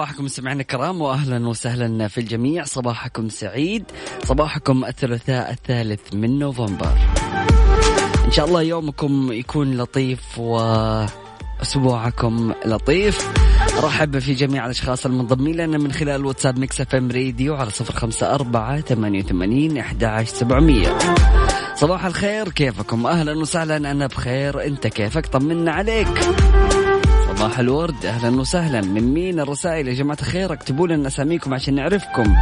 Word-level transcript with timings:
صباحكم 0.00 0.24
مستمعينا 0.24 0.60
الكرام 0.60 1.00
واهلا 1.00 1.48
وسهلا 1.48 2.08
في 2.08 2.18
الجميع. 2.18 2.64
صباحكم 2.64 3.28
سعيد 3.28 3.84
صباحكم 4.24 4.84
الثلاثاء 4.84 5.50
الثالث 5.50 6.14
من 6.14 6.38
نوفمبر. 6.38 6.92
إن 8.24 8.30
شاء 8.30 8.46
الله 8.46 8.62
يومكم 8.62 9.32
يكون 9.32 9.76
لطيف 9.76 10.38
وأسبوعكم 10.38 12.52
لطيف. 12.64 13.28
ارحب 13.84 14.18
في 14.18 14.34
جميع 14.34 14.64
الأشخاص 14.64 15.06
المنضمين 15.06 15.56
لنا 15.56 15.78
من 15.78 15.92
خلال 15.92 16.26
واتساب 16.26 16.58
Mix 16.58 16.80
FM 16.80 17.10
Radio 17.10 17.54
على 17.54 17.70
صفر 17.70 17.94
خمسة 17.94 18.34
أربعة 18.34 18.80
ثمانية 18.80 19.24
وثمانين 19.24 19.78
أحد 19.78 20.24
سبعمية. 20.24 20.98
صباح 21.74 22.06
الخير 22.06 22.48
كيفكم؟ 22.48 23.06
أهلا 23.06 23.38
وسهلا 23.38 23.76
أنا 23.76 24.06
بخير 24.06 24.66
أنت 24.66 24.86
كيفك؟ 24.86 25.26
طمنا 25.26 25.72
عليك. 25.72 26.08
صباح 27.40 27.58
الورد. 27.58 28.06
أهلا 28.06 28.40
وسهلا. 28.40 28.80
من 28.80 29.14
مين 29.14 29.40
الرسائل 29.40 29.88
يا 29.88 29.94
جماعة 29.94 30.18
الخير؟ 30.20 30.52
اكتبوا 30.52 30.88
لنا 30.88 31.08
أساميكم 31.08 31.54
عشان 31.54 31.74
نعرفكم. 31.74 32.36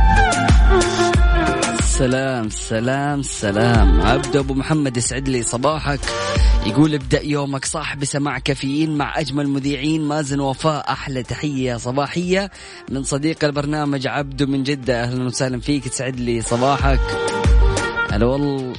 سلام 1.81 2.51
سلام 2.51 3.23
سلام. 3.23 4.01
عبد 4.01 4.37
أبو 4.37 4.55
محمد 4.55 4.97
يسعد 4.97 5.29
لي 5.29 5.43
صباحك. 5.43 6.01
يقول 6.67 6.95
ابدأ 6.95 7.23
يومك 7.23 7.65
صح 7.65 7.97
بسماع 7.97 8.39
كافيين 8.39 8.97
مع 8.97 9.21
أجمل 9.21 9.49
مذيعين 9.49 10.03
مازن 10.03 10.41
وفاء 10.41 10.93
أحلى 10.93 11.23
تحية 11.23 11.77
صباحية 11.77 12.51
من 12.91 13.03
صديق 13.03 13.45
البرنامج 13.45 14.07
عبدو 14.07 14.47
من 14.47 14.63
جدة. 14.63 15.03
أهلا 15.03 15.25
وسهلا 15.25 15.61
فيك 15.61 15.89
تسعد 15.89 16.21
لي 16.21 16.41
صباحك. 16.41 17.01
هلا 18.11 18.27
والله. 18.27 18.73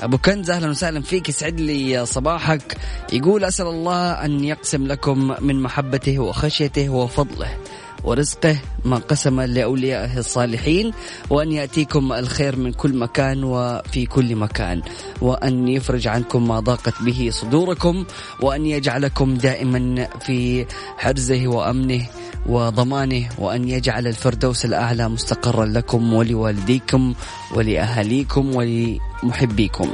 أبو 0.00 0.18
كنز 0.18 0.50
أهلا 0.50 0.70
وسهلا 0.70 1.00
فيك. 1.00 1.28
يسعد 1.28 1.60
لي 1.60 2.06
صباحك. 2.06 2.76
يقول 3.12 3.44
أسأل 3.44 3.66
الله 3.66 4.12
أن 4.12 4.44
يقسم 4.44 4.86
لكم 4.86 5.34
من 5.40 5.62
محبته 5.62 6.18
وخشيته 6.18 6.88
وفضله. 6.88 7.58
ورزقه 8.04 8.56
ما 8.84 8.96
قسم 8.96 9.40
لأوليائه 9.40 10.18
الصالحين 10.18 10.92
وأن 11.30 11.52
يأتيكم 11.52 12.12
الخير 12.12 12.56
من 12.56 12.72
كل 12.72 12.96
مكان 12.96 13.44
وفي 13.44 14.06
كل 14.06 14.36
مكان 14.36 14.82
وأن 15.20 15.68
يفرج 15.68 16.06
عنكم 16.06 16.48
ما 16.48 16.60
ضاقت 16.60 17.02
به 17.02 17.28
صدوركم 17.32 18.04
وأن 18.42 18.66
يجعلكم 18.66 19.34
دائما 19.34 20.08
في 20.20 20.66
حرزه 20.98 21.48
وأمنه 21.48 22.06
وضمانه 22.46 23.28
وأن 23.38 23.68
يجعل 23.68 24.06
الفردوس 24.06 24.64
الأعلى 24.64 25.08
مستقرا 25.08 25.66
لكم 25.66 26.14
ولوالديكم 26.14 27.14
ولأهاليكم 27.54 28.56
ولمحبيكم. 28.56 29.88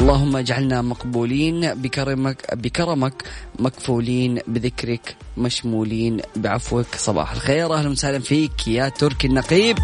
اللهم 0.00 0.36
اجعلنا 0.36 0.82
مقبولين 0.82 1.74
بكرمك 1.74 2.54
بكرمك 2.54 3.22
مكفولين 3.58 4.38
بذكرك 4.46 5.16
مشمولين 5.36 6.20
بعفوك. 6.36 6.86
صباح 6.96 7.32
الخير 7.32 7.74
أهلا 7.74 7.88
وسهلا 7.88 8.18
فيك 8.18 8.68
يا 8.68 8.88
تركي 8.88 9.26
النقيب. 9.26 9.76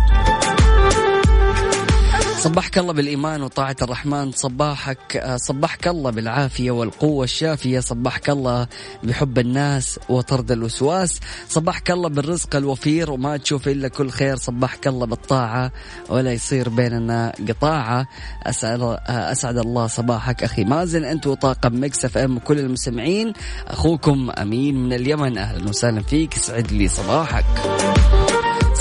صبحك 2.42 2.78
الله 2.78 2.92
بالإيمان 2.92 3.42
وطاعة 3.42 3.76
الرحمن. 3.82 4.32
صباحك 4.32 5.36
صبحك 5.36 5.88
الله 5.88 6.10
بالعافية 6.10 6.70
والقوة 6.70 7.24
الشافية. 7.24 7.80
صبحك 7.80 8.30
الله 8.30 8.66
بحب 9.02 9.38
الناس 9.38 10.00
وطرد 10.08 10.52
الوسواس. 10.52 11.20
صبحك 11.48 11.90
الله 11.90 12.08
بالرزق 12.08 12.56
الوفير 12.56 13.10
وما 13.10 13.36
تشوف 13.36 13.68
إلا 13.68 13.88
كل 13.88 14.10
خير. 14.10 14.36
صبحك 14.36 14.86
الله 14.86 15.06
بالطاعة 15.06 15.72
ولا 16.08 16.32
يصير 16.32 16.68
بيننا 16.68 17.32
قطاعة. 17.48 18.06
أسعد, 18.42 18.98
أسعد 19.06 19.58
الله 19.58 19.86
صباحك. 19.86 20.42
أخي 20.44 20.64
مازن 20.64 21.04
أنت 21.04 21.26
وطاقم 21.26 21.84
Mix 21.84 22.04
FM 22.04 22.36
وكل 22.36 22.58
المستمعين. 22.58 23.32
أخوكم 23.68 24.30
أمين 24.30 24.84
من 24.84 24.92
اليمن. 24.92 25.38
أهلا 25.38 25.68
وسهلا 25.68 26.02
فيك. 26.02 26.34
يسعد 26.34 26.72
لي 26.72 26.88
صباحك. 26.88 27.44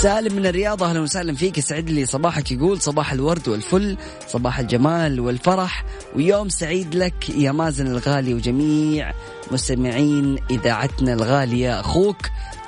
سالم 0.02 0.36
من 0.36 0.46
الرياض 0.46 0.82
أهلا 0.82 1.00
وسهلا 1.00 1.34
فيك. 1.34 1.58
يسعد 1.58 1.90
لي 1.90 2.06
صباحك 2.06 2.52
يقول 2.52 2.80
صباح 2.80 3.12
الورد 3.12 3.48
والفل 3.48 3.96
صباح 4.28 4.58
الجمال 4.58 5.20
والفرح 5.20 5.84
ويوم 6.16 6.48
سعيد 6.48 6.94
لك 6.94 7.30
يا 7.30 7.52
مازن 7.52 7.86
الغالي 7.86 8.34
وجميع 8.34 9.12
مستمعين 9.52 10.38
إذاعتنا 10.50 11.12
الغالية. 11.12 11.80
أخوك 11.80 12.16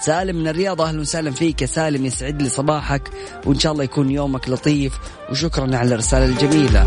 سالم 0.00 0.36
من 0.36 0.48
الرياض 0.48 0.80
أهلا 0.80 1.00
وسهلا 1.00 1.30
فيك. 1.30 1.62
يا 1.62 1.66
سالم 1.66 2.06
يسعد 2.06 2.42
لي 2.42 2.48
صباحك 2.48 3.10
وإن 3.46 3.58
شاء 3.58 3.72
الله 3.72 3.84
يكون 3.84 4.10
يومك 4.10 4.48
لطيف 4.48 4.92
وشكرا 5.30 5.76
على 5.76 5.94
الرسالة 5.94 6.24
الجميلة. 6.24 6.86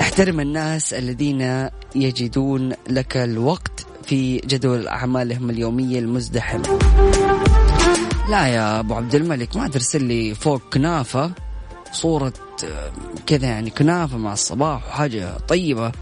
احترم 0.00 0.40
الناس 0.40 0.94
الذين 0.94 1.68
يجدون 1.94 2.72
لك 2.88 3.16
الوقت 3.16 3.86
في 4.06 4.36
جدول 4.36 4.88
أعمالهم 4.88 5.50
اليومية 5.50 5.98
المزدحم 5.98 6.62
لا 8.28 8.46
يا 8.46 8.80
أبو 8.80 8.94
عبد 8.94 9.14
الملك 9.14 9.56
ما 9.56 9.68
ترسل 9.68 10.04
لي 10.04 10.34
فوق 10.34 10.62
كنافة 10.72 11.32
صورة 11.92 12.32
كذا 13.26 13.46
يعني 13.46 13.70
كنافة 13.70 14.16
مع 14.16 14.32
الصباح 14.32 14.86
وحاجة 14.88 15.38
طيبة. 15.38 15.92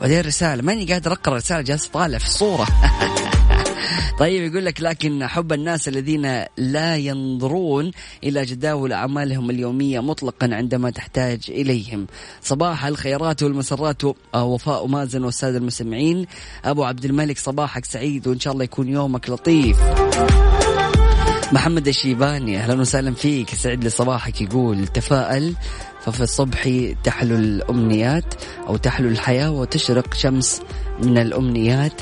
بعدين 0.00 0.20
رسالة 0.20 0.62
ماني 0.62 0.92
قادر 0.92 1.12
أقرأ 1.12 1.36
رسالة 1.36 1.60
جالس 1.60 1.86
طالع 1.86 2.18
في 2.18 2.24
الصورة. 2.24 2.66
طيب 4.18 4.52
يقول 4.52 4.64
لك 4.64 4.80
لكن 4.80 5.26
حب 5.26 5.52
الناس 5.52 5.88
الذين 5.88 6.44
لا 6.56 6.96
ينظرون 6.96 7.90
إلى 8.24 8.44
جداول 8.44 8.92
أعمالهم 8.92 9.50
اليومية 9.50 10.00
مطلقا 10.00 10.48
عندما 10.52 10.90
تحتاج 10.90 11.40
إليهم. 11.48 12.06
صباح 12.42 12.84
الخيرات 12.84 13.42
والمسرات 13.42 14.02
وفاء 14.34 14.86
مازن 14.86 15.24
والسادة 15.24 15.58
المستمعين. 15.58 16.26
أبو 16.64 16.84
عبد 16.84 17.04
الملك 17.04 17.38
صباحك 17.38 17.84
سعيد 17.84 18.26
وإن 18.28 18.40
شاء 18.40 18.52
الله 18.52 18.64
يكون 18.64 18.88
يومك 18.88 19.30
لطيف. 19.30 19.78
محمد 21.52 21.88
الشيباني 21.88 22.58
أهلا 22.58 22.80
وسهلا 22.80 23.14
فيك. 23.14 23.52
يسعد 23.52 23.84
لي 23.84 23.90
صباحك 23.90 24.40
يقول 24.40 24.86
تفائل 24.86 25.54
ففي 26.04 26.20
الصبح 26.20 26.68
تحلو 27.04 27.36
الأمنيات 27.36 28.34
أو 28.68 28.76
تحلو 28.76 29.08
الحياة 29.08 29.50
وتشرق 29.50 30.14
شمس 30.14 30.62
من 31.02 31.18
الأمنيات. 31.18 31.92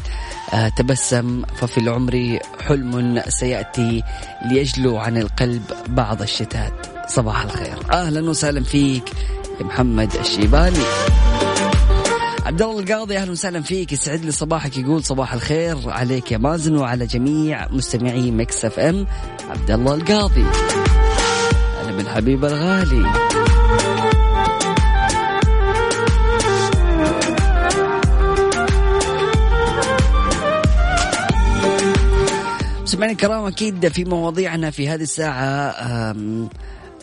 آه 0.55 0.69
تبسم 0.69 1.43
ففي 1.57 1.79
العمر 1.79 2.39
حلم 2.61 3.23
سيأتي 3.29 4.03
ليجلو 4.47 4.99
عن 4.99 5.17
القلب 5.17 5.63
بعض 5.89 6.23
الشتات. 6.23 6.87
صباح 7.09 7.43
الخير. 7.43 7.93
أهلا 7.93 8.31
وسهلا 8.31 8.65
فيك 8.65 9.11
محمد 9.61 10.15
الشيباني. 10.21 10.85
عبد 12.47 12.63
الله 12.63 12.81
القاضي 12.81 13.17
أهلا 13.19 13.31
وسهلا 13.31 13.63
فيك. 13.63 13.93
يسعد 13.93 14.25
لي 14.25 14.31
صباحك 14.31 14.79
يقول 14.79 15.05
صباح 15.05 15.33
الخير 15.33 15.91
عليك 15.91 16.33
يا 16.33 16.39
مازن 16.39 16.77
وعلى 16.77 17.07
جميع 17.07 17.69
مستمعي 17.71 18.31
Mix 18.31 18.65
FM. 18.65 19.07
عبد 19.51 19.71
الله 19.71 19.95
القاضي. 19.95 20.45
أنا 21.85 21.97
بالحبيب 21.97 22.45
الغالي. 22.45 23.11
مستمعينا 32.83 33.13
الكرام 33.13 33.45
أكيد 33.45 33.89
في 33.89 34.05
مواضيعنا 34.05 34.71
في 34.71 34.89
هذه 34.89 35.03
الساعة 35.03 35.75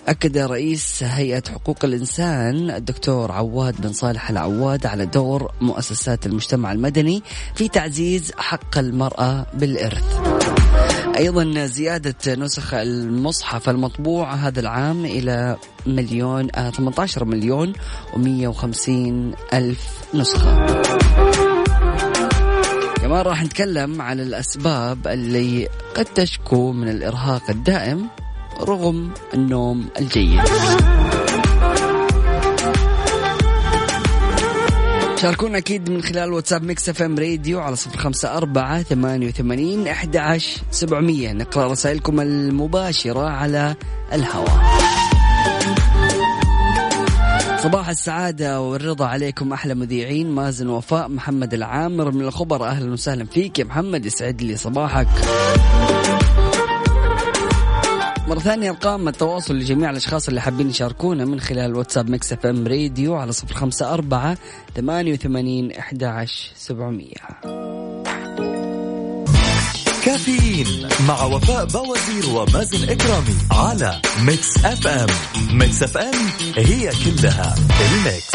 أكد 0.07 0.38
رئيس 0.38 1.04
هيئة 1.04 1.44
حقوق 1.50 1.86
الإنسان 1.86 2.71
الدكتور 2.71 3.31
عواد 3.31 3.81
بن 3.81 3.94
صالح 3.94 4.30
العواد 4.30 4.86
على 4.86 5.06
دور 5.06 5.51
مؤسسات 5.62 6.25
المجتمع 6.25 6.71
المدني 6.71 7.24
في 7.56 7.68
تعزيز 7.68 8.31
حق 8.38 8.77
المرأة 8.77 9.45
بالإرث. 9.54 10.19
أيضا 11.18 11.65
زيادة 11.65 12.36
نسخ 12.36 12.74
المصحف 12.74 13.69
المطبوع 13.69 14.33
هذا 14.33 14.59
العام 14.59 15.06
إلى 15.06 15.57
مليون 15.86 16.48
آه 16.56 16.69
18 16.69 17.25
مليون 17.25 17.74
و150 18.13 18.89
ألف 19.54 19.88
نسخة. 20.13 20.81
كمان 23.01 23.21
راح 23.21 23.44
نتكلم 23.44 24.01
على 24.01 24.24
الأسباب 24.24 25.07
اللي 25.07 25.68
قد 25.95 26.06
تشكو 26.06 26.71
من 26.71 26.89
الإرهاق 26.89 27.50
الدائم 27.50 28.09
رغم 28.59 29.12
النوم 29.33 29.88
الجيد. 30.00 30.42
شاركونا 35.15 35.57
أكيد 35.57 35.89
من 35.89 36.01
خلال 36.01 36.33
واتساب 36.33 36.63
Mix 36.63 36.89
FM 36.89 37.19
Radio 37.19 37.59
على 37.59 37.75
صفر 37.75 37.98
خمسة 37.98 38.38
أربعة 38.38 38.83
ثمانية 38.83 39.27
وثمانين 39.27 39.88
أحد 39.88 40.18
عشر 40.18 40.62
سبعمية. 40.71 41.33
نقرأ 41.33 41.71
رسائلكم 41.71 42.19
المباشرة 42.19 43.30
على 43.30 43.75
الهواء. 44.13 44.62
صباح 47.63 47.89
السعادة 47.89 48.62
والرضا 48.62 49.06
عليكم 49.06 49.54
أحلى 49.54 49.75
مذيعين 49.75 50.31
مازن 50.31 50.68
وفاء 50.68 51.09
محمد 51.09 51.54
العامر 51.54 52.12
من 52.12 52.21
الخبر 52.21 52.65
أهلا 52.65 52.94
وسهلا 52.94 53.25
فيك 53.25 53.59
يا 53.59 53.63
محمد 53.63 54.06
يسعد 54.06 54.42
لي 54.42 54.56
صباحك. 54.57 55.07
مرة 58.27 58.39
ثانية 58.39 58.69
أرقام 58.69 59.07
التواصل 59.07 59.56
لجميع 59.56 59.89
الأشخاص 59.89 60.27
اللي 60.27 60.41
حابين 60.41 60.69
يشاركونا 60.69 61.25
من 61.25 61.39
خلال 61.39 61.75
واتساب 61.75 62.09
Mix 62.09 62.33
FM 62.33 62.68
Radio 62.68 63.15
على 63.15 63.31
صفر 63.31 63.53
خمسة 63.53 63.94
أربعة 63.94 64.38
ثمانية 64.75 65.13
وثمانين 65.13 65.71
أحد 65.71 66.03
عشر 66.03 66.50
سبعمية. 66.56 67.13
كافيين 70.06 70.89
مع 71.07 71.24
وفاء 71.24 71.65
بوازير 71.65 72.29
ومازن 72.35 72.89
إكرامي 72.89 73.35
على 73.51 74.01
Mix 74.21 74.65
FM. 74.65 75.07
Mix 75.57 75.83
FM 75.83 76.15
هي 76.56 76.91
كلها 77.06 77.56
ال 77.81 77.92
mix. 77.92 78.31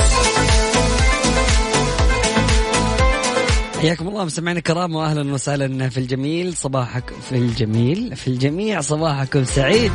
حياكم 3.83 4.09
الله 4.09 4.25
مستمعينا 4.25 4.59
الكرام 4.59 4.95
واهلا 4.95 5.35
وسهلا 5.35 5.89
في 5.89 5.99
الجميل. 5.99 6.57
صباحك 6.57 7.13
في 7.29 7.37
الجميل 7.37 8.17
في 8.17 8.29
الجميع. 8.29 8.81
صباحكم 8.81 9.45
سعيد. 9.45 9.93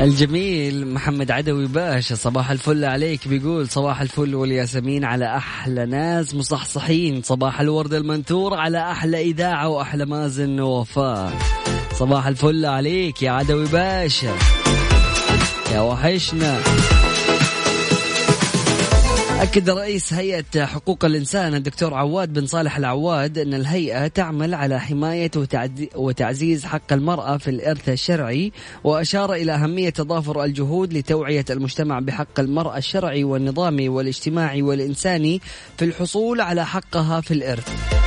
الجميل 0.00 0.94
محمد 0.94 1.30
عدوي 1.30 1.66
باشا 1.66 2.14
صباح 2.14 2.50
الفل 2.50 2.84
عليك. 2.84 3.28
بيقول 3.28 3.68
صباح 3.68 4.00
الفل 4.00 4.34
والياسمين 4.34 5.04
على 5.04 5.36
أحلى 5.36 5.86
ناس 5.86 6.34
مصحصحين. 6.34 7.22
صباح 7.22 7.60
الورد 7.60 7.94
المنثور 7.94 8.54
على 8.54 8.90
أحلى 8.90 9.20
إذاعة 9.20 9.68
وأحلى 9.68 10.06
مازن 10.06 10.60
ووفاء. 10.60 11.32
صباح 11.92 12.26
الفل 12.26 12.66
عليك 12.66 13.22
يا 13.22 13.30
عدوي 13.30 13.66
باشا. 13.66 14.34
يا 15.72 15.80
وحشنا. 15.80 16.60
أكد 19.44 19.70
رئيس 19.70 20.12
هيئة 20.12 20.64
حقوق 20.64 21.04
الإنسان 21.04 21.54
الدكتور 21.54 21.94
عواد 21.94 22.32
بن 22.32 22.46
صالح 22.46 22.76
العواد 22.76 23.38
أن 23.38 23.54
الهيئة 23.54 24.06
تعمل 24.06 24.54
على 24.54 24.80
حماية 24.80 25.30
وتعزيز 25.94 26.64
حق 26.64 26.92
المرأة 26.92 27.36
في 27.36 27.50
الإرث 27.50 27.88
الشرعي 27.88 28.52
وأشار 28.84 29.32
إلى 29.34 29.52
أهمية 29.52 29.90
تضافر 29.90 30.44
الجهود 30.44 30.92
لتوعية 30.92 31.44
المجتمع 31.50 31.98
بحق 31.98 32.40
المرأة 32.40 32.78
الشرعي 32.78 33.24
والنظامي 33.24 33.88
والاجتماعي 33.88 34.62
والإنساني 34.62 35.40
في 35.78 35.84
الحصول 35.84 36.40
على 36.40 36.66
حقها 36.66 37.20
في 37.20 37.34
الإرث. 37.34 38.03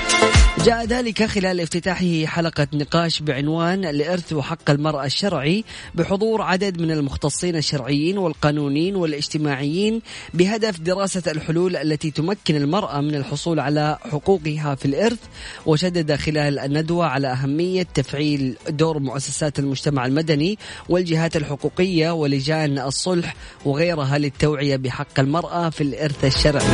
جاء 0.67 0.85
ذلك 0.85 1.23
خلال 1.23 1.61
افتتاحه 1.61 2.25
حلقة 2.25 2.67
نقاش 2.73 3.21
بعنوان 3.21 3.85
الإرث 3.85 4.33
وحق 4.33 4.69
المرأة 4.69 5.05
الشرعي 5.05 5.63
بحضور 5.95 6.41
عدد 6.41 6.81
من 6.81 6.91
المختصين 6.91 7.55
الشرعيين 7.55 8.17
والقانونيين 8.17 8.95
والاجتماعيين 8.95 10.01
بهدف 10.33 10.79
دراسة 10.79 11.31
الحلول 11.31 11.75
التي 11.75 12.11
تمكن 12.11 12.55
المرأة 12.55 13.01
من 13.01 13.15
الحصول 13.15 13.59
على 13.59 13.97
حقوقها 14.11 14.75
في 14.75 14.85
الإرث 14.85 15.19
وشدد 15.65 16.15
خلال 16.15 16.59
الندوة 16.59 17.05
على 17.05 17.27
أهمية 17.27 17.83
تفعيل 17.93 18.55
دور 18.69 18.99
مؤسسات 18.99 19.59
المجتمع 19.59 20.05
المدني 20.05 20.57
والجهات 20.89 21.37
الحقوقية 21.37 22.11
ولجان 22.11 22.79
الصلح 22.79 23.35
وغيرها 23.65 24.17
للتوعية 24.17 24.75
بحق 24.75 25.19
المرأة 25.19 25.69
في 25.69 25.81
الإرث 25.81 26.25
الشرعي. 26.25 26.65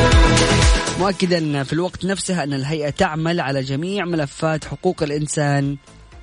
مؤكدا 1.00 1.62
في 1.62 1.72
الوقت 1.72 2.04
نفسه 2.04 2.42
أن 2.42 2.52
الهيئة 2.52 2.90
تعمل 2.90 3.40
على 3.40 3.62
جميع 3.62 3.83
ملفات 3.84 4.64
حقوق 4.64 5.02
الإنسان 5.02 5.76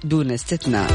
دون 0.03 0.31
استثناء. 0.31 0.91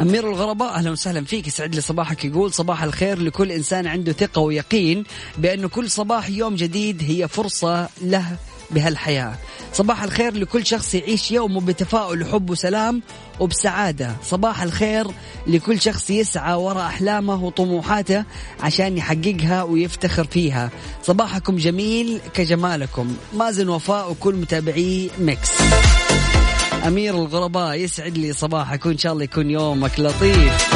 أمير 0.00 0.28
الغرباء 0.28 0.74
أهلا 0.74 0.90
وسهلا 0.90 1.24
فيك. 1.24 1.46
يسعد 1.46 1.74
لي 1.74 1.80
صباحك. 1.80 2.24
يقول 2.24 2.52
صباح 2.52 2.82
الخير 2.82 3.18
لكل 3.18 3.52
إنسان 3.52 3.86
عنده 3.86 4.12
ثقة 4.12 4.40
ويقين 4.40 5.04
بأنه 5.38 5.68
كل 5.68 5.90
صباح 5.90 6.30
يوم 6.30 6.54
جديد 6.54 7.02
هي 7.02 7.28
فرصة 7.28 7.88
له 8.02 8.36
بهالحياة. 8.70 9.34
صباح 9.72 10.02
الخير 10.02 10.34
لكل 10.34 10.66
شخص 10.66 10.94
يعيش 10.94 11.30
يومه 11.30 11.60
بتفاؤل 11.60 12.22
وحب 12.22 12.50
وسلام 12.50 13.02
وبسعادة. 13.40 14.16
صباح 14.24 14.62
الخير 14.62 15.06
لكل 15.46 15.80
شخص 15.80 16.10
يسعى 16.10 16.54
وراء 16.54 16.86
أحلامه 16.86 17.44
وطموحاته 17.44 18.24
عشان 18.60 18.96
يحققها 18.96 19.62
ويفتخر 19.62 20.24
فيها. 20.24 20.70
صباحكم 21.02 21.56
جميل 21.56 22.20
كجمالكم. 22.34 23.16
مازن 23.34 23.68
وفاء 23.68 24.10
وكل 24.10 24.34
متابعي 24.34 25.10
ميكس. 25.18 25.50
أمير 26.86 27.14
الغرباء 27.14 27.74
يسعد 27.74 28.18
لي 28.18 28.32
صباحك 28.32 28.86
وإن 28.86 28.98
شاء 28.98 29.12
الله 29.12 29.24
يكون 29.24 29.50
يومك 29.50 30.00
لطيف. 30.00 30.75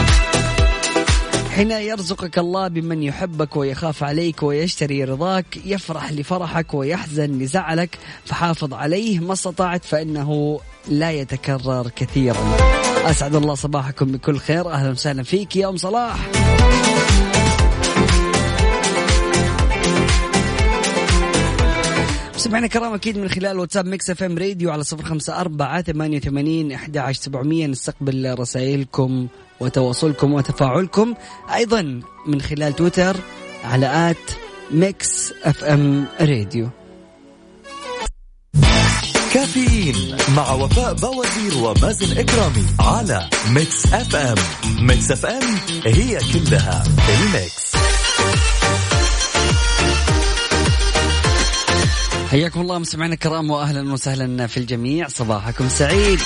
حين 1.50 1.70
يرزقك 1.70 2.38
الله 2.38 2.69
بمن 2.69 3.02
يحبك 3.02 3.56
ويخاف 3.56 4.02
عليك 4.05 4.43
ويشتري 4.43 5.05
رضاك 5.05 5.47
يفرح 5.64 6.12
لفرحك 6.12 6.75
ويحزن 6.75 7.38
لزعلك 7.38 7.99
فحافظ 8.25 8.75
عليه 8.75 9.19
ما 9.19 9.32
استطعت 9.32 9.85
فإنه 9.85 10.61
لا 10.88 11.11
يتكرر 11.11 11.91
كثيرا. 11.97 12.56
أسعد 13.05 13.34
الله 13.34 13.55
صباحكم 13.55 14.13
بكل 14.13 14.39
خير 14.39 14.70
أهلا 14.70 14.91
وسهلا 14.91 15.22
فيك 15.22 15.56
يا 15.56 15.69
أم 15.69 15.77
صلاح. 15.77 16.29
سمعنا 22.41 22.67
كرام 22.67 22.94
أكيد 22.94 23.19
من 23.19 23.29
خلال 23.29 23.59
واتساب 23.59 23.87
Mix 23.87 24.10
FM 24.10 24.39
Radio 24.39 24.70
على 24.70 24.85
صفر 24.85 25.05
خمسة 25.05 25.41
أربعة 25.41 25.82
ثمانية 25.82 26.19
وثمانين 26.19 26.73
إحدى 26.73 26.99
عشر 26.99 27.20
سبعمية. 27.20 27.67
نستقبل 27.67 28.35
رسائلكم 28.39 29.29
وتواصلكم 29.61 30.32
وتفاعلكم 30.32 31.15
أيضا 31.55 32.01
من 32.27 32.41
خلال 32.41 32.77
تويتر 32.77 33.17
على 33.65 34.11
at 34.10 34.31
Mix 34.70 35.32
FM 35.43 36.06
Radio. 36.20 36.69
كافيين 39.35 40.17
مع 40.37 40.53
وفاء 40.53 40.94
بوازير 40.94 41.65
ومازن 41.65 42.19
إكرامي 42.19 42.67
على 42.81 43.29
ميكس 43.51 43.87
إف 43.87 44.17
إم. 44.17 44.35
ميكس 44.87 45.11
إف 45.11 45.27
إم 45.27 45.59
هي 45.87 46.19
كلها 46.32 46.85
الـ 47.08 47.21
mix. 47.21 47.69
حياكم 52.31 52.60
الله 52.60 52.79
مستمعينا 52.79 53.15
الكرام 53.15 53.51
واهلا 53.51 53.93
وسهلا 53.93 54.46
في 54.46 54.56
الجميع. 54.56 55.08
صباحكم 55.08 55.69
سعيد. 55.69 56.20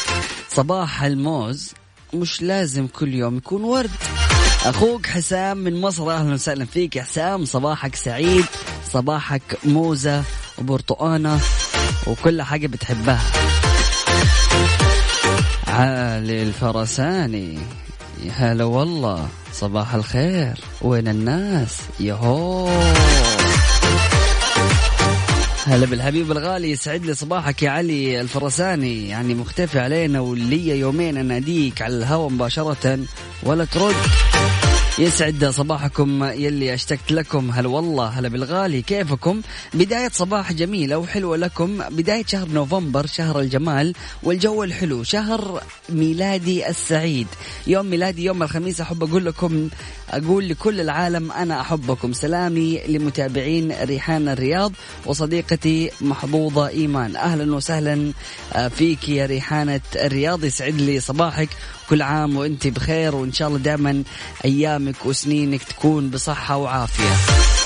صباح 0.50 1.02
الموز 1.02 1.73
مش 2.14 2.42
لازم 2.42 2.87
كل 2.87 3.14
يوم 3.14 3.37
يكون 3.37 3.64
ورد. 3.64 3.90
أخوك 4.64 5.06
حسام 5.06 5.56
من 5.56 5.80
مصر 5.80 6.11
أهلا 6.11 6.34
وسهلا 6.34 6.64
فيك 6.64 6.96
يا 6.96 7.02
حسام. 7.02 7.44
صباحك 7.44 7.94
سعيد 7.94 8.44
صباحك 8.92 9.42
موزة 9.64 10.23
وبرتقانة 10.58 11.40
وكل 12.06 12.42
حاجة 12.42 12.66
بتحبها. 12.66 13.23
علي 15.66 16.42
الفرساني. 16.42 17.58
هلا 18.30 18.64
والله. 18.64 19.28
صباح 19.52 19.94
الخير. 19.94 20.58
وين 20.82 21.08
الناس؟ 21.08 21.78
يهو 22.00 22.68
هلا 25.66 25.87
بالحبيب 25.87 26.33
الغالي 26.33 26.71
يسعد 26.71 27.04
لي 27.06 27.14
صباحك 27.14 27.62
يا 27.62 27.71
علي 27.71 28.21
الفرساني. 28.21 29.09
يعني 29.09 29.35
مختفي 29.35 29.78
علينا 29.78 30.21
ولي 30.21 30.78
يومين 30.78 31.16
أناديك 31.16 31.83
على 31.83 31.97
الهواء 31.97 32.30
مباشرة 32.30 32.99
ولا 33.42 33.64
ترد. 33.64 33.94
يسعد 34.98 35.44
صباحكم 35.44 36.24
يلي 36.24 36.74
اشتقت 36.74 37.12
لكم. 37.12 37.50
هلا 37.50 37.68
والله 37.68 38.06
هلا 38.06 38.28
بالغالي. 38.28 38.82
كيفكم؟ 38.82 39.40
بداية 39.74 40.08
صباح 40.08 40.52
جميلة 40.52 40.98
وحلوة 40.98 41.36
لكم. 41.36 41.78
بداية 41.90 42.24
شهر 42.26 42.48
نوفمبر 42.48 43.06
شهر 43.06 43.40
الجمال 43.40 43.94
والجو 44.22 44.64
الحلو 44.64 45.02
شهر 45.02 45.62
ميلادي 45.88 46.68
السعيد. 46.68 47.26
يوم 47.66 47.86
ميلادي 47.86 48.24
يوم 48.24 48.42
الخميس 48.42 48.80
أحب 48.80 49.02
أقول 49.02 49.24
لكم 49.24 49.68
أقول 50.10 50.48
لكل 50.48 50.80
العالم 50.80 51.32
أنا 51.32 51.60
أحبكم. 51.60 52.12
سلامي 52.12 52.80
لمتابعين 52.88 53.72
ريحان 53.82 54.28
الرياض 54.28 54.72
وصديقتي 55.06 55.90
محظوظة 56.00 56.68
إيمان. 56.68 57.16
أهلا 57.16 57.54
وسهلا 57.54 58.12
فيك 58.76 59.08
يا 59.08 59.26
ريحانة 59.26 59.80
الرياض. 59.96 60.44
يسعد 60.44 60.74
لي 60.74 61.00
صباحك 61.00 61.48
كل 61.90 62.02
عام 62.02 62.36
وانت 62.36 62.66
بخير 62.66 63.14
وإن 63.14 63.32
شاء 63.32 63.48
الله 63.48 63.58
دائما 63.58 64.02
أيامك 64.44 65.06
وسنينك 65.06 65.62
تكون 65.62 66.10
بصحة 66.10 66.56
وعافية. 66.56 67.63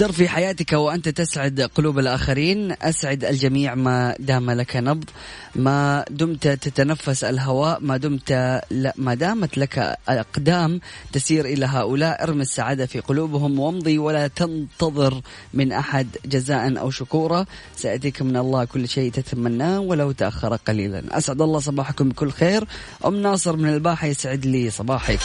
سر 0.00 0.12
في 0.12 0.28
حياتك 0.28 0.72
وأنت 0.72 1.08
تسعد 1.08 1.60
قلوب 1.60 1.98
الآخرين. 1.98 2.72
أسعد 2.82 3.24
الجميع 3.24 3.74
ما 3.74 4.16
دام 4.18 4.50
لك 4.50 4.76
نبض. 4.76 5.10
ما 5.54 6.04
دمت 6.10 6.48
تتنفس 6.48 7.24
الهواء 7.24 7.78
ما 7.80 7.96
دمت 7.96 8.32
لا 8.70 8.94
ما 8.96 9.14
دامت 9.14 9.58
لك 9.58 9.96
أقدام 10.08 10.80
تسير 11.12 11.44
إلى 11.44 11.66
هؤلاء 11.66 12.22
ارمي 12.22 12.42
السعادة 12.42 12.86
في 12.86 13.00
قلوبهم 13.00 13.60
وامضي 13.60 13.98
ولا 13.98 14.26
تنتظر 14.26 15.20
من 15.54 15.72
أحد 15.72 16.08
جزاء 16.24 16.78
أو 16.78 16.90
شكورا. 16.90 17.44
سيأتيك 17.76 18.22
من 18.22 18.36
الله 18.36 18.64
كل 18.64 18.88
شيء 18.88 19.10
تتمناه 19.10 19.80
ولو 19.80 20.12
تأخر 20.12 20.56
قليلا. 20.56 21.18
أسعد 21.18 21.42
الله 21.42 21.58
صباحكم 21.58 22.08
بكل 22.08 22.30
خير. 22.30 22.64
أم 23.06 23.22
ناصر 23.22 23.56
من 23.56 23.68
الباحة 23.68 24.06
يسعد 24.06 24.46
لي 24.46 24.70
صباحك. 24.70 25.20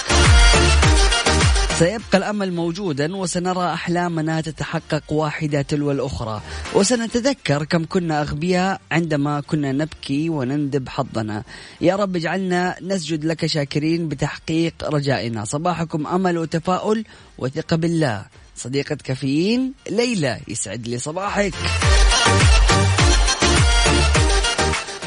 سيبقى 1.79 2.17
الأمل 2.17 2.53
موجودا 2.53 3.15
وسنرى 3.15 3.74
أحلامنا 3.74 4.41
تتحقق 4.41 5.13
واحدة 5.13 5.62
تلو 5.62 5.91
الأخرى. 5.91 6.41
وسنتذكر 6.75 7.63
كم 7.63 7.86
كنا 7.86 8.22
أغبياء 8.22 8.82
عندما 8.91 9.41
كنا 9.41 9.72
نبكي 9.72 10.29
ونندب 10.29 10.89
حظنا. 10.89 11.44
يا 11.82 11.96
رب 11.96 12.15
اجعلنا 12.15 12.75
نسجد 12.82 13.25
لك 13.25 13.46
شاكرين 13.46 14.08
بتحقيق 14.08 14.74
رجائنا. 14.84 15.46
صباحكم 15.46 16.08
أمل 16.08 16.38
وتفاؤل 16.38 17.03
وثقه 17.38 17.75
بالله. 17.75 18.25
صديقة 18.55 18.96
كافيين 18.96 19.74
ليلى 19.89 20.39
يسعد 20.48 20.88
لي 20.88 20.98
صباحك. 20.98 21.53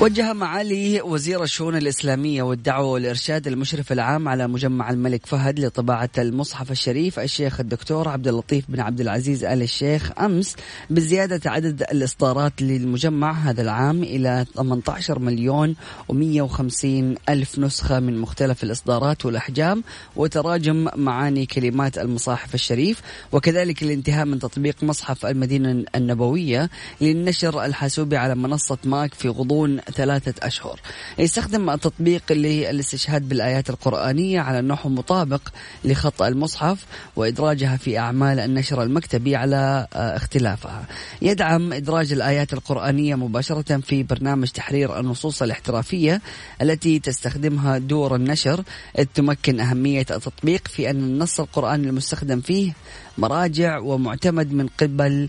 وجه 0.00 0.32
معالي 0.32 1.00
وزير 1.02 1.42
الشؤون 1.42 1.76
الإسلامية 1.76 2.42
والدعوة 2.42 2.86
والإرشاد 2.86 3.46
المشرف 3.46 3.92
العام 3.92 4.28
على 4.28 4.48
مجمع 4.48 4.90
الملك 4.90 5.26
فهد 5.26 5.60
لطباعة 5.60 6.10
المصحف 6.18 6.70
الشريف 6.70 7.18
الشيخ 7.18 7.60
الدكتور 7.60 8.08
عبد 8.08 8.28
اللطيف 8.28 8.64
بن 8.68 8.80
عبد 8.80 9.00
العزيز 9.00 9.44
آل 9.44 9.62
الشيخ 9.62 10.12
أمس 10.20 10.56
بزيادة 10.90 11.50
عدد 11.50 11.82
الإصدارات 11.82 12.62
للمجمع 12.62 13.32
هذا 13.32 13.62
العام 13.62 14.02
إلى 14.02 14.46
18 14.54 15.18
مليون 15.18 15.76
و150 16.12 16.84
ألف 17.28 17.58
نسخة 17.58 18.00
من 18.00 18.18
مختلف 18.18 18.64
الإصدارات 18.64 19.26
والأحجام 19.26 19.84
وتراجم 20.16 20.88
معاني 20.96 21.46
كلمات 21.46 21.98
المصاحف 21.98 22.54
الشريف 22.54 23.00
وكذلك 23.32 23.82
الانتهاء 23.82 24.24
من 24.24 24.38
تطبيق 24.38 24.76
مصحف 24.82 25.26
المدينة 25.26 25.84
النبوية 25.94 26.70
للنشر 27.00 27.64
الحاسوبي 27.64 28.16
على 28.16 28.34
منصة 28.34 28.78
ماك 28.84 29.14
في 29.14 29.28
غضون 29.28 29.80
ثلاثة 29.94 30.46
أشهر. 30.46 30.80
يستخدم 31.18 31.70
التطبيق 31.70 32.32
للاستشهاد 32.32 33.28
بالآيات 33.28 33.70
القرآنية 33.70 34.40
على 34.40 34.60
نحو 34.60 34.88
مطابق 34.88 35.48
لخط 35.84 36.22
المصحف 36.22 36.86
وإدراجها 37.16 37.76
في 37.76 37.98
أعمال 37.98 38.40
النشر 38.40 38.82
المكتبي 38.82 39.36
على 39.36 39.86
آه، 39.94 40.16
اختلافها. 40.16 40.84
يدعم 41.22 41.72
إدراج 41.72 42.12
الآيات 42.12 42.52
القرآنية 42.52 43.14
مباشرة 43.14 43.76
في 43.80 44.02
برنامج 44.02 44.48
تحرير 44.48 45.00
النصوص 45.00 45.42
الاحترافية 45.42 46.20
التي 46.62 46.98
تستخدمها 46.98 47.78
دور 47.78 48.14
النشر. 48.14 48.62
إذ 48.98 49.04
تمكن 49.14 49.60
أهمية 49.60 50.06
التطبيق 50.10 50.68
في 50.68 50.90
أن 50.90 50.96
النص 50.96 51.40
القرآني 51.40 51.88
المستخدم 51.88 52.40
فيه 52.40 52.72
مراجع 53.18 53.78
ومعتمد 53.78 54.52
من 54.52 54.66
قبل 54.80 55.28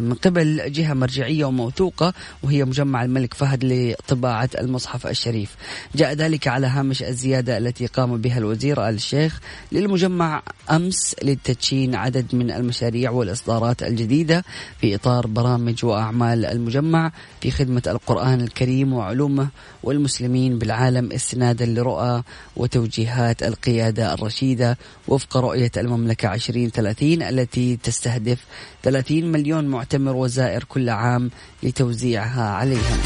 من 0.00 0.14
قبل 0.14 0.72
جهة 0.72 0.94
مرجعية 0.94 1.44
وموثوقة 1.44 2.12
وهي 2.42 2.64
مجمع 2.64 3.04
الملك 3.04 3.34
فهد 3.34 3.64
لطباعة 3.64 4.50
المصحف 4.58 5.06
الشريف. 5.06 5.56
جاء 5.94 6.12
ذلك 6.12 6.48
على 6.48 6.66
هامش 6.66 7.02
الزيادة 7.02 7.58
التي 7.58 7.86
قام 7.86 8.16
بها 8.16 8.38
الوزير 8.38 8.88
آل 8.88 8.94
الشيخ 8.94 9.40
للمجمع 9.72 10.42
أمس 10.70 11.16
لتدشين 11.22 11.94
عدد 11.94 12.34
من 12.34 12.50
المشاريع 12.50 13.10
والإصدارات 13.10 13.82
الجديدة 13.82 14.44
في 14.80 14.94
إطار 14.94 15.26
برامج 15.26 15.84
وأعمال 15.84 16.44
المجمع 16.44 17.12
في 17.40 17.50
خدمة 17.50 17.82
القرآن 17.86 18.40
الكريم 18.40 18.92
وعلومه 18.92 19.48
والمسلمين 19.82 20.58
بالعالم 20.58 21.12
استنادا 21.12 21.66
لرؤى 21.66 22.22
وتوجيهات 22.56 23.42
القيادة 23.42 24.14
الرشيدة 24.14 24.78
وفق 25.08 25.36
رؤية 25.36 25.70
المملكة 25.78 26.34
2030 26.34 27.22
التي 27.22 27.76
تستهدف 27.82 28.38
30 28.82 29.24
مليون 29.24 29.64
معتمر 29.64 30.16
وزائر 30.16 30.64
كل 30.64 30.88
عام 30.90 31.30
لتوزيعها 31.62 32.50
عليهم. 32.50 33.00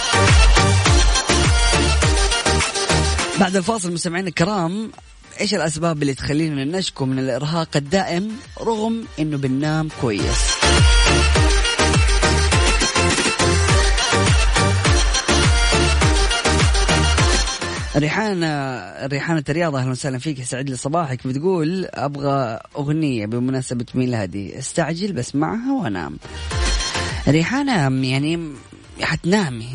بعد 3.41 3.57
الفاصل 3.57 3.93
مستمعينا 3.93 4.29
الكرام 4.29 4.91
إيش 5.41 5.55
الأسباب 5.55 6.03
اللي 6.03 6.15
تخلينا 6.15 6.65
نشكو 6.65 7.05
من 7.05 7.19
الإرهاق 7.19 7.69
الدائم 7.77 8.37
رغم 8.61 9.05
إنه 9.19 9.37
بننام 9.37 9.89
كويس؟ 10.01 10.61
ريحانة 17.97 18.83
ريحانة 19.07 19.45
الرياضة 19.49 19.81
أهلا 19.81 19.91
وسهلا 19.91 20.19
فيك. 20.19 20.39
يسعد 20.39 20.71
لي 20.71 20.77
صباحك 20.77 21.27
بتقول 21.27 21.87
أبغى 21.91 22.59
أغنية 22.77 23.27
بمناسبة 23.27 23.87
ميلادي 23.95 24.59
استعجل 24.59 25.13
بسمعها 25.13 25.73
وأنام. 25.73 26.17
ريحانة 27.29 28.07
يعني 28.07 28.53
حتنامي 29.03 29.71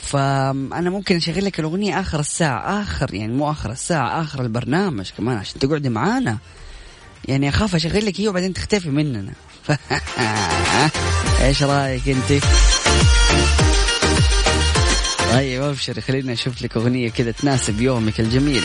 فأنا 0.00 0.90
ممكن 0.90 1.16
أشغل 1.16 1.44
لك 1.44 1.60
الأغنية 1.60 2.00
آخر 2.00 2.20
الساعة. 2.20 2.82
آخر 2.82 3.14
يعني 3.14 3.32
مو 3.32 3.50
آخر 3.50 3.70
الساعة 3.70 4.20
آخر 4.22 4.42
البرنامج 4.42 5.10
كمان 5.18 5.38
عشان 5.38 5.60
تقعدي 5.60 5.88
معانا. 5.88 6.38
يعني 7.28 7.48
أخاف 7.48 7.74
أشغل 7.74 8.06
لك 8.06 8.20
هي 8.20 8.28
وبعدين 8.28 8.52
تختفي 8.52 8.90
مننا. 8.90 9.32
إيش 11.40 11.62
رأيك 11.62 12.08
أنت؟ 12.08 12.44
طيب 15.32 15.62
ابشري 15.62 16.00
خلينا 16.00 16.32
نشوف 16.32 16.62
لك 16.62 16.76
أغنية 16.76 17.10
كذا 17.10 17.30
تناسب 17.30 17.80
يومك 17.80 18.20
الجميل. 18.20 18.64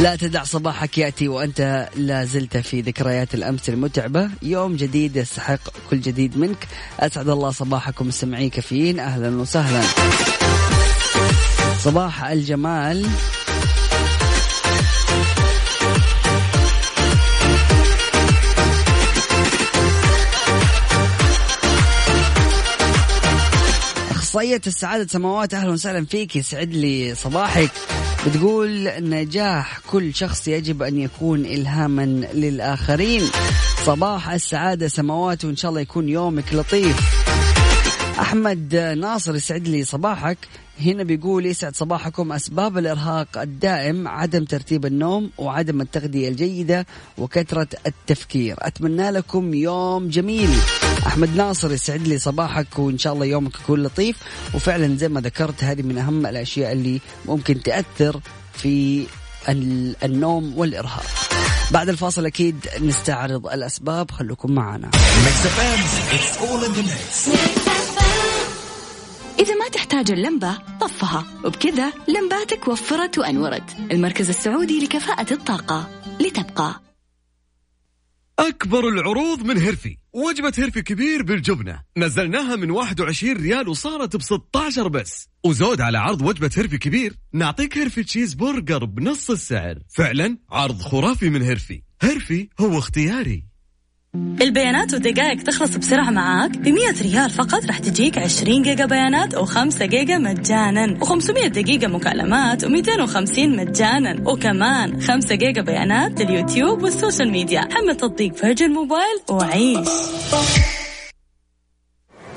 لا 0.00 0.16
تدع 0.16 0.44
صباحك 0.44 0.98
يأتي 0.98 1.28
وأنت 1.28 1.88
لا 1.96 2.24
زلت 2.24 2.56
في 2.56 2.80
ذكريات 2.80 3.34
الأمس 3.34 3.68
المتعبة. 3.68 4.30
يوم 4.42 4.76
جديد 4.76 5.16
يستحق 5.16 5.60
كل 5.90 6.00
جديد 6.00 6.38
منك. 6.38 6.66
أسعد 7.00 7.28
الله 7.28 7.50
صباحكم 7.50 8.08
مستمعي 8.08 8.48
كافيين. 8.48 9.00
أهلا 9.00 9.36
وسهلا. 9.36 9.82
صباح 11.78 12.24
الجمال. 12.24 13.06
اخصائيه 24.28 24.60
السعادة 24.66 25.06
سماوات 25.06 25.54
أهلا 25.54 25.70
وسهلا 25.70 26.06
فيك. 26.06 26.36
يسعد 26.36 26.72
لي 26.74 27.14
صباحك. 27.14 27.70
بتقول 28.26 28.88
نجاح 29.00 29.78
كل 29.86 30.14
شخص 30.14 30.48
يجب 30.48 30.82
أن 30.82 30.98
يكون 30.98 31.44
الهاما 31.44 32.02
للآخرين. 32.34 33.22
صباح 33.86 34.30
السعادة 34.30 34.88
سماوات 34.88 35.44
وإن 35.44 35.56
شاء 35.56 35.68
الله 35.68 35.80
يكون 35.80 36.08
يومك 36.08 36.54
لطيف. 36.54 37.27
أحمد 38.20 38.74
ناصر 38.74 39.36
يسعد 39.36 39.68
لي 39.68 39.84
صباحك. 39.84 40.38
هنا 40.80 41.02
بيقول 41.02 41.46
يسعد 41.46 41.76
صباحكم. 41.76 42.32
أسباب 42.32 42.78
الإرهاق 42.78 43.38
الدائم 43.38 44.08
عدم 44.08 44.44
ترتيب 44.44 44.86
النوم 44.86 45.30
وعدم 45.38 45.80
التغذية 45.80 46.28
الجيدة 46.28 46.86
وكثرة 47.18 47.68
التفكير. 47.86 48.56
أتمنى 48.58 49.10
لكم 49.10 49.54
يوم 49.54 50.08
جميل. 50.08 50.50
أحمد 51.06 51.36
ناصر 51.36 51.72
يسعد 51.72 52.08
لي 52.08 52.18
صباحك 52.18 52.78
وإن 52.78 52.98
شاء 52.98 53.12
الله 53.12 53.26
يومك 53.26 53.54
يكون 53.54 53.82
لطيف. 53.82 54.16
وفعلا 54.54 54.96
زي 54.96 55.08
ما 55.08 55.20
ذكرت 55.20 55.64
هذه 55.64 55.82
من 55.82 55.98
أهم 55.98 56.26
الأشياء 56.26 56.72
اللي 56.72 57.00
ممكن 57.26 57.62
تأثر 57.62 58.20
في 58.52 59.06
النوم 60.04 60.52
والإرهاق. 60.56 61.06
بعد 61.70 61.88
الفاصل 61.88 62.26
أكيد 62.26 62.56
نستعرض 62.80 63.46
الأسباب. 63.46 64.10
خلوكم 64.10 64.52
معنا. 64.52 64.90
إذا 69.38 69.54
ما 69.54 69.68
تحتاج 69.68 70.10
اللمبة 70.10 70.58
طفها. 70.80 71.26
وبكذا 71.44 71.92
لمباتك 72.08 72.68
وفرت 72.68 73.18
وأنورت. 73.18 73.76
المركز 73.90 74.28
السعودي 74.28 74.84
لكفاءة 74.84 75.32
الطاقة. 75.32 76.02
لتبقى. 76.20 76.82
أكبر 78.38 78.88
العروض 78.88 79.42
من 79.42 79.58
هيرفي. 79.58 79.96
وجبة 80.12 80.52
هيرفي 80.58 80.82
كبير 80.82 81.22
بالجبنة. 81.22 81.82
نزلناها 81.96 82.56
من 82.56 82.70
21 82.70 83.36
ريال 83.36 83.68
وصارت 83.68 84.16
ب 84.16 84.22
16 84.22 84.88
بس. 84.88 85.28
وزود 85.44 85.80
على 85.80 85.98
عرض 85.98 86.22
وجبة 86.22 86.50
هيرفي 86.56 86.78
كبير. 86.78 87.14
نعطيك 87.32 87.78
هيرفي 87.78 88.02
cheese 88.02 88.34
burger 88.34 88.84
بنص 88.84 89.30
السعر. 89.30 89.78
فعلا 89.88 90.38
عرض 90.50 90.82
خرافي 90.82 91.30
من 91.30 91.42
هيرفي. 91.42 91.82
هيرفي 92.02 92.48
هو 92.60 92.78
اختياري. 92.78 93.47
البيانات 94.40 94.94
والدقائق 94.94 95.42
تخلص 95.42 95.76
بسرعة 95.76 96.10
معاك 96.10 96.58
ب 96.58 96.68
100 96.68 97.02
ريال 97.02 97.30
فقط 97.30 97.66
راح 97.66 97.78
تجيك 97.78 98.18
20 98.18 98.62
جيجا 98.62 98.86
بيانات 98.86 99.36
و5 99.36 99.82
جيجا 99.82 100.18
مجانا 100.18 100.98
و500 101.00 101.46
دقيقة 101.46 101.86
مكالمات 101.86 102.64
و250 102.64 103.38
مجانا 103.38 104.30
وكمان 104.30 105.00
5 105.00 105.34
جيجا 105.34 105.62
بيانات 105.62 106.20
لليوتيوب 106.20 106.82
وال 106.82 106.94
social 106.94 107.30
media. 107.30 107.60
حمل 107.60 107.96
تطبيق 107.96 108.34
فيرجن 108.34 108.70
موبايل 108.70 109.20
وعيش. 109.30 109.88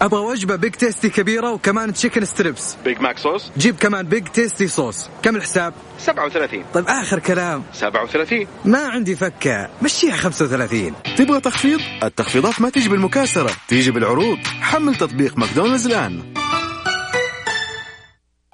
أبغى 0.01 0.19
وجبة 0.19 0.55
بيج 0.55 0.71
تيستي 0.71 1.09
كبيرة 1.09 1.51
وكمان 1.51 1.93
chicken 1.93 2.25
strips 2.25 2.75
بيج 2.85 2.99
ماك 2.99 3.19
صوص 3.19 3.51
جيب 3.57 3.75
كمان 3.75 4.07
بيج 4.07 4.27
تيستي 4.27 4.67
صوص 4.67 5.09
كم 5.23 5.35
الحساب؟ 5.35 5.73
37 5.99 6.63
طيب 6.73 6.87
آخر 6.87 7.19
كلام. 7.19 7.63
37 7.73 8.47
ما 8.65 8.79
عندي 8.79 9.15
فكة. 9.15 9.69
مشيها 9.81 10.15
35 10.15 10.93
تبغى 11.17 11.39
تخفيض؟ 11.39 11.79
التخفيضات 12.03 12.61
ما 12.61 12.69
تيجي 12.69 12.89
بالمكاسرة 12.89 13.51
تيجي 13.67 13.91
بالعروض. 13.91 14.37
حمل 14.61 14.95
تطبيق 14.95 15.37
ماكدونالدز 15.37 15.87
الآن. 15.87 16.33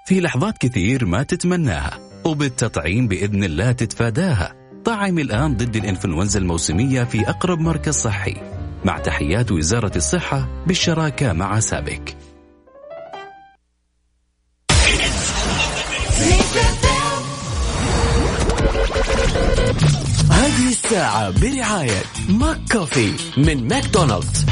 في 0.05 0.21
لحظات 0.21 0.57
كثير 0.57 1.05
ما 1.05 1.23
تتمناها 1.23 1.99
وبالتطعيم 2.25 3.07
بإذن 3.07 3.43
الله 3.43 3.71
تتفاداها. 3.71 4.55
طعم 4.85 5.19
الآن 5.19 5.57
ضد 5.57 5.75
الإنفلونزا 5.75 6.39
الموسمية 6.39 7.03
في 7.03 7.29
أقرب 7.29 7.59
مركز 7.59 7.93
صحي. 7.93 8.56
مع 8.87 8.99
تحيات 8.99 9.51
وزارة 9.51 9.91
الصحة 9.95 10.47
بالشراكة 10.67 11.33
مع 11.33 11.59
سابك. 11.59 12.17
هذه 20.31 20.69
الساعة 20.69 21.29
برعاية 21.29 22.03
ماك 22.29 22.57
كوفي 22.71 23.13
من 23.37 23.67
ماكدونالدز. 23.67 24.45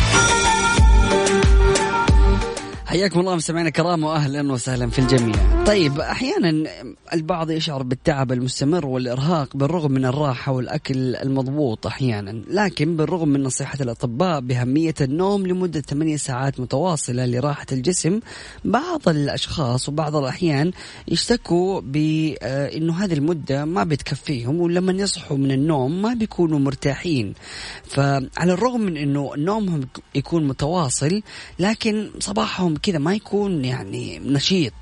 حياكم 2.86 3.20
الله 3.20 3.36
مستمعينا 3.36 3.68
الكرام 3.70 4.04
واهلا 4.04 4.52
وسهلا 4.52 4.90
في 4.90 5.00
الجميع. 5.00 5.64
طيب 5.66 6.00
أحيانا 6.00 6.70
البعض 7.14 7.52
يشعر 7.52 7.84
بالتعب 7.84 8.32
المستمر 8.32 8.86
والإرهاق 8.86 9.58
بالرغم 9.58 9.92
من 9.92 10.06
الراحة 10.06 10.52
والأكل 10.52 11.16
المضبوط 11.16 11.88
أحيانا، 11.88 12.42
لكن 12.50 12.96
بالرغم 12.96 13.30
من 13.30 13.44
نصيحة 13.44 13.78
الأطباء 13.82 14.40
بأهمية 14.40 14.94
النوم 15.02 15.48
لمدة 15.48 15.82
8 15.82 16.18
ساعات 16.18 16.60
متواصلة 16.60 17.26
لراحة 17.26 17.66
الجسم، 17.72 18.20
بعض 18.66 19.10
الأشخاص 19.10 19.90
وبعض 19.90 20.16
الأحيان 20.16 20.72
يشتكوا 21.08 21.82
بانه 21.82 23.04
هذه 23.04 23.14
المدة 23.14 23.66
ما 23.66 23.84
بتكفيهم 23.84 24.62
ولما 24.62 24.92
يصحوا 24.92 25.38
من 25.38 25.52
النوم 25.52 26.02
ما 26.02 26.14
بيكونوا 26.14 26.60
مرتاحين. 26.60 27.34
فعلى 27.84 28.54
الرغم 28.54 28.82
من 28.82 28.98
إنه 28.98 29.32
نومهم 29.38 29.82
يكون 30.16 30.48
متواصل 30.48 31.22
لكن 31.60 32.10
صباحهم 32.20 32.75
كذا 32.78 32.98
ما 32.98 33.16
يكون 33.16 33.66
يعني 33.66 34.20
نشيط. 34.20 34.74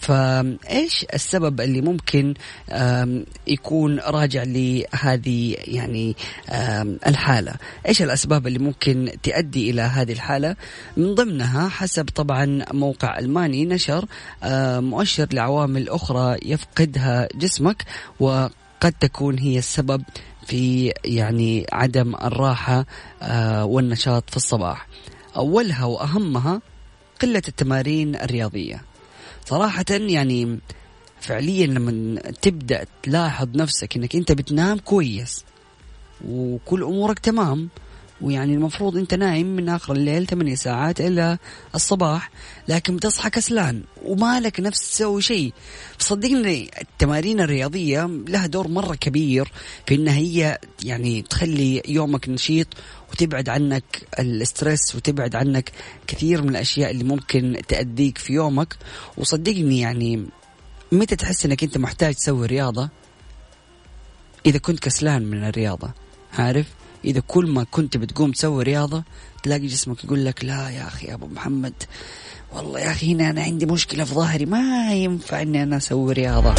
فايش 0.00 1.06
السبب 1.14 1.60
اللي 1.60 1.80
ممكن 1.80 2.34
يكون 3.46 3.98
راجع 4.00 4.42
لهذه 4.46 5.56
يعني 5.58 6.16
الحالة؟ 7.06 7.54
إيش 7.88 8.02
الأسباب 8.02 8.46
اللي 8.46 8.58
ممكن 8.58 9.10
تؤدي 9.22 9.70
إلى 9.70 9.82
هذه 9.82 10.12
الحالة؟ 10.12 10.56
من 10.96 11.14
ضمنها 11.14 11.68
حسب 11.68 12.08
طبعا 12.14 12.64
موقع 12.72 13.18
ألماني 13.18 13.64
نشر 13.64 14.04
مؤشر 14.80 15.26
لعوامل 15.32 15.88
أخرى 15.88 16.36
يفقدها 16.42 17.28
جسمك 17.34 17.84
وقد 18.20 18.92
تكون 19.00 19.38
هي 19.38 19.58
السبب 19.58 20.02
في 20.46 20.92
يعني 21.04 21.66
عدم 21.72 22.14
الراحة 22.14 22.86
والنشاط 23.62 24.30
في 24.30 24.36
الصباح. 24.36 24.86
أولها 25.36 25.84
وأهمها 25.84 26.60
قلة 27.22 27.42
التمارين 27.48 28.16
الرياضية. 28.16 28.82
صراحة 29.44 29.84
يعني 29.90 30.58
فعليا 31.20 31.66
لما 31.66 32.20
تبدأ 32.42 32.86
تلاحظ 33.02 33.56
نفسك 33.56 33.96
إنك 33.96 34.16
أنت 34.16 34.32
بتنام 34.32 34.78
كويس 34.78 35.44
وكل 36.28 36.82
أمورك 36.82 37.18
تمام 37.18 37.68
ويعني 38.20 38.54
المفروض 38.54 38.96
أنت 38.96 39.14
نايم 39.14 39.46
من 39.46 39.68
آخر 39.68 39.92
الليل 39.92 40.26
8 40.26 40.54
ساعات 40.54 41.00
إلى 41.00 41.38
الصباح 41.74 42.30
لكن 42.68 42.96
بتصحى 42.96 43.30
كسلان 43.30 43.82
وما 44.04 44.40
لك 44.40 44.60
نفس 44.60 44.90
تسوي 44.90 45.22
شيء. 45.22 45.52
صدقني 45.98 46.70
التمارين 46.80 47.40
الرياضية 47.40 48.10
لها 48.28 48.46
دور 48.46 48.68
مرة 48.68 48.94
كبير 48.94 49.52
في 49.86 49.94
انها 49.94 50.14
هي 50.14 50.58
يعني 50.84 51.22
تخلي 51.22 51.82
يومك 51.88 52.28
نشيط 52.28 52.66
وتبعد 53.16 53.48
عنك 53.48 53.84
الاسترس 54.18 54.94
وتبعد 54.94 55.36
عنك 55.36 55.72
كثير 56.06 56.42
من 56.42 56.48
الأشياء 56.48 56.90
اللي 56.90 57.04
ممكن 57.04 57.60
تأديك 57.68 58.18
في 58.18 58.32
يومك. 58.32 58.76
وصدقني 59.16 59.80
يعني 59.80 60.26
متى 60.92 61.16
تحس 61.16 61.46
إنك 61.46 61.62
أنت 61.62 61.78
محتاج 61.78 62.14
تسوي 62.14 62.46
رياضة؟ 62.46 62.88
إذا 64.46 64.58
كنت 64.58 64.78
كسلان 64.78 65.22
من 65.22 65.44
الرياضة 65.44 65.90
عارف؟ 66.38 66.66
إذا 67.04 67.20
كل 67.26 67.46
ما 67.46 67.64
كنت 67.64 67.96
بتقوم 67.96 68.32
تسوي 68.32 68.64
رياضة 68.64 69.04
تلاقي 69.42 69.66
جسمك 69.66 70.04
يقول 70.04 70.24
لك 70.24 70.44
لا 70.44 70.70
يا 70.70 70.86
أخي 70.86 71.06
يا 71.06 71.14
أبو 71.14 71.26
محمد 71.26 71.74
والله 72.52 72.80
يا 72.80 72.90
أخي 72.90 73.14
هنا 73.14 73.30
أنا 73.30 73.42
عندي 73.42 73.66
مشكلة 73.66 74.04
في 74.04 74.14
ظهري 74.14 74.46
ما 74.46 74.94
ينفع 74.94 75.42
إني 75.42 75.62
أنا 75.62 75.76
أسوي 75.76 76.12
رياضة. 76.12 76.54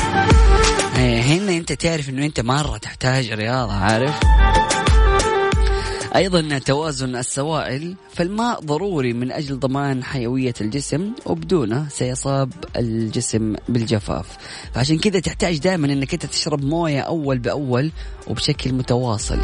هنا 0.96 1.58
أنت 1.58 1.74
تعرف 1.74 2.10
إنه 2.10 2.26
أنت 2.26 2.40
مرة 2.40 2.78
تحتاج 2.78 3.32
رياضة 3.32 3.74
عارف؟ 3.74 4.20
أيضا 6.16 6.60
توازن 6.60 7.16
السوائل 7.16 7.96
فالماء 8.14 8.60
ضروري 8.60 9.14
من 9.14 9.32
أجل 9.32 9.60
ضمان 9.60 10.04
حيوية 10.04 10.54
الجسم 10.62 11.12
وبدونه 11.26 11.90
سيصاب 11.90 12.54
الجسم 12.76 13.56
بالجفاف. 13.70 14.38
فعشان 14.74 14.98
كذا 14.98 15.20
تحتاج 15.20 15.58
دائما 15.58 15.88
إنك 15.88 16.14
أنت 16.14 16.26
تشرب 16.26 16.64
موية 16.64 17.02
أول 17.02 17.40
بأول 17.40 17.92
وبشكل 18.28 18.74
متواصل. 18.74 19.40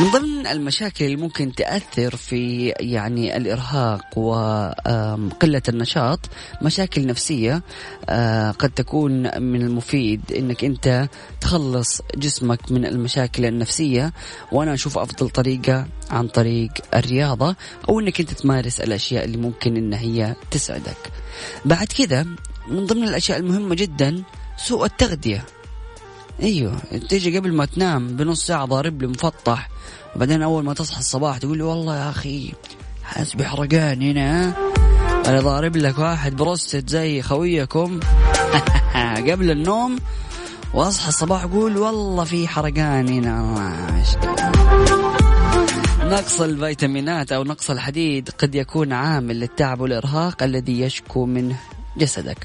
من 0.00 0.10
ضمن 0.10 0.46
المشاكل 0.46 1.04
اللي 1.04 1.16
ممكن 1.16 1.54
تأثر 1.54 2.16
في 2.16 2.68
يعني 2.80 3.36
الإرهاق 3.36 4.18
وقلة 4.18 5.62
النشاط 5.68 6.20
مشاكل 6.62 7.06
نفسية 7.06 7.62
قد 8.58 8.72
تكون 8.76 9.42
من 9.42 9.62
المفيد 9.62 10.20
أنك 10.36 10.64
أنت 10.64 11.08
تخلص 11.40 12.00
جسمك 12.16 12.72
من 12.72 12.86
المشاكل 12.86 13.44
النفسية. 13.44 14.12
وأنا 14.52 14.74
أشوف 14.74 14.98
أفضل 14.98 15.30
طريقة 15.30 15.86
عن 16.10 16.28
طريق 16.28 16.70
الرياضة 16.94 17.56
أو 17.88 18.00
أنك 18.00 18.20
أنت 18.20 18.30
تمارس 18.30 18.80
الأشياء 18.80 19.24
اللي 19.24 19.36
ممكن 19.36 19.76
أن 19.76 19.92
هي 19.92 20.34
تسعدك. 20.50 21.12
بعد 21.64 21.86
كذا 21.86 22.26
من 22.68 22.86
ضمن 22.86 23.04
الأشياء 23.08 23.38
المهمة 23.38 23.74
جدا 23.74 24.22
سوء 24.56 24.84
التغذية. 24.84 25.44
أيوه. 26.42 26.78
تيجي 27.08 27.38
قبل 27.38 27.52
ما 27.52 27.64
تنام 27.64 28.16
بنص 28.16 28.46
ساعة 28.46 28.64
ضارب 28.64 29.02
لي 29.02 29.08
مفطح. 29.08 29.68
وبعدين 30.16 30.42
أول 30.42 30.64
ما 30.64 30.74
تصحى 30.74 31.00
الصباح 31.00 31.38
تقول 31.38 31.58
لي 31.58 31.64
والله 31.64 31.96
يا 31.96 32.10
أخي 32.10 32.52
حاسس 33.04 33.34
بحرقان 33.34 34.02
هنا 34.02 34.54
أنا 35.26 35.40
ضارب 35.40 35.76
لك 35.76 35.98
واحد 35.98 36.36
بروستد 36.36 36.90
زي 36.90 37.22
خويكم. 37.22 38.00
قبل 39.30 39.50
النوم 39.50 39.98
وأصحى 40.74 41.08
الصباح 41.08 41.44
أقول 41.44 41.76
والله 41.76 42.24
في 42.24 42.48
حرقان 42.48 43.08
هنا 43.08 44.02
نقص 46.02 46.40
الفيتامينات 46.40 47.32
أو 47.32 47.44
نقص 47.44 47.70
الحديد 47.70 48.30
قد 48.38 48.54
يكون 48.54 48.92
عامل 48.92 49.40
للتعب 49.40 49.80
والإرهاق 49.80 50.42
الذي 50.42 50.80
يشكو 50.80 51.26
منه. 51.26 51.56
جسدك. 51.96 52.38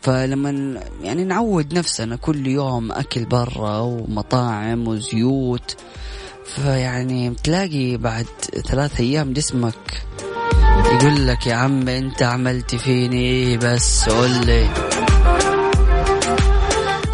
فلما 0.00 0.80
يعني 1.02 1.24
نعود 1.24 1.74
نفسنا 1.74 2.16
كل 2.16 2.46
يوم 2.46 2.92
أكل 2.92 3.24
برا 3.24 3.78
ومطاعم 3.78 4.88
وزيوت. 4.88 5.76
فيعني 6.44 7.34
تلاقي 7.44 7.96
بعد 7.96 8.26
ثلاث 8.68 9.00
أيام 9.00 9.32
جسمك 9.32 10.02
يقول 10.92 11.26
لك 11.26 11.46
يا 11.46 11.54
عم 11.54 11.88
أنت 11.88 12.22
عملت 12.22 12.74
فيني 12.74 13.56
بس 13.56 14.08
قول 14.08 14.46
لي. 14.46 14.68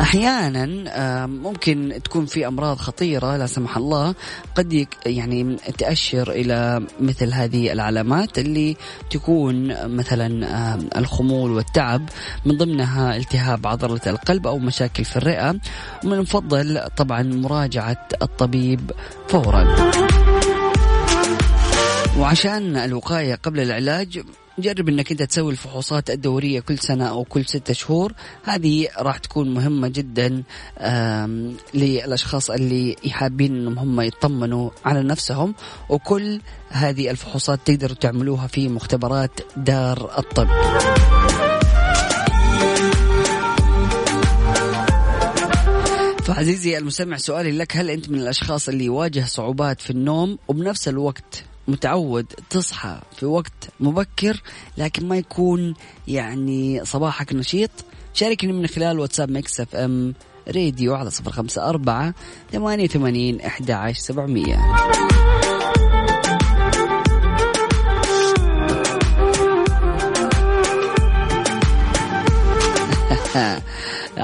أحيانا 0.01 0.85
آه، 0.89 1.27
ممكن 1.27 2.01
تكون 2.05 2.27
في 2.27 2.47
أمراض 2.47 2.77
خطيرة 2.77 3.37
لا 3.37 3.47
سمح 3.47 3.77
الله 3.77 4.15
قد 4.55 4.87
يعني 5.07 5.57
تأشر 5.79 6.31
إلى 6.31 6.83
مثل 7.01 7.33
هذه 7.33 7.73
العلامات 7.73 8.39
اللي 8.39 8.77
تكون 9.11 9.87
مثلا 9.97 10.47
آه، 10.47 10.79
الخمول 10.99 11.51
والتعب 11.51 12.09
من 12.45 12.57
ضمنها 12.57 13.17
التهاب 13.17 13.67
عضلة 13.67 14.01
القلب 14.07 14.47
أو 14.47 14.59
مشاكل 14.59 15.05
في 15.05 15.17
الرئة 15.17 15.61
ومن 16.05 16.13
المفضل 16.13 16.81
طبعا 16.97 17.23
مراجعة 17.23 18.09
الطبيب 18.23 18.91
فورا. 19.29 19.93
وعشان 22.19 22.77
الوقاية 22.77 23.35
قبل 23.35 23.61
العلاج 23.61 24.23
جرب 24.59 24.89
إنك 24.89 25.11
أنت 25.11 25.23
تسوي 25.23 25.53
الفحوصات 25.53 26.11
الدورية 26.11 26.61
كل 26.61 26.79
سنة 26.79 27.09
أو 27.09 27.25
كل 27.25 27.45
ستة 27.45 27.75
شهور. 27.75 28.13
هذه 28.45 28.89
راح 28.99 29.19
تكون 29.19 29.55
مهمة 29.55 29.89
جدا 29.89 30.43
للأشخاص 31.75 32.51
اللي 32.51 32.97
حابين 33.11 33.57
إنهم 33.57 33.79
هم 33.79 34.01
يطمنوا 34.01 34.71
على 34.85 35.03
نفسهم 35.03 35.55
وكل 35.89 36.41
هذه 36.69 37.11
الفحوصات 37.11 37.61
تقدروا 37.65 37.97
تعملوها 37.97 38.47
في 38.47 38.69
مختبرات 38.69 39.41
دار 39.57 40.19
الطب. 40.19 40.49
فعزيزي 46.25 46.79
المستمع 46.79 47.17
سؤالي 47.17 47.53
لك 47.53 47.77
هل 47.77 47.91
أنت 47.91 48.11
من 48.11 48.19
الأشخاص 48.19 48.69
اللي 48.69 48.85
يواجه 48.85 49.25
صعوبات 49.25 49.81
في 49.81 49.91
النوم 49.91 50.39
وبنفس 50.49 50.89
الوقت 50.89 51.45
متعود 51.69 52.27
تصحى 52.51 53.01
في 53.17 53.27
وقت 53.27 53.69
مبكر 53.81 54.43
لكن 54.79 55.09
ما 55.09 55.17
يكون 55.17 55.75
يعني 56.09 56.85
صباحك 56.85 57.33
نشيط. 57.33 57.71
شاركني 58.15 58.53
من 58.53 58.67
خلال 58.67 58.99
واتساب 58.99 59.31
ميكس 59.31 59.61
إف 59.61 59.75
إم 59.77 60.15
راديو 60.49 60.95
على 60.95 61.11
صفر 61.11 61.31
خمسة 61.31 61.69
أربعة 61.69 62.15
ثمانية 62.53 62.85
وثمانين 62.85 63.41
أحد 63.41 63.71
عشر 63.71 64.01
سبعمية. 64.01 64.59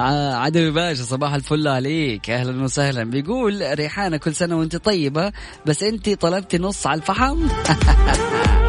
ع- 0.00 0.36
عدوي 0.36 0.70
باشا 0.70 1.02
صباح 1.04 1.34
الفل 1.34 1.68
عليك. 1.68 2.30
أهلا 2.30 2.62
وسهلا. 2.64 3.04
بيقول 3.04 3.62
ريحانة 3.78 4.16
كل 4.16 4.34
سنة 4.34 4.58
وأنت 4.58 4.76
طيبة 4.76 5.32
بس 5.66 5.82
أنت 5.82 6.08
طلبتي 6.10 6.58
نص 6.58 6.86
على 6.86 7.00
الفحم؟ 7.00 7.38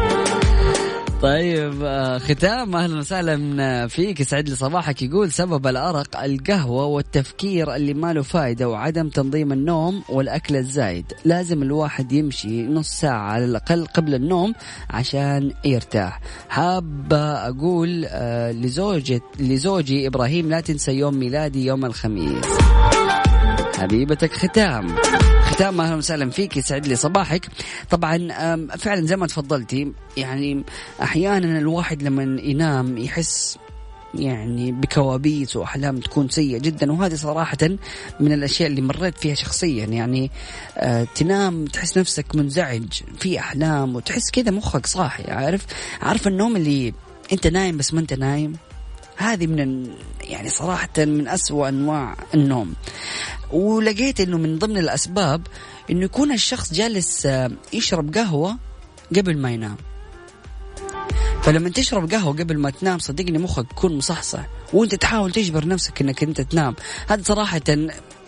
طيب 1.22 1.82
آه، 1.82 2.18
ختام. 2.18 2.76
أهلا 2.76 2.98
وسهلا 2.98 3.86
فيك. 3.86 4.20
يسعد 4.20 4.48
لي 4.48 4.54
صباحك. 4.56 5.02
يقول 5.02 5.32
سبب 5.32 5.66
الأرق 5.66 6.22
القهوة 6.22 6.84
والتفكير 6.84 7.74
اللي 7.74 7.94
ما 7.94 8.12
له 8.12 8.22
فايدة 8.22 8.68
وعدم 8.68 9.08
تنظيم 9.08 9.52
النوم 9.52 10.02
والأكل 10.08 10.56
الزايد. 10.56 11.04
لازم 11.24 11.62
الواحد 11.62 12.12
يمشي 12.12 12.62
نص 12.62 12.88
ساعة 12.88 13.18
على 13.32 13.44
الأقل 13.44 13.86
قبل 13.86 14.14
النوم 14.14 14.54
عشان 14.90 15.52
يرتاح. 15.64 16.20
حاب 16.48 17.12
أقول 17.12 18.04
آه، 18.08 18.52
لزوجة 18.52 19.20
لزوجي 19.40 20.06
إبراهيم 20.06 20.48
لا 20.48 20.60
تنسى 20.60 20.92
يوم 20.92 21.14
ميلادي 21.14 21.66
يوم 21.66 21.84
الخميس. 21.84 22.46
حبيبتك 23.78 24.32
ختام. 24.32 24.96
ختام. 25.52 25.80
أهلا 25.80 25.96
وسهلا 25.96 26.30
فيك 26.30 26.56
يسعد 26.56 26.86
لي 26.86 26.96
صباحك. 26.96 27.48
طبعا 27.90 28.28
فعلا 28.76 29.06
زي 29.06 29.16
ما 29.16 29.26
تفضلتي 29.26 29.92
يعني 30.16 30.64
أحيانا 31.02 31.58
الواحد 31.58 32.02
لما 32.02 32.40
ينام 32.42 32.98
يحس 32.98 33.58
يعني 34.14 34.72
بكوابيس 34.72 35.56
وأحلام 35.56 36.00
تكون 36.00 36.28
سيئة 36.28 36.58
جدا 36.58 36.92
وهذه 36.92 37.14
صراحة 37.14 37.58
من 38.20 38.32
الأشياء 38.32 38.68
اللي 38.68 38.80
مريت 38.80 39.18
فيها 39.18 39.34
شخصيا. 39.34 39.84
يعني 39.84 40.30
آه 40.78 41.06
تنام 41.14 41.64
تحس 41.64 41.98
نفسك 41.98 42.34
منزعج 42.34 42.86
في 43.18 43.38
أحلام 43.38 43.96
وتحس 43.96 44.30
كذا 44.30 44.50
مخك 44.50 44.86
صاحي 44.86 45.30
عارف؟ 45.30 45.66
عارف 46.02 46.28
النوم 46.28 46.56
اللي 46.56 46.94
أنت 47.32 47.46
نايم 47.46 47.76
بس 47.76 47.94
ما 47.94 48.00
أنت 48.00 48.12
نايم؟ 48.12 48.52
هذه 49.16 49.46
من 49.46 49.60
ال- 49.60 49.94
يعني 50.20 50.48
صراحة 50.48 50.88
من 50.98 51.28
أسوأ 51.28 51.68
أنواع 51.68 52.16
النوم. 52.34 52.74
ولقيت 53.52 54.20
أنه 54.20 54.38
من 54.38 54.58
ضمن 54.58 54.78
الأسباب 54.78 55.46
أنه 55.90 56.04
يكون 56.04 56.32
الشخص 56.32 56.74
جالس 56.74 57.26
آه، 57.26 57.50
يشرب 57.72 58.14
قهوة 58.14 58.56
قبل 59.16 59.38
ما 59.38 59.50
ينام. 59.50 59.76
فلما 61.42 61.68
تشرب 61.70 62.10
قهوة 62.12 62.32
قبل 62.32 62.58
ما 62.58 62.70
تنام 62.70 62.98
صدقني 62.98 63.38
مخك 63.38 63.66
يكون 63.70 63.96
مصحصح 63.98 64.40
وأنت 64.72 64.94
تحاول 64.94 65.32
تجبر 65.32 65.66
نفسك 65.68 66.00
إنك 66.00 66.22
أنت 66.22 66.40
تنام. 66.40 66.74
هذا 67.08 67.22
صراحة 67.22 67.60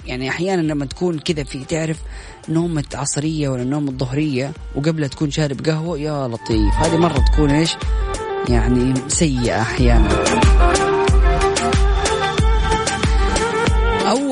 يعني 0.06 0.28
أحيانا 0.28 0.60
لما 0.60 0.86
تكون 0.86 1.18
كذا 1.18 1.44
في 1.44 1.64
تعرف 1.64 1.96
نومة 2.48 2.84
عصرية 2.94 3.48
ولا 3.48 3.64
نومة 3.64 3.92
ظهرية 3.92 4.52
وقبلها 4.76 5.08
تكون 5.08 5.30
شارب 5.30 5.66
قهوة 5.66 5.98
يا 5.98 6.28
لطيف. 6.28 6.74
هذه 6.74 6.96
مرة 6.96 7.24
تكون 7.32 7.50
إيش؟ 7.50 7.76
يعني 8.48 8.94
سيئة 9.08 9.62
أحيانا. 9.62 10.08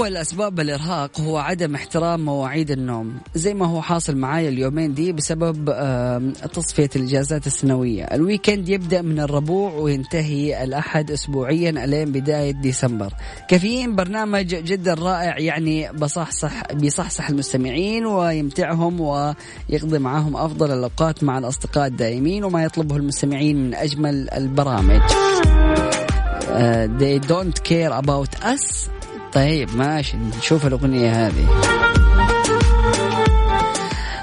أول 0.02 0.16
أسباب 0.16 0.60
الإرهاق 0.60 1.20
هو 1.20 1.36
عدم 1.38 1.74
احترام 1.74 2.24
مواعيد 2.24 2.70
النوم. 2.70 3.20
زي 3.34 3.54
ما 3.54 3.66
هو 3.66 3.82
حاصل 3.82 4.16
معايا 4.16 4.48
اليومين 4.48 4.94
دي 4.94 5.12
بسبب 5.12 5.64
تصفية 6.52 6.90
الإجازات 6.96 7.46
السنوية. 7.46 8.04
ال 8.04 8.12
weekend 8.12 8.68
يبدأ 8.68 9.02
من 9.02 9.20
الربوع 9.20 9.72
وينتهي 9.72 10.64
الأحد 10.64 11.10
أسبوعيا 11.10 11.70
ألين 11.84 12.12
بداية 12.12 12.50
ديسمبر. 12.50 13.12
كافيين 13.48 13.96
برنامج 13.96 14.46
جدا 14.46 14.94
رائع 14.94 15.38
يعني 15.38 15.92
بصحصح 15.92 16.72
بيصحصح 16.72 17.28
المستمعين 17.28 18.06
ويمتعهم 18.06 19.00
ويقضي 19.00 19.98
معهم 19.98 20.36
أفضل 20.36 20.70
الأوقات 20.70 21.24
مع 21.24 21.38
الأصدقاء 21.38 21.86
الدائمين 21.86 22.44
وما 22.44 22.64
يطلبه 22.64 22.96
المستمعين 22.96 23.56
من 23.56 23.74
أجمل 23.74 24.30
البرامج. 24.30 25.00
آه، 26.50 26.86
they 26.86 27.18
don't 27.18 27.62
care 27.64 27.92
about 28.04 28.44
us. 28.44 28.90
طيب 29.32 29.76
ماشي 29.76 30.16
نشوف 30.16 30.66
الأغنية 30.66 31.26
هذه. 31.26 31.48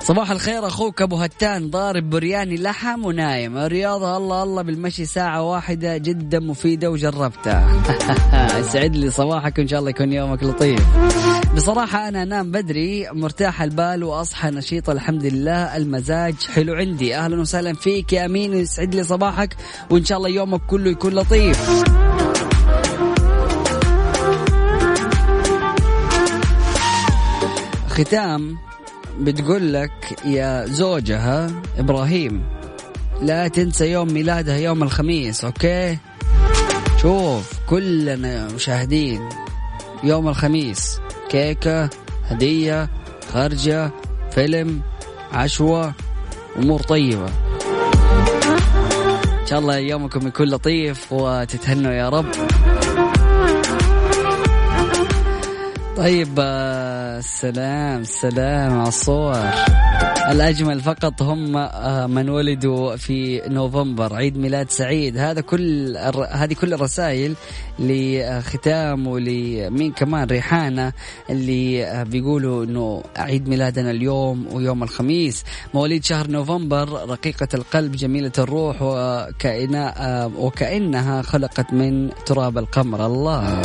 صباح 0.10 0.32
الخير 0.32 0.68
أخوك 0.68 1.02
أبو 1.02 1.16
هتان 1.16 1.70
ضارب 1.70 2.10
برياني 2.10 2.58
لحم 2.58 3.06
ونايم. 3.06 3.58
الرياضه 3.58 4.18
الله 4.18 4.44
الله 4.44 4.62
بالمشي 4.62 5.06
ساعة 5.06 5.42
واحدة 5.44 5.98
جدا 5.98 6.40
مفيدة 6.40 6.92
وجربتها. 6.92 7.68
يسعد 8.60 8.96
لي 8.96 9.12
صباحك 9.12 9.58
وان 9.58 9.68
شاء 9.68 9.80
الله 9.80 9.90
يكون 9.90 10.14
يومك 10.14 10.44
لطيف. 10.44 10.88
بصراحة 11.56 12.08
أنا 12.08 12.24
أنام 12.24 12.52
بدري 12.52 13.08
مرتاح 13.12 13.62
البال 13.62 14.04
وأصحى 14.04 14.50
نشيط 14.50 14.90
الحمد 14.90 15.26
لله 15.26 15.78
المزاج 15.78 16.36
حلو 16.56 16.74
عندي. 16.74 17.16
أهلا 17.16 17.42
وسهلا 17.42 17.74
فيك 17.74 18.14
يا 18.14 18.26
أمين 18.26 18.54
يسعد 18.54 18.96
لي 18.96 19.04
صباحك 19.04 19.56
وإن 19.90 20.06
شاء 20.06 20.18
الله 20.18 20.30
يومك 20.30 20.62
كله 20.68 20.92
يكون 20.92 21.14
لطيف. 21.14 21.84
ختام 28.00 28.58
بتقول 29.20 29.74
لك 29.74 30.20
يا 30.26 30.66
زوجها 30.66 31.52
إبراهيم 31.78 32.44
لا 33.22 33.48
تنسى 33.48 33.92
يوم 33.92 34.14
ميلادها 34.14 34.58
يوم 34.58 34.84
الخميس 34.84 35.46
أوكي؟ 35.46 35.98
شوف 37.02 37.54
كلنا 37.68 38.48
مشاهدين 38.56 39.30
يوم 40.04 40.28
الخميس 40.28 41.00
كيكة 41.30 41.90
هدية 42.26 42.90
خرجة 43.34 43.92
فيلم 44.32 44.82
عشوة 45.32 45.94
أمور 46.58 46.82
طيبة. 46.82 47.30
إن 49.42 49.46
شاء 49.48 49.60
الله 49.60 49.78
يومكم 49.78 50.28
يكون 50.28 50.48
لطيف 50.48 51.14
وتتهنوا 51.14 51.92
يا 51.92 52.10
رب. 52.10 52.26
طيب 56.00 56.36
آه، 56.40 57.20
سلام 57.20 58.04
سلام 58.04 58.80
على 58.80 58.88
الصور 58.88 59.44
الأجمل 60.32 60.80
فقط 60.82 61.22
هم 61.22 61.58
آه، 61.58 62.08
من 62.08 62.30
ولدوا 62.30 62.96
في 62.96 63.42
نوفمبر 63.48 64.16
عيد 64.16 64.38
ميلاد 64.38 64.72
سعيد. 64.72 65.18
هذا 65.18 65.42
كل 65.42 65.98
هذه 66.32 66.54
كل 66.54 66.74
الرسائل 66.74 67.36
لختام 67.80 69.08
ولمين 69.08 69.92
كمان 69.92 70.28
ريحانة 70.28 70.94
اللي 71.30 71.86
آه، 71.86 72.04
بيقولوا 72.04 72.64
إنه 72.64 73.04
عيد 73.18 73.50
ميلادنا 73.50 73.92
اليوم 73.92 74.48
ويوم 74.54 74.84
الخميس. 74.84 75.44
مواليد 75.74 76.04
شهر 76.04 76.32
نوفمبر 76.32 77.10
رقيقة 77.10 77.48
القلب 77.54 77.92
جميلة 77.92 78.32
الروح 78.38 78.82
وكأنها 80.38 81.22
خلقت 81.22 81.74
من 81.74 82.10
تراب 82.26 82.58
القمر. 82.58 83.06
الله. 83.06 83.62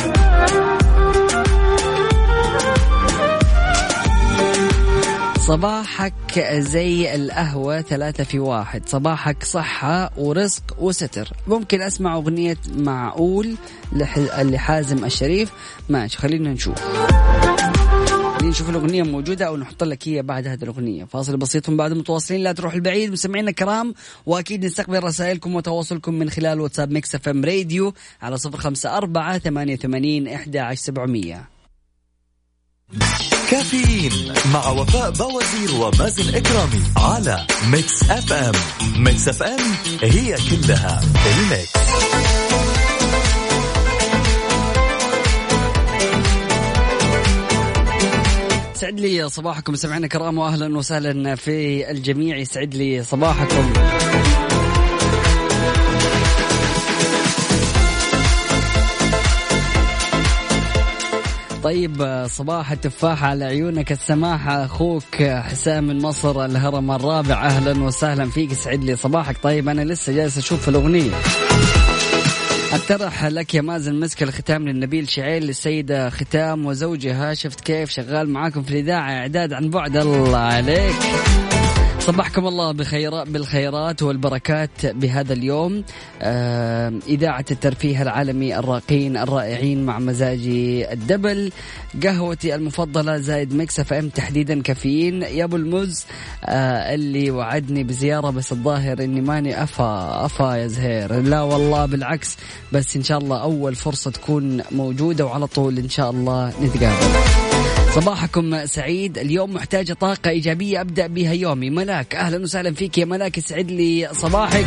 صباحك 5.47 6.41
زي 6.51 7.15
القهوة 7.15 7.81
ثلاثة 7.81 8.25
في 8.25 8.39
واحد. 8.39 8.89
صباحك 8.89 9.45
صحة 9.45 10.11
ورزق 10.17 10.63
وستر. 10.79 11.29
ممكن 11.47 11.83
أسمع 11.83 12.15
أغنية 12.15 12.57
معقول 12.77 13.57
لح- 13.93 14.39
لحازم 14.41 15.05
الشريف. 15.05 15.53
ماشي 15.89 16.19
خلينا 16.19 16.53
نشوف. 16.53 16.75
خلينا 18.37 18.49
نشوف 18.51 18.71
الأغنية 18.71 19.03
موجودة 19.03 19.47
أو 19.47 19.57
نحط 19.57 19.85
لك 19.85 20.09
هي 20.09 20.23
بعد 20.23 20.47
هذه 20.47 20.63
الأغنية. 20.63 21.05
فاصل 21.05 21.37
بسيط 21.37 21.69
من 21.71 21.77
بعد 21.77 21.93
متواصلين. 21.93 22.41
لا 22.41 22.53
تروح 22.53 22.75
البعيد 22.75 23.13
مستمعينا 23.13 23.51
الكرام. 23.51 23.95
وأكيد 24.27 24.65
نستقبل 24.65 25.05
رسائلكم 25.05 25.55
وتواصلكم 25.55 26.15
من 26.15 26.31
خلال 26.31 26.61
واتساب 26.61 26.91
ميكس 26.91 27.15
إف 27.15 27.29
إم 27.29 27.45
راديو 27.45 27.95
على 28.23 28.37
صفر 28.37 28.59
خمسة 28.59 28.97
أربعة 28.97 29.39
ثمانية 29.39 29.75
وثمانين 29.75 30.29
إحدى 30.29 30.59
عشر 30.59 30.81
سبعمية. 30.83 31.49
كافيين 33.51 34.33
مع 34.53 34.69
وفاء 34.69 35.11
بوازير 35.11 35.75
ومازن 35.81 36.35
إكرامي 36.35 36.83
على 36.97 37.47
ميكس 37.71 38.11
أف 38.11 38.33
أم. 38.33 38.53
ميكس 38.97 39.29
أف 39.29 39.43
أم 39.43 39.61
هي 40.03 40.37
كلها 40.51 41.01
الـ 41.27 41.36
mix. 41.36 41.73
سعد 48.75 49.01
لي 49.01 49.29
صباحكم 49.29 49.75
سمعنا 49.77 50.07
كرام 50.07 50.39
واهلا 50.39 50.79
وسهلا 50.79 51.35
في 51.35 51.91
الجميع. 51.91 52.37
يسعد 52.37 52.75
لي 52.75 53.05
صباحكم. 53.05 53.73
طيب 61.65 62.27
صباح 62.31 62.73
التفاحة 62.73 63.27
على 63.27 63.45
عيونك 63.45 63.93
السماحة 63.93 64.65
أخوك 64.65 65.23
حسام 65.23 65.87
من 65.87 66.03
مصر 66.03 66.45
الهرم 66.45 66.91
الرابع. 66.91 67.47
أهلا 67.47 67.85
وسهلا 67.85 68.31
فيك 68.31 68.53
يسعد 68.53 68.85
لي 68.85 68.97
صباحك. 68.97 69.37
طيب 69.43 69.69
أنا 69.69 69.85
لسه 69.85 70.13
جالس 70.13 70.39
أشوف 70.39 70.69
الأغنية. 70.69 71.11
أقترح 72.73 73.25
لك 73.25 73.55
يا 73.55 73.63
مازن 73.63 74.01
مسك 74.01 74.23
الختام 74.23 74.69
للنبيل 74.69 75.09
شعيل 75.09 75.47
للسيدة 75.47 76.11
ختام 76.11 76.67
وزوجها. 76.67 77.35
شفت 77.35 77.61
كيف 77.61 77.91
شغال 77.91 78.31
معاكم 78.31 78.63
في 78.63 78.71
الإذاعة 78.71 79.11
إعداد 79.11 79.53
عن 79.53 79.71
بعد. 79.71 79.97
الله 79.97 80.39
عليك. 80.39 80.95
صبحكم 82.07 82.47
الله 82.47 82.73
بخيرات 82.73 83.29
بالخيرات 83.29 84.03
والبركات 84.03 84.87
بهذا 84.87 85.33
اليوم. 85.33 85.85
آه 86.23 86.93
إذاعة 87.09 87.45
الترفيه 87.51 88.03
العالمي 88.03 88.59
الراقين 88.59 89.17
الرائعين 89.17 89.87
مع 89.87 89.99
مزاجي 89.99 90.93
الدبل 90.93 91.53
قهوتي 92.03 92.55
المفضلة 92.55 93.17
زايد 93.17 93.55
ميكس 93.55 93.81
أف 93.81 93.93
إم 93.93 94.09
تحديدا 94.09 94.63
كافيين. 94.63 95.23
يا 95.23 95.45
أبو 95.45 95.57
المز 95.57 96.05
آه 96.45 96.95
اللي 96.95 97.31
وعدني 97.31 97.85
بزيارة 97.85 98.31
بس 98.31 98.53
الظاهر 98.53 99.05
إني 99.05 99.21
ماني 99.21 100.25
أفا 100.25 100.40
أفا 100.40 100.55
يا 100.57 100.67
زهير. 100.67 101.21
لا 101.23 101.43
والله 101.43 101.87
بالعكس 101.87 102.37
بس 102.73 102.97
إن 102.97 103.03
شاء 103.03 103.19
الله 103.19 103.43
أول 103.43 103.75
فرصة 103.75 104.11
تكون 104.11 104.63
موجودة 104.73 105.27
وعلى 105.27 105.47
طول 105.47 105.79
إن 105.79 105.89
شاء 105.89 106.11
الله 106.11 106.53
نتقابل. 106.63 107.64
صباحكم 107.95 108.67
سعيد. 108.67 109.19
اليوم 109.19 109.55
محتاجة 109.55 109.93
طاقة 109.93 110.31
إيجابية 110.31 110.81
أبدأ 110.81 111.07
بها 111.07 111.33
يومي. 111.33 111.71
ملاك 111.71 112.15
أهلا 112.15 112.43
وسهلا 112.43 112.75
فيك 112.75 112.99
يا 112.99 113.05
ملاك. 113.05 113.39
يسعد 113.39 113.71
لي 113.71 114.09
صباحك. 114.13 114.67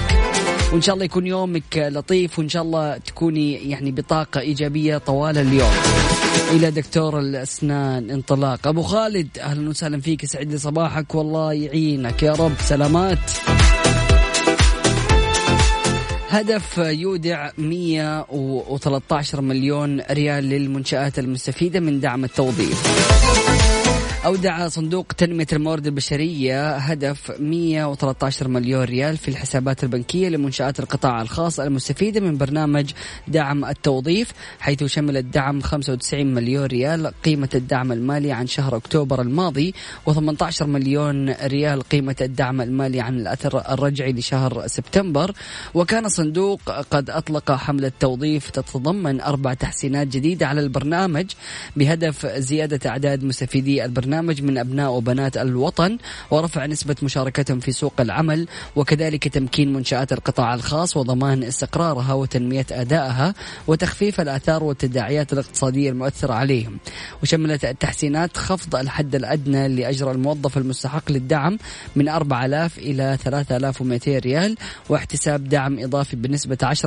وإن 0.74 0.82
شاء 0.82 0.96
الله 0.96 1.06
يكون 1.06 1.28
يومك 1.28 1.78
لطيف 1.78 2.40
وإن 2.40 2.50
شاء 2.50 2.64
الله 2.64 2.98
تكوني 2.98 3.70
يعني 3.70 3.92
بطاقة 3.92 4.40
إيجابية 4.40 4.98
طوال 4.98 5.38
اليوم. 5.38 5.72
إلى 6.52 6.72
دكتور 6.72 7.20
الأسنان 7.20 8.10
انطلاق. 8.12 8.68
أبو 8.68 8.82
خالد 8.82 9.28
أهلا 9.40 9.70
وسهلا 9.70 10.02
فيك. 10.02 10.24
يسعد 10.24 10.52
لي 10.52 10.58
صباحك. 10.58 11.16
والله 11.16 11.54
يعينك. 11.54 12.24
يا 12.24 12.34
رب 12.34 12.54
سلامات. 12.60 13.32
هدف 16.30 16.78
يودع 16.78 17.50
113 17.58 19.42
مليون 19.42 20.02
ريال 20.12 20.44
للمنشآت 20.44 21.20
المستفيدة 21.20 21.80
من 21.80 22.00
دعم 22.00 22.24
التوظيف. 22.24 23.87
أودع 24.26 24.68
صندوق 24.68 25.06
تنمية 25.18 25.48
الموارد 25.54 25.88
البشرية 25.88 26.76
هدف 26.76 27.32
113 27.40 28.48
مليون 28.48 28.84
ريال 28.84 29.18
في 29.18 29.28
الحسابات 29.28 29.84
البنكية 29.84 30.30
لمنشآت 30.30 30.80
القطاع 30.80 31.22
الخاص 31.22 31.60
المستفيدة 31.60 32.22
من 32.22 32.38
برنامج 32.38 32.92
دعم 33.28 33.66
التوظيف 33.66 34.32
حيث 34.60 34.84
شمل 34.84 35.18
الدعم 35.18 35.62
95 35.62 36.34
مليون 36.34 36.66
ريال 36.66 37.12
قيمة 37.26 37.50
الدعم 37.56 37.92
المالي 37.92 38.32
عن 38.32 38.48
شهر 38.48 38.76
أكتوبر 38.78 39.22
الماضي 39.22 39.74
و18 40.10 40.62
مليون 40.62 41.30
ريال 41.30 41.82
قيمة 41.82 42.16
الدعم 42.22 42.62
المالي 42.62 43.02
عن 43.02 43.20
الأثر 43.20 43.74
الرجعي 43.74 44.14
لشهر 44.14 44.68
سبتمبر. 44.68 45.32
وكان 45.74 46.06
الصندوق 46.06 46.62
قد 46.72 47.10
أطلق 47.10 47.52
حملة 47.52 47.92
توظيف 48.00 48.50
تتضمن 48.50 49.22
أربع 49.22 49.54
تحسينات 49.54 50.08
جديدة 50.08 50.48
على 50.48 50.62
البرنامج 50.62 51.26
بهدف 51.76 52.26
زيادة 52.26 52.90
أعداد 52.90 53.24
مستفيدي 53.24 53.86
البرنامج. 53.86 54.07
من 54.08 54.58
أبناء 54.58 54.92
وبنات 54.92 55.38
الوطن 55.38 55.98
ورفع 56.32 56.66
نسبة 56.66 56.96
مشاركتهم 57.04 57.60
في 57.60 57.72
سوق 57.72 57.94
العمل 58.00 58.48
وكذلك 58.76 59.28
تمكين 59.28 59.74
منشآت 59.74 60.14
القطاع 60.14 60.54
الخاص 60.54 60.98
وضمان 60.98 61.44
استقرارها 61.44 62.14
وتنمية 62.14 62.66
أدائها 62.72 63.34
وتخفيف 63.68 64.22
الآثار 64.22 64.64
والتداعيات 64.64 65.34
الاقتصادية 65.34 65.90
المؤثرة 65.90 66.34
عليهم. 66.34 66.78
وشملت 67.24 67.66
التحسينات 67.66 68.38
خفض 68.38 68.76
الحد 68.76 69.16
الأدنى 69.16 69.68
لأجر 69.68 70.12
الموظف 70.12 70.58
المستحق 70.58 71.12
للدعم 71.12 71.58
من 71.96 72.10
4000 72.10 72.78
إلى 72.78 73.18
3200 73.24 74.18
ريال 74.20 74.58
واحتساب 74.90 75.50
دعم 75.50 75.80
إضافي 75.80 76.16
بنسبة 76.16 76.58
10% 76.64 76.86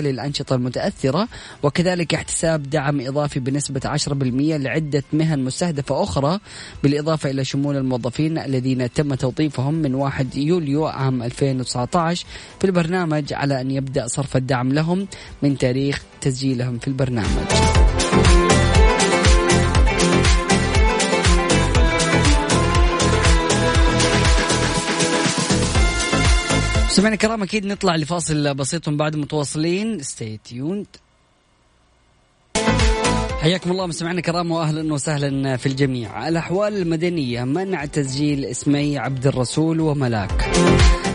للأنشطة 0.00 0.54
المتأثرة 0.54 1.28
وكذلك 1.62 2.14
احتساب 2.14 2.70
دعم 2.70 3.00
إضافي 3.00 3.40
بنسبة 3.40 3.80
10% 3.96 4.10
لعدة 4.10 5.02
مهن 5.12 5.38
مستهدفة 5.38 6.02
أخرى 6.02 6.38
بالإضافة 6.82 7.30
إلى 7.30 7.44
شمول 7.44 7.76
الموظفين 7.76 8.38
الذين 8.38 8.92
تم 8.92 9.14
توظيفهم 9.14 9.74
من 9.74 9.94
1 9.94 10.36
يوليو 10.36 10.86
عام 10.86 11.22
2019 11.22 12.26
في 12.58 12.66
البرنامج 12.66 13.32
على 13.32 13.60
أن 13.60 13.70
يبدأ 13.70 14.06
صرف 14.06 14.36
الدعم 14.36 14.72
لهم 14.72 15.06
من 15.42 15.58
تاريخ 15.58 16.02
تسجيلهم 16.20 16.78
في 16.78 16.88
البرنامج. 16.88 17.46
سمعنا 26.88 27.14
الكرام 27.14 27.42
أكيد 27.42 27.66
نطلع 27.66 27.96
لفاصل 27.96 28.54
بسيط 28.54 28.88
من 28.88 28.96
بعد 28.96 29.16
متواصلين. 29.16 30.02
ستي 30.02 30.40
تيوند 30.44 30.86
حياكم 33.42 33.70
الله 33.70 33.86
مستمعينا 33.86 34.18
الكرام 34.18 34.50
واهلا 34.50 34.94
وسهلا 34.94 35.56
في 35.56 35.66
الجميع. 35.66 36.28
الأحوال 36.28 36.76
المدنية 36.76 37.44
منع 37.44 37.84
تسجيل 37.84 38.44
اسمي 38.44 38.98
عبد 38.98 39.26
الرسول 39.26 39.80
وملاك. 39.80 40.50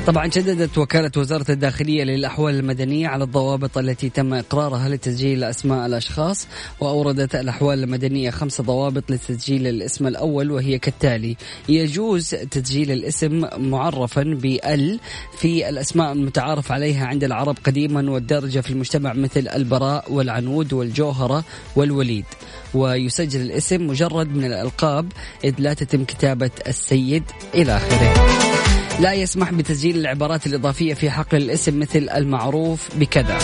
طبعا 0.07 0.29
شددت 0.29 0.77
وكالة 0.77 1.11
وزارة 1.17 1.51
الداخلية 1.51 2.03
للأحوال 2.03 2.55
المدنية 2.55 3.07
على 3.07 3.23
الضوابط 3.23 3.77
التي 3.77 4.09
تم 4.09 4.33
إقرارها 4.33 4.89
لتسجيل 4.89 5.43
أسماء 5.43 5.85
الأشخاص 5.85 6.47
وأوردت 6.79 7.35
الأحوال 7.35 7.83
المدنية 7.83 8.29
خمس 8.29 8.61
ضوابط 8.61 9.11
لتسجيل 9.11 9.67
الاسم 9.67 10.07
الأول 10.07 10.51
وهي 10.51 10.79
كالتالي 10.79 11.37
يجوز 11.69 12.29
تسجيل 12.29 12.91
الاسم 12.91 13.47
معرفا 13.57 14.23
بأل 14.23 14.99
في 15.37 15.69
الأسماء 15.69 16.11
المتعارف 16.11 16.71
عليها 16.71 17.05
عند 17.05 17.23
العرب 17.23 17.57
قديما 17.63 18.11
والدارجة 18.11 18.59
في 18.59 18.69
المجتمع 18.69 19.13
مثل 19.13 19.47
البراء 19.55 20.11
والعنود 20.13 20.73
والجوهرة 20.73 21.43
والوليد. 21.75 22.25
ويسجل 22.73 23.41
الاسم 23.41 23.87
مجرد 23.87 24.35
من 24.35 24.45
الألقاب 24.45 25.11
إذ 25.43 25.53
لا 25.59 25.73
تتم 25.73 26.03
كتابة 26.03 26.51
السيد 26.67 27.23
إلى 27.55 27.77
آخره. 27.77 28.86
لا 28.99 29.13
يسمح 29.13 29.51
بتسجيل 29.51 29.97
العبارات 29.97 30.47
الإضافية 30.47 30.93
في 30.93 31.09
حقل 31.09 31.37
الاسم 31.37 31.79
مثل 31.79 32.09
المعروف 32.15 32.89
بكذا. 32.95 33.37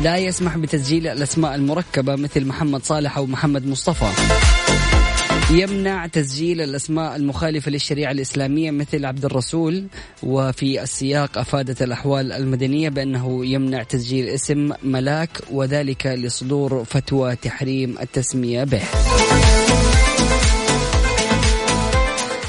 لا 0.00 0.16
يسمح 0.16 0.56
بتسجيل 0.56 1.06
الأسماء 1.06 1.54
المركبة 1.54 2.16
مثل 2.16 2.46
محمد 2.46 2.84
صالح 2.84 3.16
أو 3.16 3.26
محمد 3.26 3.66
مصطفى. 3.66 4.06
يمنع 5.50 6.06
تسجيل 6.06 6.60
الأسماء 6.60 7.16
المخالفة 7.16 7.70
للشريعة 7.70 8.10
الإسلامية 8.10 8.70
مثل 8.70 9.04
عبد 9.04 9.24
الرسول. 9.24 9.84
وفي 10.22 10.82
السياق 10.82 11.38
أفادت 11.38 11.82
الأحوال 11.82 12.32
المدنية 12.32 12.88
بأنه 12.88 13.46
يمنع 13.46 13.82
تسجيل 13.82 14.28
اسم 14.28 14.72
ملاك 14.82 15.30
وذلك 15.50 16.06
لصدور 16.06 16.84
فتوى 16.84 17.36
تحريم 17.36 17.98
التسمية 18.00 18.64
به. 18.64 18.82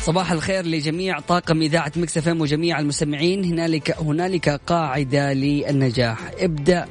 صباح 0.06 0.32
الخير 0.32 0.66
لجميع 0.66 1.20
طاقم 1.20 1.62
إذاعة 1.62 1.92
مكس 1.96 2.18
إف 2.18 2.28
وجميع 2.28 2.80
المستمعين. 2.80 3.44
هنالك 3.44 3.98
هنالك 4.02 4.50
قاعدة 4.50 5.34
للنجاح. 5.34 6.18
ابدأ 6.40 6.86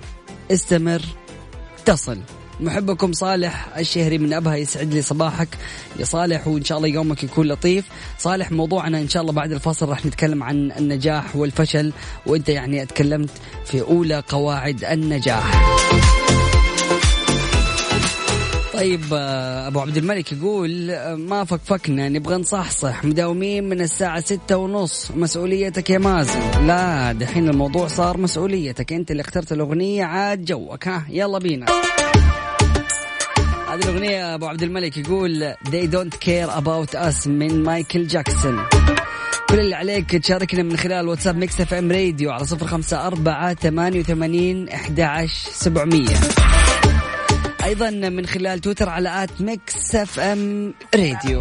استمر 0.50 1.02
تصل. 1.84 2.18
محبكم 2.60 3.12
صالح 3.12 3.68
الشهري 3.78 4.18
من 4.18 4.32
أبها 4.32 4.56
يسعد 4.56 4.94
لي 4.94 5.02
صباحك. 5.02 5.48
يا 5.98 6.04
صالح 6.04 6.48
وإن 6.48 6.64
شاء 6.64 6.78
الله 6.78 6.88
يومك 6.88 7.24
يكون 7.24 7.48
لطيف. 7.48 7.84
صالح 8.18 8.52
موضوعنا 8.52 8.98
إن 8.98 9.08
شاء 9.08 9.22
الله 9.22 9.32
بعد 9.32 9.52
الفاصل 9.52 9.88
راح 9.88 10.06
نتكلم 10.06 10.42
عن 10.42 10.72
النجاح 10.72 11.36
والفشل 11.36 11.92
وأنت 12.26 12.48
يعني 12.48 12.82
أتكلمت 12.82 13.30
في 13.64 13.80
أولى 13.80 14.22
قواعد 14.28 14.84
النجاح. 14.84 15.64
طيب 18.74 19.00
آه، 19.12 19.66
أبو 19.66 19.80
عبد 19.80 19.96
الملك 19.96 20.32
يقول 20.32 20.90
آه، 20.90 21.14
ما 21.14 21.44
فكفكنا 21.44 22.08
نبغى 22.08 22.36
نصحصح. 22.36 23.04
مداومين 23.04 23.64
من 23.68 23.80
الساعة 23.80 24.20
ستة 24.20 24.56
ونص. 24.56 25.10
مسؤوليتك 25.16 25.90
يا 25.90 25.98
مازن. 25.98 26.66
لا 26.66 27.12
دحين 27.12 27.48
الموضوع 27.48 27.88
صار 27.88 28.18
مسؤوليتك. 28.18 28.92
أنت 28.92 29.10
اللي 29.10 29.20
اخترت 29.20 29.52
الأغنية 29.52 30.04
عاد 30.04 30.44
جوك. 30.44 30.88
ها 30.88 31.06
يلا 31.10 31.38
بينا. 31.38 31.66
هذه 33.68 33.82
الأغنية 33.84 34.34
أبو 34.34 34.46
عبد 34.46 34.62
الملك 34.62 34.96
يقول 34.96 35.54
They 35.66 35.86
don't 35.94 36.14
care 36.26 36.50
about 36.60 36.98
us 36.98 37.26
من 37.26 37.62
مايكل 37.62 38.06
جاكسون. 38.06 38.58
كل 39.48 39.60
اللي 39.60 39.74
عليك 39.74 40.10
تشاركنا 40.16 40.62
من 40.62 40.76
خلال 40.76 41.08
واتساب 41.08 41.36
ميكس 41.36 41.60
إف 41.60 41.74
إم 41.74 41.92
راديو 41.92 42.30
على 42.30 42.44
صفر 42.44 42.66
خمسة 42.66 43.06
أربعة 43.06 43.54
ثمانية 43.54 44.00
وثمانين 44.00 44.68
أحد 44.68 45.26
سبعمية. 45.52 46.16
أيضا 47.64 47.90
من 47.90 48.26
خلال 48.26 48.58
تويتر 48.58 48.88
على 48.88 49.24
at 49.24 49.40
ميكس 49.40 49.94
إف 49.94 50.20
إم 50.20 50.74
راديو. 50.94 51.40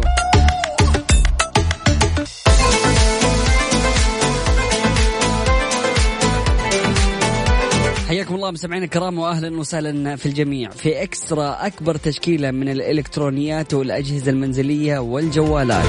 حياكم 8.08 8.34
الله 8.34 8.50
مستمعينا 8.50 8.84
الكرام 8.84 9.18
واهلا 9.18 9.58
وسهلا 9.58 10.16
في 10.16 10.26
الجميع. 10.26 10.70
في 10.70 11.02
إكسترا 11.02 11.66
أكبر 11.66 11.96
تشكيلة 11.96 12.50
من 12.50 12.68
الإلكترونيات 12.68 13.74
والأجهزة 13.74 14.30
المنزلية 14.30 14.98
والجوالات. 14.98 15.84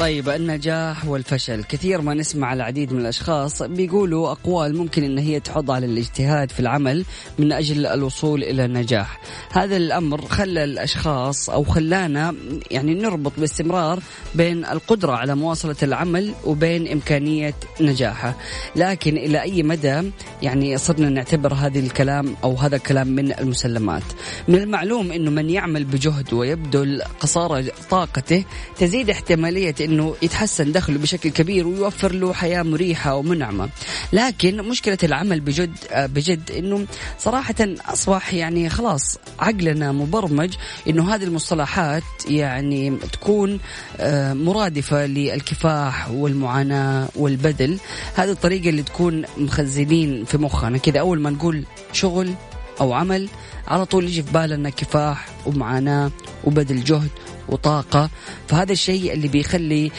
طيب 0.00 0.28
النجاح 0.28 1.06
والفشل. 1.06 1.64
كثير 1.64 2.00
ما 2.00 2.14
نسمع 2.14 2.52
العديد 2.52 2.92
من 2.92 3.00
الأشخاص 3.00 3.62
بيقولوا 3.62 4.30
أقوال 4.30 4.76
ممكن 4.76 5.04
أن 5.04 5.18
هي 5.18 5.40
تحض 5.40 5.70
على 5.70 5.86
الاجتهاد 5.86 6.50
في 6.50 6.60
العمل 6.60 7.04
من 7.38 7.52
أجل 7.52 7.86
الوصول 7.86 8.42
إلى 8.42 8.64
النجاح. 8.64 9.20
هذا 9.50 9.76
الأمر 9.76 10.22
خلى 10.26 10.64
الأشخاص 10.64 11.50
أو 11.50 11.64
خلانا 11.64 12.34
يعني 12.70 12.94
نربط 12.94 13.32
باستمرار 13.38 14.02
بين 14.34 14.64
القدرة 14.64 15.12
على 15.12 15.34
مواصلة 15.34 15.76
العمل 15.82 16.34
وبين 16.44 16.88
إمكانية 16.88 17.54
نجاحه. 17.80 18.34
لكن 18.76 19.16
إلى 19.16 19.42
أي 19.42 19.62
مدى 19.62 20.10
يعني 20.42 20.78
صرنا 20.78 21.08
نعتبر 21.08 21.54
هذا 21.54 21.78
الكلام 21.78 22.36
أو 22.44 22.54
هذا 22.54 22.76
الكلام 22.76 23.08
من 23.08 23.32
المسلمات؟ 23.32 24.02
من 24.48 24.54
المعلوم 24.54 25.12
أنه 25.12 25.30
من 25.30 25.50
يعمل 25.50 25.84
بجهد 25.84 26.32
ويبذل 26.32 27.02
قصارى 27.20 27.70
طاقته 27.90 28.44
تزيد 28.76 29.10
احتمالية 29.10 29.74
إنه 29.88 30.14
يتحسن 30.22 30.72
دخله 30.72 30.98
بشكل 30.98 31.30
كبير 31.30 31.66
ويوفر 31.66 32.12
له 32.12 32.32
حياة 32.32 32.62
مريحة 32.62 33.14
ومنعمة. 33.14 33.68
لكن 34.12 34.56
مشكلة 34.56 34.98
العمل 35.02 35.40
بجد 35.40 35.76
بجد 35.94 36.50
إنه 36.50 36.86
صراحة 37.18 37.54
أصبح 37.86 38.34
يعني 38.34 38.68
خلاص 38.68 39.18
عقلنا 39.38 39.92
مبرمج 39.92 40.54
إنه 40.88 41.14
هذه 41.14 41.24
المصطلحات 41.24 42.02
يعني 42.28 42.96
تكون 43.12 43.60
آه، 43.96 44.32
مرادفة 44.32 45.06
للكفاح 45.06 46.10
والمعاناة 46.10 47.08
والبذل. 47.16 47.78
هذه 48.14 48.30
الطريقة 48.30 48.68
اللي 48.68 48.82
تكون 48.82 49.24
مخزنين 49.36 50.24
في 50.24 50.38
مخنا. 50.38 50.78
كذا 50.78 51.00
أول 51.00 51.20
ما 51.20 51.30
نقول 51.30 51.64
شغل 51.92 52.34
أو 52.80 52.92
عمل 52.92 53.28
على 53.68 53.84
طول 53.86 54.04
يجي 54.04 54.22
في 54.22 54.32
بالنا 54.32 54.70
كفاح 54.70 55.28
ومعاناة 55.46 56.10
وبذل 56.44 56.84
جهد 56.84 57.10
وطاقة. 57.48 58.10
فهذا 58.48 58.72
الشيء 58.72 59.12
اللي 59.12 59.28
بيخلي 59.28 59.90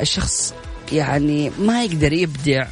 الشخص 0.00 0.54
يعني 0.92 1.50
ما 1.58 1.84
يقدر 1.84 2.12
يبدع 2.12 2.66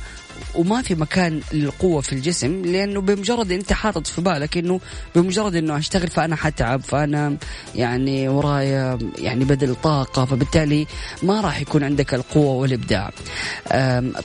وما 0.55 0.83
في 0.83 0.95
مكان 0.95 1.41
للقوة 1.53 2.01
في 2.01 2.13
الجسم 2.13 2.63
لأنه 2.65 3.01
بمجرد 3.01 3.53
أنت 3.53 3.73
حاطط 3.73 4.07
في 4.07 4.21
بالك 4.21 4.59
أنه 4.59 4.81
بمجرد 5.15 5.55
أنه 5.55 5.79
أشتغل 5.79 6.09
فأنا 6.09 6.37
حتعب 6.37 6.81
فأنا 6.83 7.37
يعني 7.75 8.29
ورايا 8.29 8.99
يعني 9.19 9.45
بدل 9.45 9.75
طاقة 9.75 10.25
فبالتالي 10.25 10.87
ما 11.23 11.41
راح 11.41 11.61
يكون 11.61 11.85
عندك 11.85 12.15
القوة 12.15 12.55
والإبداع. 12.55 13.11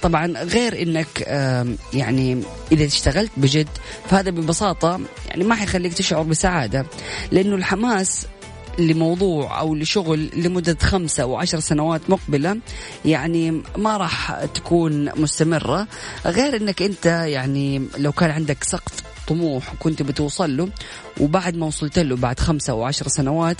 طبعا 0.02 0.28
غير 0.28 0.82
أنك 0.82 1.22
يعني 1.94 2.44
إذا 2.72 2.86
اشتغلت 2.86 3.32
بجد 3.38 3.68
فهذا 4.10 4.32
ببساطة 4.32 5.00
يعني 5.30 5.44
ما 5.44 5.56
حيخليك 5.56 5.94
تشعر 5.94 6.22
بسعادة 6.22 6.86
لأنه 7.32 7.56
الحماس 7.56 8.26
لموضوع 8.80 9.60
أو 9.60 9.76
لشغل 9.76 10.30
لمدة 10.36 10.78
خمسة 10.82 11.24
أو 11.24 11.36
عشر 11.36 11.60
سنوات 11.60 12.10
مقبلة 12.10 12.58
يعني 13.06 13.62
ما 13.78 13.98
راح 13.98 14.46
تكون 14.54 15.20
مستمرة 15.22 15.88
غير 16.26 16.56
إنك 16.56 16.82
أنت 16.82 17.06
يعني 17.06 17.88
لو 17.98 18.12
كان 18.12 18.32
عندك 18.32 18.64
سقف 18.64 18.94
طموح 19.28 19.74
وكنت 19.74 20.02
بتوصل 20.02 20.58
له 20.58 20.70
وبعد 21.20 21.56
ما 21.56 21.66
وصلت 21.66 22.00
له 22.00 22.16
بعد 22.16 22.40
خمسة 22.40 22.74
أو 22.74 22.84
عشر 22.84 23.08
سنوات 23.08 23.58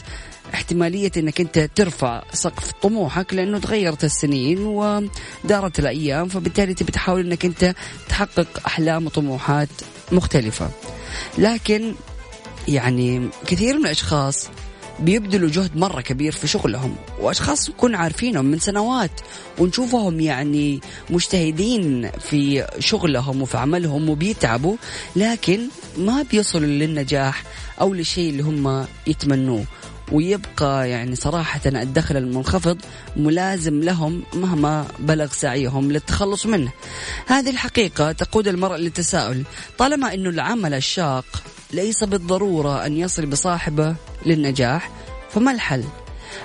احتمالية 0.54 1.12
أنك 1.18 1.42
أنت 1.42 1.60
ترفع 1.76 2.24
سقف 2.34 2.72
طموحك 2.72 3.34
لأنه 3.34 3.60
تغيرت 3.60 4.04
السنين 4.04 4.60
ودارت 4.60 5.80
الأيام 5.80 6.28
فبالتالي 6.28 6.74
تبي 6.74 6.92
تحاول 6.92 7.26
أنك 7.26 7.46
أنت 7.46 7.76
تحقق 8.10 8.48
أحلام 8.66 9.06
وطموحات 9.06 9.70
مختلفة. 10.12 10.70
لكن 11.38 11.94
يعني 12.68 13.30
كثير 13.48 13.78
من 13.78 13.86
الأشخاص 13.86 14.50
بيبذلوا 15.00 15.50
جهد 15.50 15.78
مرة 15.78 16.02
كبير 16.02 16.32
في 16.32 16.48
شغلهم 16.48 16.96
وأشخاص 17.20 17.70
نكون 17.70 17.96
عارفينهم 17.96 18.46
من 18.46 18.60
سنوات 18.60 19.22
ونشوفهم 19.60 20.20
يعني 20.20 20.80
مجتهدين 21.10 22.10
في 22.12 22.68
شغلهم 22.80 23.42
وفي 23.42 23.58
عملهم 23.58 24.10
وبيتعبوا 24.10 24.76
لكن 25.16 25.60
ما 25.98 26.26
بيصلوا 26.32 26.68
للنجاح 26.68 27.44
أو 27.82 27.94
للشيء 27.94 28.30
اللي 28.30 28.44
هم 28.44 28.86
يتمنوه. 29.08 29.66
ويبقى 30.12 30.90
يعني 30.90 31.16
صراحة 31.16 31.62
الدخل 31.66 32.18
المنخفض 32.18 32.78
ملازم 33.18 33.80
لهم 33.80 34.24
مهما 34.34 34.88
بلغ 35.00 35.28
سعيهم 35.32 35.92
للتخلص 35.92 36.46
منه. 36.46 36.72
هذه 37.28 37.50
الحقيقة 37.50 38.12
تقود 38.12 38.48
المرء 38.48 38.76
للتساؤل 38.76 39.44
طالما 39.78 40.14
أنه 40.14 40.30
العمل 40.30 40.74
الشاق 40.74 41.26
ليس 41.74 42.04
بالضرورة 42.04 42.86
أن 42.86 42.98
يصل 42.98 43.26
بصاحبه 43.26 43.96
للنجاح 44.26 44.90
فما 45.30 45.52
الحل؟ 45.52 45.84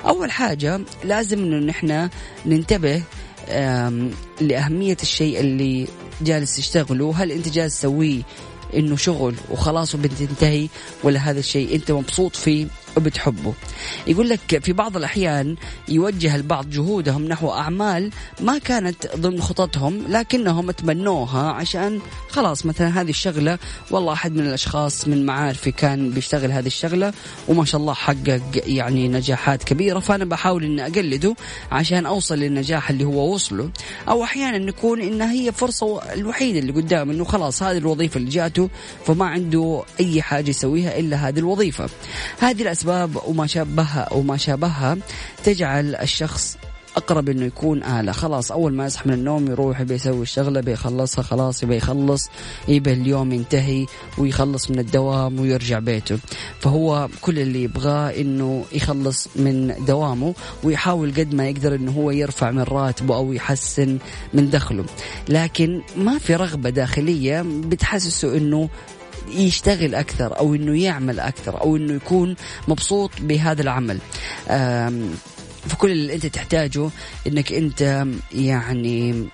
أول 0.06 0.30
حاجة 0.30 0.80
لازم 1.04 1.38
أنه 1.38 1.66
نحن 1.66 2.08
ننتبه 2.46 3.02
لأهمية 4.40 4.96
الشيء 5.02 5.40
اللي 5.40 5.86
جالس 6.20 6.56
تشتغله 6.56 7.14
هل 7.16 7.32
أنت 7.32 7.48
جالس 7.48 7.78
تسويه 7.78 8.22
إنه 8.74 8.96
شغل 8.96 9.34
وخلاص 9.50 9.94
وبتنتهي 9.94 10.68
ولا 11.04 11.20
هذا 11.20 11.38
الشيء 11.38 11.74
أنت 11.74 11.90
مبسوط 11.90 12.36
فيه 12.36 12.66
وبتحبه 12.98 13.54
يقول 14.06 14.28
لك 14.28 14.64
في 14.64 14.72
بعض 14.72 14.96
الأحيان 14.96 15.56
يوجه 15.88 16.36
البعض 16.36 16.70
جهودهم 16.70 17.24
نحو 17.28 17.50
أعمال 17.50 18.10
ما 18.40 18.58
كانت 18.58 19.16
ضمن 19.16 19.40
خططهم 19.40 20.02
لكنهم 20.08 20.70
تمنوها 20.70 21.52
عشان 21.52 22.00
خلاص 22.28 22.66
مثلا 22.66 23.00
هذه 23.00 23.10
الشغلة 23.10 23.58
والله 23.90 24.12
أحد 24.12 24.32
من 24.32 24.46
الأشخاص 24.46 25.08
من 25.08 25.26
معارفي 25.26 25.70
كان 25.70 26.10
بيشتغل 26.10 26.52
هذه 26.52 26.66
الشغلة 26.66 27.12
وما 27.48 27.64
شاء 27.64 27.80
الله 27.80 27.94
حقق 27.94 28.40
يعني 28.66 29.08
نجاحات 29.08 29.64
كبيرة 29.64 29.98
فأنا 29.98 30.24
بحاول 30.24 30.64
إني 30.64 30.86
أقلده 30.86 31.34
عشان 31.72 32.06
أوصل 32.06 32.38
للنجاح 32.38 32.90
اللي 32.90 33.04
هو 33.04 33.34
وصله. 33.34 33.70
أو 34.08 34.24
أحيانا 34.24 34.58
نكون 34.58 35.00
إنها 35.00 35.32
هي 35.32 35.52
فرصة 35.52 36.12
الوحيدة 36.12 36.58
اللي 36.58 36.72
قدام 36.72 37.10
إنه 37.10 37.24
خلاص 37.24 37.62
هذه 37.62 37.78
الوظيفة 37.78 38.18
اللي 38.18 38.30
جاته 38.30 38.70
فما 39.06 39.26
عنده 39.26 39.82
أي 40.00 40.22
حاجة 40.22 40.50
يسويها 40.50 40.98
إلا 40.98 41.16
هذه 41.16 41.38
الوظيفة. 41.38 41.88
هذه 42.38 42.62
الأسباب 42.62 42.87
وما 43.26 43.46
شابهها 43.46 44.12
وما 44.12 44.36
شابهها 44.36 44.96
تجعل 45.44 45.94
الشخص 45.94 46.56
أقرب 46.96 47.28
إنه 47.28 47.44
يكون 47.44 47.84
آلة. 47.84 48.12
خلاص 48.12 48.52
أول 48.52 48.74
ما 48.74 48.86
يصحى 48.86 49.08
من 49.08 49.14
النوم 49.14 49.50
يروح 49.50 49.82
بيسوي 49.82 50.22
الشغلة 50.22 50.60
بيخلصها 50.60 51.22
خلاص 51.22 51.62
يبي 51.62 51.76
يخلص 51.76 52.30
يبي 52.68 52.92
اليوم 52.92 53.32
ينتهي 53.32 53.86
ويخلص 54.18 54.70
من 54.70 54.78
الدوام 54.78 55.40
ويرجع 55.40 55.78
بيته. 55.78 56.18
فهو 56.60 57.08
كل 57.20 57.38
اللي 57.38 57.62
يبغاه 57.62 58.10
إنه 58.10 58.64
يخلص 58.72 59.28
من 59.36 59.74
دوامه 59.86 60.34
ويحاول 60.64 61.14
قد 61.14 61.34
ما 61.34 61.48
يقدر 61.48 61.74
إنه 61.74 61.92
هو 61.92 62.10
يرفع 62.10 62.50
من 62.50 62.62
راتبه 62.62 63.16
أو 63.16 63.32
يحسن 63.32 63.98
من 64.34 64.50
دخله. 64.50 64.84
لكن 65.28 65.82
ما 65.96 66.18
في 66.18 66.36
رغبة 66.36 66.70
داخلية 66.70 67.44
بتحسسه 67.46 68.36
إنه 68.36 68.68
يشتغل 69.32 69.94
أكثر 69.94 70.38
أو 70.38 70.54
إنه 70.54 70.82
يعمل 70.82 71.20
أكثر 71.20 71.60
أو 71.60 71.76
إنه 71.76 71.94
يكون 71.94 72.36
مبسوط 72.68 73.10
بهذا 73.20 73.62
العمل. 73.62 73.98
فكل 75.68 75.90
اللي 75.90 76.14
أنت 76.14 76.26
تحتاجه 76.26 76.90
إنك 77.26 77.52
أنت 77.52 78.06
يعني 78.32 79.28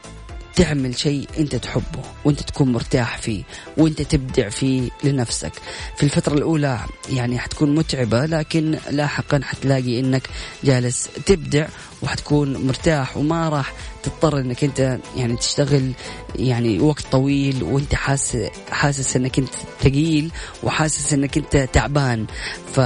تعمل 0.57 0.99
شيء 0.99 1.29
أنت 1.39 1.57
تحبه 1.57 2.03
وأنت 2.25 2.41
تكون 2.41 2.73
مرتاح 2.73 3.19
فيه 3.19 3.43
وأنت 3.77 4.03
تبدع 4.03 4.49
فيه 4.49 4.91
لنفسك. 5.05 5.53
في 5.97 6.03
الفترة 6.03 6.35
الأولى 6.35 6.81
يعني 7.13 7.39
حتكون 7.39 7.75
متعبة 7.75 8.27
لكن 8.27 8.79
لاحقا 8.91 9.41
حتلاقي 9.45 10.01
إنك 10.01 10.29
جالس 10.65 11.09
تبدع 11.27 11.67
وحتكون 12.03 12.67
مرتاح 12.67 13.17
وما 13.17 13.49
راح 13.49 13.73
تضطر 14.05 14.39
إنك 14.39 14.65
أنت 14.65 14.99
يعني 15.17 15.37
تشتغل 15.37 15.93
يعني 16.37 16.81
وقت 16.81 17.07
طويل 17.13 17.63
وأنت 17.63 17.95
حاسس 17.95 18.49
حاسس 18.71 19.17
إنك 19.17 19.39
أنت 19.39 19.55
ثقيل 19.81 20.31
وحاسس 20.63 21.13
إنك 21.13 21.37
أنت 21.37 21.69
تعبان. 21.73 22.27
ف 22.75 22.81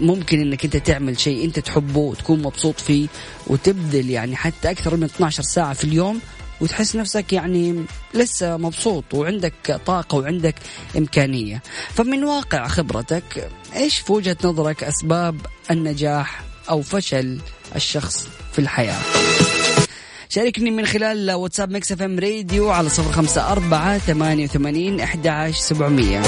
ممكن 0.00 0.40
إنك 0.40 0.64
أنت 0.64 0.76
تعمل 0.76 1.20
شيء 1.20 1.44
أنت 1.44 1.58
تحبه 1.58 2.00
وتكون 2.00 2.42
مبسوط 2.42 2.80
فيه 2.80 3.08
وتبذل 3.46 4.10
يعني 4.10 4.36
حتى 4.36 4.70
أكثر 4.70 4.96
من 4.96 5.04
12 5.04 5.42
ساعة 5.42 5.72
في 5.72 5.84
اليوم 5.84 6.20
وتحس 6.60 6.96
نفسك 6.96 7.32
يعني 7.32 7.84
لسه 8.14 8.56
مبسوط 8.56 9.04
وعندك 9.14 9.80
طاقة 9.86 10.18
وعندك 10.18 10.54
إمكانية. 10.96 11.62
فمن 11.94 12.24
واقع 12.24 12.68
خبرتك 12.68 13.50
إيش 13.76 13.98
في 13.98 14.12
وجهة 14.12 14.36
نظرك 14.44 14.84
أسباب 14.84 15.36
النجاح 15.70 16.42
أو 16.70 16.82
فشل 16.82 17.38
الشخص 17.76 18.28
في 18.52 18.58
الحياة؟ 18.58 19.00
شاركني 20.34 20.70
من 20.70 20.86
خلال 20.86 21.32
واتساب 21.32 21.70
Mix 21.70 21.92
FM 21.92 22.18
Radio 22.18 22.70
على 22.70 22.88
صفر 22.88 23.12
خمسة 23.12 23.52
أربعة 23.52 23.98
ثمانية 23.98 24.44
وثمانين 24.44 25.00
أحد 25.00 25.26
سبعمية. 25.60 26.22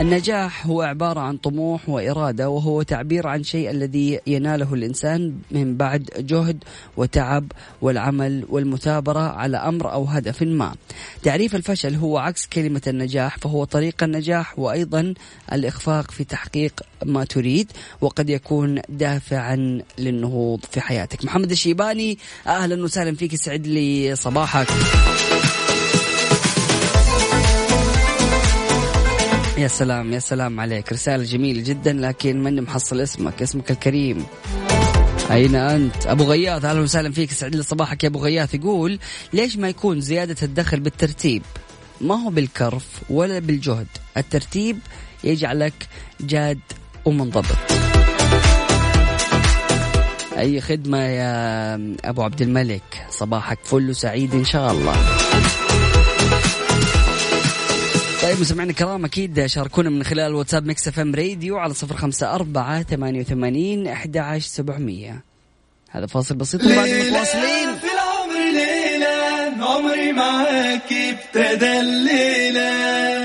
النجاح 0.00 0.66
هو 0.66 0.82
عبارة 0.82 1.20
عن 1.20 1.36
طموح 1.36 1.88
وإرادة 1.88 2.48
وهو 2.50 2.82
تعبير 2.82 3.26
عن 3.26 3.42
شيء 3.42 3.70
الذي 3.70 4.20
يناله 4.26 4.74
الإنسان 4.74 5.34
من 5.50 5.76
بعد 5.76 6.10
جهد 6.18 6.64
وتعب 6.96 7.52
والعمل 7.82 8.46
والمثابرة 8.48 9.20
على 9.20 9.56
أمر 9.56 9.92
أو 9.92 10.04
هدف 10.04 10.42
ما. 10.42 10.74
تعريف 11.22 11.54
الفشل 11.54 11.94
هو 11.94 12.18
عكس 12.18 12.46
كلمة 12.46 12.82
النجاح 12.86 13.38
فهو 13.38 13.64
طريق 13.64 14.02
النجاح 14.02 14.58
وأيضا 14.58 15.14
الإخفاق 15.52 16.10
في 16.10 16.24
تحقيق 16.24 16.80
ما 17.04 17.24
تريد 17.24 17.72
وقد 18.00 18.30
يكون 18.30 18.80
دافعا 18.88 19.82
للنهوض 19.98 20.64
في 20.70 20.80
حياتك. 20.80 21.24
محمد 21.24 21.50
الشيباني 21.50 22.18
أهلا 22.46 22.84
وسهلا 22.84 23.14
فيك 23.14 23.36
سعد 23.36 23.66
لي 23.66 24.16
صباحك. 24.16 24.68
يا 29.58 29.68
سلام 29.68 30.12
يا 30.12 30.18
سلام 30.18 30.60
عليك. 30.60 30.92
رسالة 30.92 31.24
جميلة 31.24 31.62
جدا 31.62 31.92
لكن 31.92 32.42
ماني 32.42 32.60
محصل 32.60 33.00
اسمك 33.00 33.42
اسمك 33.42 33.70
الكريم. 33.70 34.26
أين 35.30 35.54
أنت؟ 35.54 36.06
أبو 36.06 36.24
غياث 36.24 36.64
أهلا 36.64 36.80
وسهلا 36.80 37.12
فيك 37.12 37.32
سعد 37.32 37.56
لي 37.56 37.62
صباحك 37.62 38.04
يا 38.04 38.08
أبو 38.08 38.18
غياث. 38.18 38.54
يقول 38.54 38.98
ليش 39.32 39.56
ما 39.56 39.68
يكون 39.68 40.00
زيادة 40.00 40.36
الدخل 40.42 40.80
بالترتيب؟ 40.80 41.42
ما 42.00 42.14
هو 42.14 42.30
بالكرف 42.30 42.86
ولا 43.10 43.38
بالجهد. 43.38 43.86
الترتيب 44.16 44.78
يجعلك 45.24 45.88
جاد 46.20 46.60
ومنضبط. 47.04 47.56
أي 50.38 50.60
خدمة 50.60 50.98
يا 50.98 51.74
أبو 52.04 52.22
عبد 52.22 52.42
الملك؟ 52.42 53.06
صباحك 53.10 53.58
فل 53.64 53.90
وسعيد 53.90 54.34
إن 54.34 54.44
شاء 54.44 54.72
الله. 54.72 54.96
طيب 58.28 58.40
مستمعينا 58.40 58.70
الكرام 58.70 59.04
أكيد 59.04 59.46
شاركونا 59.46 59.90
من 59.90 60.04
خلال 60.04 60.34
واتساب 60.34 60.66
Mix 60.66 60.88
FM 60.88 61.14
Radio 61.14 61.58
على 61.58 61.74
صفر 61.74 61.96
خمسة 61.96 62.34
أربعة 62.34 62.82
ثمانية 62.82 63.20
وثمانين 63.20 63.86
أحد 63.86 64.16
عشر 64.16 64.48
سبعمية. 64.48 65.24
هذا 65.90 66.06
فاصل 66.06 66.34
بسيط 66.34 66.64
وبعد 66.64 66.88
متواصلين. 66.88 67.74
في 67.74 67.86
العمر 67.94 68.52
ليلة 68.52 69.64
عمري 69.66 70.12
معاك 70.12 70.92
ابتدى 70.92 71.80
الليلة. 71.80 73.17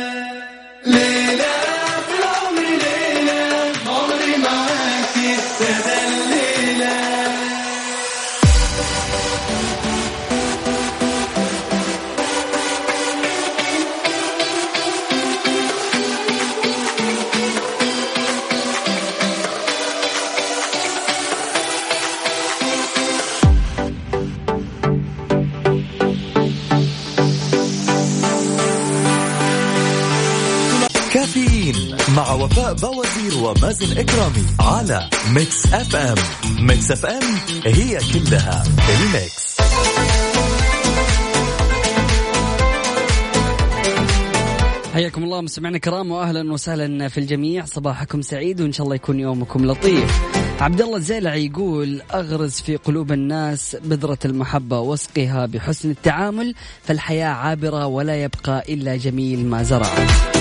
مع 32.15 32.33
وفاء 32.33 32.73
بوازير 32.73 33.43
ومازن 33.43 33.97
إكرامي 33.97 34.45
على 34.59 35.09
Mix 35.35 35.73
FM 35.73 36.17
Mix 36.59 36.91
FM 36.91 37.23
هي 37.65 37.99
كلها 38.13 38.63
ال 38.89 39.03
Mix. 39.03 39.57
حياكم 44.93 45.23
الله 45.23 45.41
مستمعينا 45.41 45.75
الكرام 45.77 46.11
واهلا 46.11 46.53
وسهلا 46.53 47.07
في 47.07 47.17
الجميع. 47.17 47.65
صباحكم 47.65 48.21
سعيد 48.21 48.61
وإن 48.61 48.71
شاء 48.71 48.83
الله 48.83 48.95
يكون 48.95 49.19
يومكم 49.19 49.65
لطيف. 49.65 50.21
عبد 50.61 50.81
الله 50.81 50.97
الزيلعي 50.97 51.45
يقول 51.45 52.01
أغرز 52.13 52.51
في 52.51 52.75
قلوب 52.75 53.11
الناس 53.11 53.77
بذرة 53.83 54.19
المحبة 54.25 54.79
واسقها 54.79 55.45
بحسن 55.45 55.89
التعامل 55.89 56.55
فالحياة 56.83 57.27
عابرة 57.27 57.85
ولا 57.85 58.23
يبقى 58.23 58.63
إلا 58.73 58.95
جميل 58.95 59.45
ما 59.45 59.63
زرعه 59.63 60.32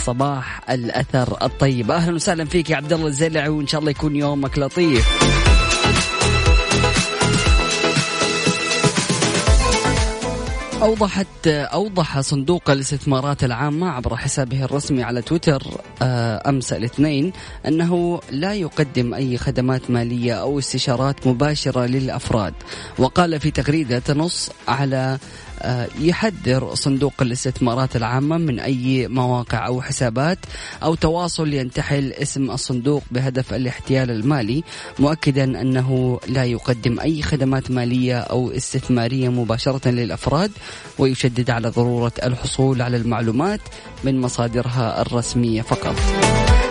صباح 0.00 0.70
الأثر 0.70 1.38
الطيب. 1.42 1.90
أهلا 1.90 2.14
وسهلا 2.14 2.44
فيك 2.44 2.70
يا 2.70 2.76
عبد 2.76 2.92
الله 2.92 3.06
الزيلعي 3.06 3.48
وإن 3.48 3.66
شاء 3.66 3.80
الله 3.80 3.90
يكون 3.90 4.16
يومك 4.16 4.58
لطيف. 4.58 5.30
أوضحت 10.82 11.46
أوضح 11.46 12.20
صندوق 12.20 12.70
الاستثمارات 12.70 13.44
العامة 13.44 13.90
عبر 13.90 14.16
حسابه 14.16 14.64
الرسمي 14.64 15.02
على 15.02 15.22
تويتر 15.22 15.62
آه، 16.02 16.48
أمس 16.48 16.72
الاثنين 16.72 17.32
أنه 17.66 18.20
لا 18.30 18.54
يقدم 18.54 19.14
أي 19.14 19.38
خدمات 19.38 19.90
مالية 19.90 20.32
أو 20.32 20.58
استشارات 20.58 21.26
مباشرة 21.26 21.86
للأفراد. 21.86 22.54
وقال 22.98 23.40
في 23.40 23.50
تغريدة 23.50 23.98
تنص 23.98 24.50
على 24.68 25.18
يحذر 26.00 26.74
صندوق 26.74 27.12
الاستثمارات 27.22 27.96
العامة 27.96 28.38
من 28.38 28.60
أي 28.60 29.08
مواقع 29.08 29.66
أو 29.66 29.82
حسابات 29.82 30.38
أو 30.82 30.94
تواصل 30.94 31.54
ينتحل 31.54 32.12
اسم 32.12 32.50
الصندوق 32.50 33.02
بهدف 33.10 33.54
الاحتيال 33.54 34.10
المالي 34.10 34.64
مؤكدا 34.98 35.60
أنه 35.60 36.20
لا 36.28 36.44
يقدم 36.44 37.00
أي 37.00 37.22
خدمات 37.22 37.70
مالية 37.70 38.18
أو 38.18 38.50
استثمارية 38.50 39.28
مباشرة 39.28 39.88
للأفراد 39.88 40.50
ويشدد 40.98 41.50
على 41.50 41.68
ضرورة 41.68 42.12
الحصول 42.22 42.82
على 42.82 42.96
المعلومات 42.96 43.60
من 44.04 44.20
مصادرها 44.20 45.02
الرسمية 45.02 45.62
فقط. 45.62 45.96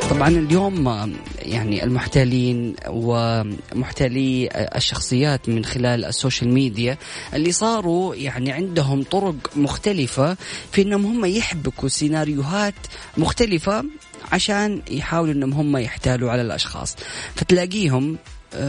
طبعا 0.10 0.28
اليوم 0.30 1.14
يعني 1.40 1.84
المحتالين 1.84 2.76
ومحتالي 2.88 4.50
الشخصيات 4.76 5.50
من 5.50 5.66
خلال 5.66 6.06
ال 6.06 6.12
social 6.12 6.50
media 6.54 6.98
اللي 7.34 7.52
صاروا 7.52 8.16
يعني 8.16 8.52
عندهم 8.52 9.04
طرق 9.04 9.36
مختلفة 9.56 10.38
في 10.72 10.82
إنهم 10.82 11.06
هم 11.06 11.26
يحبكوا 11.26 11.90
سيناريوهات 11.90 12.74
مختلفة 13.18 13.86
عشان 14.32 14.82
يحاولوا 14.92 15.34
إنهم 15.34 15.54
هم 15.54 15.78
يحتالوا 15.78 16.32
على 16.32 16.42
الأشخاص. 16.42 16.96
فتلاقيهم 17.36 18.18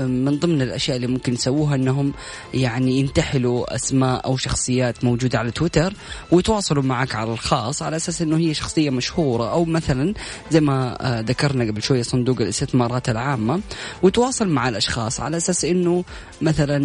من 0.06 0.38
ضمن 0.38 0.62
الأشياء 0.62 0.96
اللي 0.96 1.06
ممكن 1.06 1.32
يسووها 1.32 1.74
إنهم 1.74 2.12
يعني 2.54 2.98
ينتحلوا 2.98 3.74
أسماء 3.74 4.24
أو 4.26 4.36
شخصيات 4.36 5.04
موجودة 5.04 5.38
على 5.38 5.50
تويتر 5.50 5.92
ويتواصلوا 6.30 6.82
معك 6.82 7.14
على 7.14 7.32
الخاص 7.32 7.82
على 7.82 7.96
أساس 7.96 8.22
إنه 8.22 8.36
هي 8.36 8.54
شخصية 8.54 8.90
مشهورة 8.90 9.52
أو 9.52 9.64
مثلا 9.64 10.14
زي 10.50 10.60
ما 10.60 10.96
آه، 11.00 11.20
ذكرنا 11.20 11.64
قبل 11.64 11.82
شوية 11.82 12.02
صندوق 12.02 12.40
الاستثمارات 12.40 13.08
العامة 13.08 13.60
ويتواصل 14.02 14.48
مع 14.48 14.68
الأشخاص 14.68 15.20
على 15.20 15.36
أساس 15.36 15.64
إنه 15.64 16.04
مثلا 16.42 16.80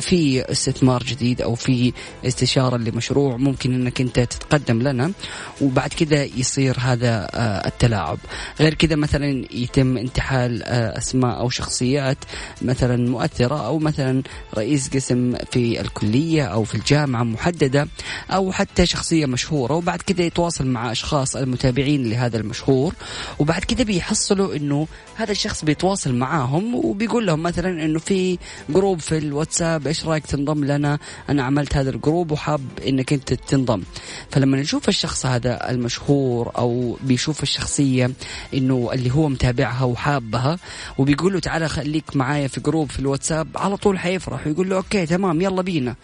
في 0.00 0.52
استثمار 0.52 1.02
جديد 1.02 1.42
أو 1.42 1.54
في 1.54 1.92
استشارة 2.26 2.76
لمشروع 2.76 3.36
ممكن 3.36 3.74
إنك 3.74 4.00
أنت 4.00 4.20
تتقدم 4.20 4.82
لنا 4.82 5.12
وبعد 5.60 5.88
كذا 5.88 6.24
يصير 6.24 6.76
هذا 6.80 7.28
آه، 7.34 7.68
التلاعب. 7.68 8.18
غير 8.60 8.74
كذا 8.74 8.96
مثلا 8.96 9.44
يتم 9.54 9.96
انتحال 9.96 10.62
آه، 10.62 10.98
أسماء 10.98 11.38
أو 11.38 11.48
شخصيات 11.48 11.93
شخصيات 11.94 12.18
مثلا 12.62 13.10
مؤثرة 13.10 13.66
أو 13.66 13.78
مثلا 13.78 14.22
رئيس 14.54 14.88
قسم 14.88 15.34
في 15.50 15.80
الكلية 15.80 16.44
أو 16.44 16.64
في 16.64 16.74
الجامعة 16.74 17.22
محددة 17.22 17.88
أو 18.30 18.52
حتى 18.52 18.86
شخصية 18.86 19.26
مشهورة 19.26 19.74
وبعد 19.74 20.02
كده 20.02 20.24
يتواصل 20.24 20.66
مع 20.66 20.92
أشخاص 20.92 21.36
المتابعين 21.36 22.10
لهذا 22.10 22.36
المشهور 22.36 22.94
وبعد 23.38 23.64
كده 23.64 23.84
بيحصلوا 23.84 24.56
أنه 24.56 24.86
هذا 25.16 25.32
الشخص 25.32 25.64
بيتواصل 25.64 26.14
معاهم 26.14 26.74
وبيقول 26.74 27.26
لهم 27.26 27.42
مثلا 27.42 27.84
أنه 27.84 27.98
في 27.98 28.38
group 28.68 29.00
في 29.00 29.18
الواتساب 29.18 29.86
إيش 29.86 30.04
رأيك 30.06 30.26
تنضم 30.26 30.64
لنا؟ 30.64 30.98
أنا 31.28 31.42
عملت 31.42 31.76
هذا 31.76 31.90
ال 31.90 31.97
group 31.97 32.32
وحاب 32.32 32.60
أنك 32.88 33.12
أنت 33.12 33.34
تنضم. 33.34 33.82
فلما 34.30 34.56
نشوف 34.56 34.88
الشخص 34.88 35.26
هذا 35.26 35.70
المشهور 35.70 36.52
أو 36.58 36.98
بيشوف 37.02 37.42
الشخصية 37.42 38.10
أنه 38.54 38.90
اللي 38.92 39.10
هو 39.10 39.28
متابعها 39.28 39.84
وحابها 39.84 40.58
وبيقول 40.98 41.32
له 41.32 41.40
تعالى 41.40 41.68
خليك 41.84 42.16
معايا 42.16 42.48
في 42.48 42.60
group 42.60 42.90
في 42.90 42.98
الواتساب 42.98 43.48
على 43.56 43.76
طول 43.76 43.98
حيفرح 43.98 44.46
ويقول 44.46 44.70
له 44.70 44.76
okay 44.76 45.06
تمام 45.06 45.40
يلا 45.40 45.62
بينا. 45.62 45.94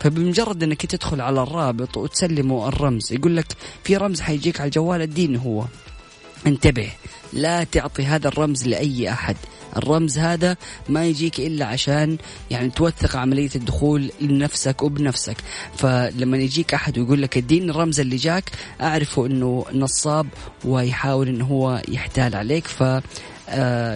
فبمجرد 0.00 0.62
أنك 0.62 0.86
تدخل 0.86 1.20
على 1.20 1.42
الرابط 1.42 1.96
وتسلمه 1.96 2.68
الرمز 2.68 3.12
يقول 3.12 3.36
لك 3.36 3.46
في 3.84 3.96
رمز 3.96 4.20
حيجيك 4.20 4.60
على 4.60 4.66
الجوال 4.66 5.00
اديني 5.00 5.38
هو. 5.38 5.64
انتبه 6.46 6.90
لا 7.32 7.64
تعطي 7.64 8.04
هذا 8.04 8.28
الرمز 8.28 8.68
لأي 8.68 9.12
أحد. 9.12 9.36
الرمز 9.76 10.18
هذا 10.18 10.56
ما 10.88 11.06
يجيك 11.06 11.40
إلا 11.40 11.66
عشان 11.66 12.18
يعني 12.50 12.70
توثق 12.70 13.16
عملية 13.16 13.50
الدخول 13.56 14.10
لنفسك 14.20 14.82
وبنفسك. 14.82 15.36
فلما 15.76 16.36
يجيك 16.36 16.74
أحد 16.74 16.98
ويقول 16.98 17.22
لك 17.22 17.36
اديني 17.36 17.70
الرمز 17.70 18.00
اللي 18.00 18.16
جاك 18.16 18.50
أعرفه 18.80 19.26
أنه 19.26 19.64
نصاب 19.72 20.26
ويحاول 20.64 21.28
أنه 21.28 21.44
هو 21.44 21.82
يحتال 21.88 22.34
عليك. 22.34 22.66
ف 22.66 22.82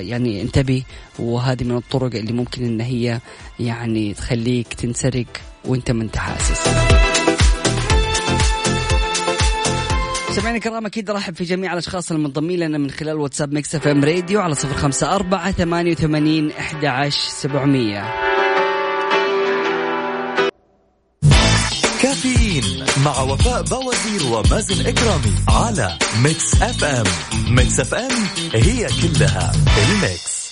يعني 0.01 0.43
انتبه 0.43 0.83
وهذه 1.19 1.65
من 1.65 1.77
الطرق 1.77 2.15
اللي 2.15 2.33
ممكن 2.33 2.65
إن 2.65 2.81
هي 2.81 3.21
يعني 3.61 4.15
تخليك 4.15 4.75
تنسرق 4.75 5.27
وأنت 5.65 5.91
ما 5.91 6.03
انت 6.03 6.17
حاسس 6.17 6.69
سمعنا 10.31 10.57
الكرام 10.57 10.87
أكيد 10.87 11.11
رحب 11.11 11.35
في 11.35 11.45
جميع 11.45 11.73
الأشخاص 11.73 12.13
المنضمين 12.13 12.59
لنا 12.59 12.79
من 12.79 12.91
خلال 12.91 13.17
واتساب 13.17 13.53
Mix 13.53 13.75
FM 13.75 14.05
Radio 14.05 14.41
على 14.41 14.55
صفر 14.55 14.75
خمسة 14.75 15.15
أربعة 15.15 15.53
ثمانية 15.53 15.93
وثمانين 15.93 16.51
أحد 16.51 16.85
عشر 16.85 17.29
سبعمية. 17.31 18.32
كافيين 22.13 22.85
مع 23.05 23.21
وفاء 23.21 23.63
بوازير 23.63 24.33
ومازن 24.33 24.87
إكرامي 24.87 25.35
على 25.49 25.99
Mix 26.23 26.63
FM 26.63 27.07
Mix 27.49 27.81
FM 27.81 28.11
هي 28.55 28.87
كلها 28.87 29.53
ال 29.79 29.91
Mix. 29.91 30.43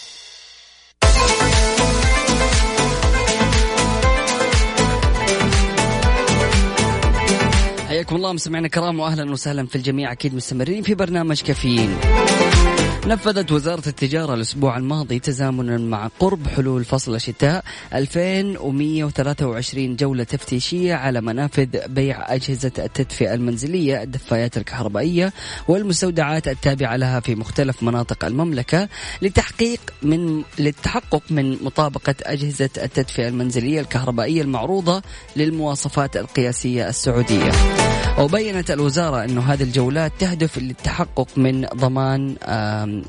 حياكم 7.88 8.16
الله 8.16 8.32
مستمعينا 8.32 8.66
الكرام 8.66 9.00
واهلا 9.00 9.30
وسهلا 9.32 9.66
في 9.66 9.76
الجميع 9.76 10.12
أكيد 10.12 10.34
مستمرين 10.34 10.82
في 10.82 10.94
برنامج 10.94 11.42
كافيين. 11.42 11.96
نفذت 13.06 13.52
وزارة 13.52 13.88
التجارة 13.88 14.34
الأسبوع 14.34 14.76
الماضي 14.76 15.18
تزامنا 15.18 15.78
مع 15.78 16.10
قرب 16.18 16.46
حلول 16.46 16.84
فصل 16.84 17.14
الشتاء 17.14 17.64
2123 17.94 19.96
جولة 19.96 20.24
تفتيشية 20.24 20.94
على 20.94 21.20
منافذ 21.20 21.88
بيع 21.88 22.34
أجهزة 22.34 22.72
التدفئة 22.78 23.34
المنزلية 23.34 24.02
الدفايات 24.02 24.56
الكهربائية 24.56 25.32
والمستودعات 25.68 26.48
التابعة 26.48 26.96
لها 26.96 27.20
في 27.20 27.34
مختلف 27.34 27.82
مناطق 27.82 28.24
المملكة 28.24 28.88
لتحقيق 29.22 29.80
من 30.02 30.42
للتحقق 30.58 31.22
من 31.30 31.64
مطابقة 31.64 32.14
أجهزة 32.22 32.70
التدفئة 32.76 33.28
المنزلية 33.28 33.80
الكهربائية 33.80 34.42
المعروضة 34.42 35.02
للمواصفات 35.36 36.16
القياسية 36.16 36.88
السعودية. 36.88 37.52
وبينت 38.18 38.70
الوزارة 38.70 39.24
أن 39.24 39.38
هذه 39.38 39.62
الجولات 39.62 40.12
تهدف 40.18 40.58
للتحقق 40.58 41.28
من 41.36 41.66
ضمان 41.66 42.36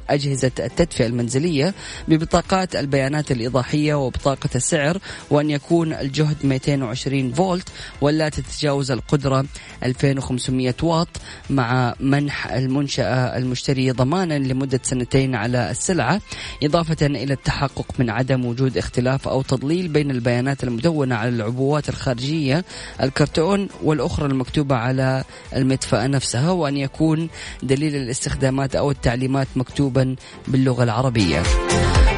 أجهزة 0.09 0.51
التدفئة 0.59 1.05
المنزلية 1.05 1.73
ببطاقات 2.07 2.75
البيانات 2.75 3.31
الإيضاحية 3.31 3.93
وبطاقة 3.93 4.49
السعر 4.55 4.97
وأن 5.29 5.49
يكون 5.49 5.93
الجهد 5.93 6.37
220 6.43 7.33
فولت 7.33 7.69
ولا 8.01 8.29
تتجاوز 8.29 8.91
القدرة 8.91 9.45
2500 9.83 10.73
واط 10.83 11.07
مع 11.49 11.95
منح 11.99 12.47
المنشأة 12.51 13.37
المشتري 13.37 13.91
ضمانا 13.91 14.39
لمدة 14.39 14.79
سنتين 14.83 15.35
على 15.35 15.71
السلعة 15.71 16.21
إضافة 16.63 17.05
إلى 17.05 17.33
التحقق 17.33 17.85
من 17.99 18.09
عدم 18.09 18.45
وجود 18.45 18.77
اختلاف 18.77 19.27
أو 19.27 19.41
تضليل 19.41 19.87
بين 19.87 20.11
البيانات 20.11 20.63
المدونة 20.63 21.15
على 21.15 21.29
العبوات 21.29 21.89
الخارجية 21.89 22.65
الكرتون 23.01 23.67
والأخرى 23.83 24.25
المكتوبة 24.25 24.75
على 24.75 25.23
المدفأة 25.55 26.07
نفسها 26.07 26.51
وأن 26.51 26.77
يكون 26.77 27.29
دليل 27.63 27.95
الاستخدامات 27.95 28.75
أو 28.75 28.91
التعليمات 28.91 29.47
مكتوبا 29.71 30.15
باللغة 30.47 30.83
العربية. 30.83 31.43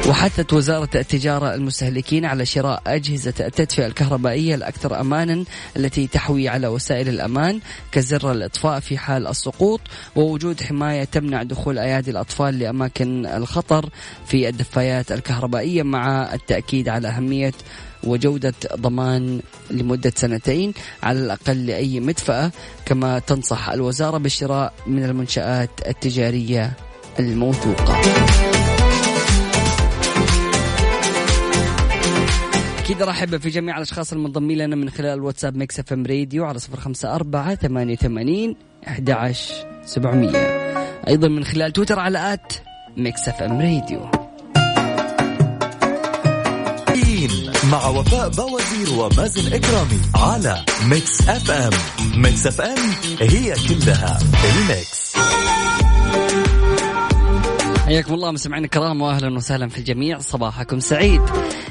وحثت 0.08 0.52
وزارة 0.52 0.88
التجارة 0.94 1.54
المستهلكين 1.54 2.24
على 2.24 2.46
شراء 2.46 2.82
أجهزة 2.86 3.34
التدفئة 3.40 3.86
الكهربائية 3.86 4.54
الأكثر 4.54 5.00
أمانا 5.00 5.44
التي 5.76 6.06
تحوي 6.06 6.48
على 6.48 6.68
وسائل 6.68 7.08
الأمان 7.08 7.60
كزر 7.92 8.32
الإطفاء 8.32 8.80
في 8.80 8.98
حال 8.98 9.26
السقوط 9.26 9.80
ووجود 10.16 10.62
حماية 10.62 11.04
تمنع 11.04 11.42
دخول 11.42 11.78
أيادي 11.78 12.10
الأطفال 12.10 12.58
لأماكن 12.58 13.26
الخطر 13.26 13.88
في 14.26 14.48
الدفايات 14.48 15.12
الكهربائية 15.12 15.82
مع 15.82 16.34
التأكيد 16.34 16.88
على 16.88 17.08
أهمية 17.08 17.52
وجودة 18.04 18.54
ضمان 18.76 19.40
لمدة 19.70 20.12
سنتين 20.16 20.74
على 21.02 21.18
الأقل 21.18 21.66
لأي 21.66 22.00
مدفأة 22.00 22.52
كما 22.86 23.18
تنصح 23.18 23.68
الوزارة 23.68 24.18
بالشراء 24.18 24.72
من 24.86 25.04
المنشآت 25.04 25.70
التجارية. 25.86 26.83
الموثوقة. 27.18 28.00
أكيد 32.78 33.02
رحب 33.02 33.36
في 33.36 33.50
جميع 33.50 33.76
الأشخاص 33.76 34.12
المنضمين 34.12 34.58
لنا 34.58 34.76
من 34.76 34.90
خلال 34.90 35.20
واتساب 35.20 35.56
Mix 35.56 35.78
FM 35.78 36.06
Radio 36.06 36.44
على 36.44 36.58
صفر 36.58 36.80
خمسة 36.80 37.14
أربعة 37.14 37.54
ثمانية 37.54 37.96
ثمانين 37.96 38.56
أحد 38.88 39.34
سبعمية. 39.84 40.38
أيضا 41.08 41.28
من 41.28 41.44
خلال 41.44 41.72
تويتر 41.72 41.98
على 41.98 42.32
at 42.32 42.52
Mix 42.96 43.28
FM 43.28 43.60
Radio. 43.60 44.10
مع 47.70 47.86
وفاء 47.86 48.28
بوازير 48.28 48.98
ومازن 48.98 49.52
إكرامي 49.52 50.00
على 50.14 50.64
Mix 50.88 51.28
FM. 51.28 51.72
Mix 52.22 52.46
FM 52.46 52.90
هي 53.20 53.54
كلها 53.68 54.18
ال 54.44 54.58
Mix. 54.58 55.16
حياكم 57.84 58.14
الله 58.14 58.30
مستمعينا 58.30 58.64
الكرام 58.64 59.02
واهلا 59.02 59.36
وسهلا 59.36 59.68
في 59.68 59.78
الجميع. 59.78 60.18
صباحكم 60.18 60.80
سعيد. 60.80 61.20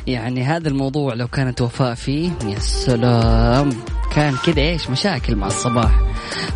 يعني 0.08 0.44
هذا 0.44 0.68
الموضوع 0.68 1.14
لو 1.14 1.28
كانت 1.28 1.62
وفاء 1.62 1.94
فيه 1.94 2.32
يا 2.46 2.60
سلام. 2.60 3.70
كان 4.12 4.36
كذا 4.46 4.62
إيش؟ 4.62 4.90
مشاكل 4.90 5.36
مع 5.36 5.48
الصباح. 5.48 5.92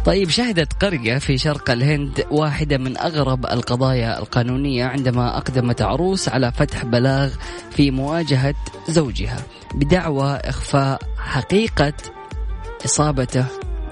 طيب 0.05 0.29
شهدت 0.29 0.83
قرية 0.83 1.17
في 1.17 1.37
شرق 1.37 1.71
الهند 1.71 2.25
واحدة 2.31 2.77
من 2.77 2.97
أغرب 2.97 3.45
القضايا 3.45 4.19
القانونية 4.19 4.85
عندما 4.85 5.37
أقدمت 5.37 5.81
عروس 5.81 6.29
على 6.29 6.51
فتح 6.51 6.85
بلاغ 6.85 7.33
في 7.71 7.91
مواجهة 7.91 8.55
زوجها 8.89 9.37
بدعوى 9.73 10.35
إخفاء 10.35 11.01
حقيقة 11.17 11.93
إصابته 12.85 13.45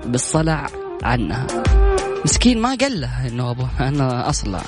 بالصلع 0.06 0.68
عنها. 1.04 1.48
مسكين 2.26 2.62
ما 2.62 2.78
قال 2.82 3.02
لها 3.02 3.28
إنه 3.28 3.52
ابو 3.52 3.66
أنا 3.80 4.30
أصلع. 4.30 4.62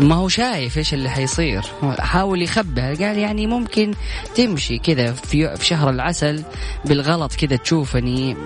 ما 0.00 0.14
هو 0.14 0.28
شايف 0.28 0.78
إيش 0.78 0.94
اللي 0.94 1.10
حيصير. 1.10 1.62
حاول 1.98 2.42
يخبها 2.42 2.94
قال 2.94 3.18
يعني 3.18 3.46
ممكن 3.46 3.94
تمشي 4.34 4.78
كذا 4.78 5.12
في 5.12 5.56
شهر 5.60 5.90
العسل 5.90 6.42
بالغلط 6.84 7.34
كذا 7.34 7.56
تشوفني 7.56 8.36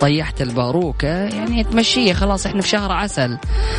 طيحت 0.00 0.42
الباروكة. 0.42 1.08
يعني 1.08 1.64
تمشيها. 1.64 2.14
خلاص 2.14 2.46
إحنا 2.46 2.62
في 2.62 2.68
شهر 2.68 2.92
عسل. 2.92 3.38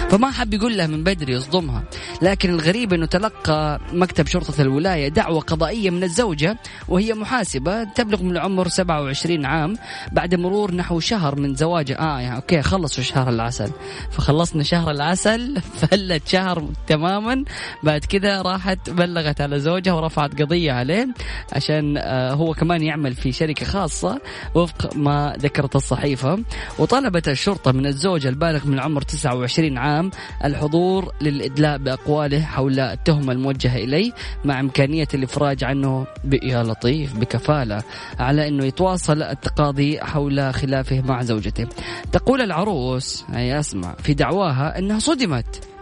فما 0.09 0.31
حب 0.31 0.53
يقول 0.53 0.77
لها 0.77 0.87
من 0.87 1.03
بدري 1.03 1.33
يصدمها. 1.33 1.83
لكن 2.21 2.49
الغريب 2.49 2.93
إنه 2.93 3.05
تلقى 3.05 3.79
مكتب 3.93 4.27
شرطة 4.27 4.61
الولاية 4.61 5.07
دعوة 5.07 5.41
قضائية 5.41 5.89
من 5.89 6.03
الزوجة 6.03 6.57
وهي 6.87 7.13
محاسبة 7.13 7.83
تبلغ 7.83 8.23
من 8.23 8.31
العمر 8.31 8.67
27 8.67 9.45
عام 9.45 9.77
بعد 10.11 10.35
مرور 10.35 10.75
نحو 10.75 10.99
شهر 10.99 11.35
من 11.35 11.55
زواجها 11.55 11.99
آه 11.99 12.19
يعني 12.19 12.35
okay 12.35 12.61
خلصوا 12.61 13.03
شهر 13.03 13.29
العسل. 13.29 13.71
فخلصنا 14.11 14.63
شهر 14.63 14.91
العسل. 14.91 15.61
full 15.79 16.27
شهر 16.27 16.65
تمام. 16.87 17.14
تماما 17.15 17.43
بعد 17.83 18.05
كذا 18.05 18.41
راحت 18.41 18.89
بلغت 18.89 19.41
على 19.41 19.59
زوجها 19.59 19.93
ورفعت 19.93 20.41
قضية 20.41 20.71
عليه 20.71 21.07
عشان 21.53 21.97
آه، 21.97 22.33
هو 22.33 22.53
كمان 22.53 22.83
يعمل 22.83 23.13
في 23.13 23.31
شركة 23.31 23.65
خاصة 23.65 24.21
وفق 24.55 24.95
ما 24.95 25.35
ذكرت 25.39 25.75
الصحيفة 25.75 26.39
وطلبت 26.79 27.27
الشرطة 27.27 27.71
من 27.71 27.85
الزوج 27.85 28.27
البالغ 28.27 28.67
من 28.67 28.73
العمر 28.73 29.01
29 29.01 29.77
عام 29.77 30.11
الحضور 30.45 31.11
للإدلاء 31.21 31.77
بأقواله 31.77 32.41
حول 32.41 32.79
التهمة 32.79 33.33
الموجهة 33.33 33.77
إليه 33.77 34.11
مع 34.45 34.59
إمكانية 34.59 35.07
الإفراج 35.13 35.63
عنه 35.63 36.07
يا 36.43 36.63
لطيف 36.63 37.17
بكفالة 37.17 37.83
على 38.19 38.47
إنه 38.47 38.65
يتواصل 38.65 39.21
التقاضي 39.21 39.99
حول 39.99 40.53
خلافه 40.53 41.01
مع 41.01 41.23
زوجته. 41.23 41.67
تقول 42.11 42.41
العروس 42.41 43.25
هي 43.33 43.59
أسمع 43.59 43.95
في 44.03 44.13
دعواها 44.13 44.79
إنها 44.79 44.99
صدمت 44.99 45.74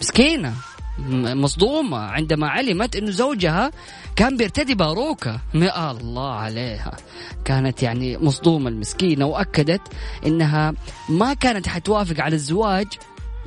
مسكينة 0.00 0.54
مصدومة. 1.34 1.98
عندما 1.98 2.48
علمت 2.48 2.96
أنه 2.96 3.10
زوجها 3.10 3.70
كان 4.16 4.36
بيرتدي 4.36 4.74
باروكة. 4.74 5.40
ما 5.54 5.90
الله 5.90 6.32
عليها. 6.32 6.96
كانت 7.44 7.82
يعني 7.82 8.18
مصدومة 8.18 8.68
المسكينة 8.68 9.26
وأكدت 9.26 9.80
أنها 10.26 10.74
ما 11.08 11.34
كانت 11.34 11.68
حتوافق 11.68 12.20
على 12.20 12.34
الزواج 12.34 12.86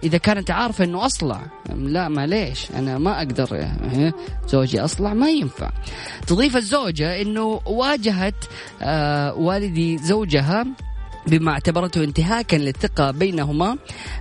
إذا 0.04 0.18
كانت 0.18 0.52
عارفة 0.52 0.84
أنه 0.84 1.06
أصلع. 1.06 1.41
لا 1.76 2.10
معليش 2.10 2.72
أنا 2.72 2.97
ما 2.97 3.18
أقدر 3.18 3.68
زوجي 4.47 4.82
أصلع 4.82 5.14
ما 5.14 5.30
ينفع. 5.30 5.70
تضيف 6.28 6.58
الزوجة 6.58 7.22
أنه 7.22 7.62
واجهت 7.66 8.45
آه 8.82 9.34
والدي 9.34 9.97
زوجها 9.97 10.66
بما 11.28 11.51
اعتبرته 11.51 12.03
انتهاكا 12.03 12.55
للثقة 12.55 13.11
بينهما 13.11 13.78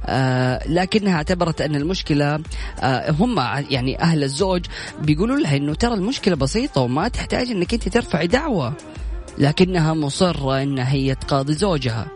آه 0.07 0.69
لكنها 0.69 1.15
اعتبرت 1.15 1.61
أن 1.61 1.77
المشكلة 1.77 2.41
آه 2.81 3.11
هم 3.11 3.39
يعني 3.71 4.01
أهل 4.01 4.25
الزوج 4.25 4.67
بيقولوا 5.03 5.37
لها 5.37 5.57
أنه 5.57 5.75
ترى 5.75 5.95
المشكلة 5.95 6.37
بسيطة 6.37 6.81
وما 6.81 7.09
تحتاج 7.09 7.51
أنك 7.51 7.75
أنت 7.75 7.89
ترفعي 7.89 8.27
دعوة 8.27 8.75
لكنها 9.39 9.95
مصرة 9.95 10.63
أنها 10.63 10.93
هي 10.93 11.15
تقاضي 11.15 11.53
زوجها. 11.53 12.07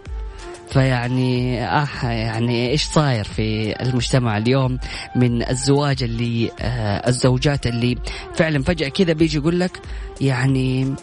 فيعني 0.70 1.64
آه 1.64 1.88
يعني 2.02 2.70
إيش 2.70 2.84
صاير 2.84 3.24
في 3.24 3.74
المجتمع 3.82 4.36
اليوم 4.36 4.78
من 5.16 5.48
الزواج 5.48 6.02
اللي 6.02 6.50
آه 6.60 7.08
الزوجات 7.08 7.66
اللي 7.66 7.98
فعلا 8.34 8.62
فجأة 8.62 8.88
كذا 8.88 9.12
بيجي 9.12 9.36
يقول 9.36 9.60
لك 9.60 9.80
يعني 10.20 10.94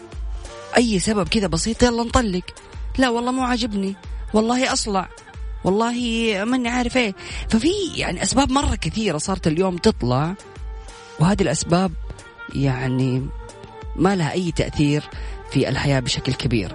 أي 0.76 0.98
سبب 0.98 1.28
كذا 1.28 1.46
بسيط 1.46 1.82
يلا 1.82 2.02
نطلق. 2.02 2.44
لا 2.98 3.08
والله 3.08 3.32
مو 3.32 3.42
عاجبني. 3.42 3.96
والله 4.34 4.72
أصلع. 4.72 5.08
والله 5.64 5.94
ماني 6.44 6.68
عارف 6.68 6.96
إيه. 6.96 7.14
ففي 7.48 7.72
يعني 7.96 8.22
أسباب 8.22 8.52
مرة 8.52 8.74
كثيرة 8.74 9.18
صارت 9.18 9.46
اليوم 9.46 9.76
تطلع 9.76 10.34
وهذه 11.20 11.42
الأسباب 11.42 11.92
يعني 12.54 13.26
ما 13.96 14.16
لها 14.16 14.32
أي 14.32 14.52
تأثير 14.52 15.02
في 15.50 15.68
الحياة 15.68 16.00
بشكل 16.00 16.34
كبير. 16.34 16.74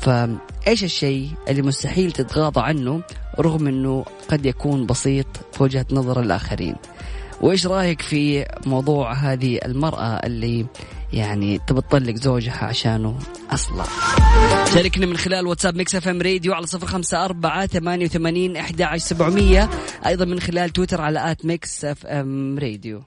فايش 0.00 0.84
الشيء 0.84 1.30
اللي 1.48 1.62
مستحيل 1.62 2.12
تتغاضى 2.12 2.60
عنه 2.60 3.02
رغم 3.40 3.66
إنه 3.66 4.04
قد 4.28 4.46
يكون 4.46 4.86
بسيط 4.86 5.26
في 5.52 5.62
وجهة 5.62 5.86
نظر 5.90 6.20
الآخرين؟ 6.20 6.76
وإيش 7.40 7.66
رأيك 7.66 8.02
في 8.02 8.46
موضوع 8.66 9.12
هذه 9.12 9.58
المرأة 9.64 10.26
اللي 10.26 10.66
يعني 11.12 11.60
تبى 11.66 11.80
تطلق 11.80 12.14
زوجها 12.14 12.64
عشانه 12.64 13.18
أصلع. 13.50 13.84
شاركنا 14.74 15.06
من 15.06 15.16
خلال 15.16 15.46
واتساب 15.46 15.76
Mix 15.76 15.94
FM 15.94 16.22
Radio 16.22 16.54
على 16.54 16.66
صفر 16.66 16.86
خمسة 16.86 17.24
أربعة 17.24 17.66
ثمانية 17.66 18.06
وثمانين 18.06 18.56
أحد 18.56 18.82
عشر 18.82 19.04
سبعمية. 19.04 19.70
أيضا 20.06 20.24
من 20.24 20.40
خلال 20.40 20.70
تويتر 20.70 21.00
على 21.00 21.30
at 21.30 21.44
Mix 21.44 21.84
FM 21.84 22.58
Radio. 22.58 23.02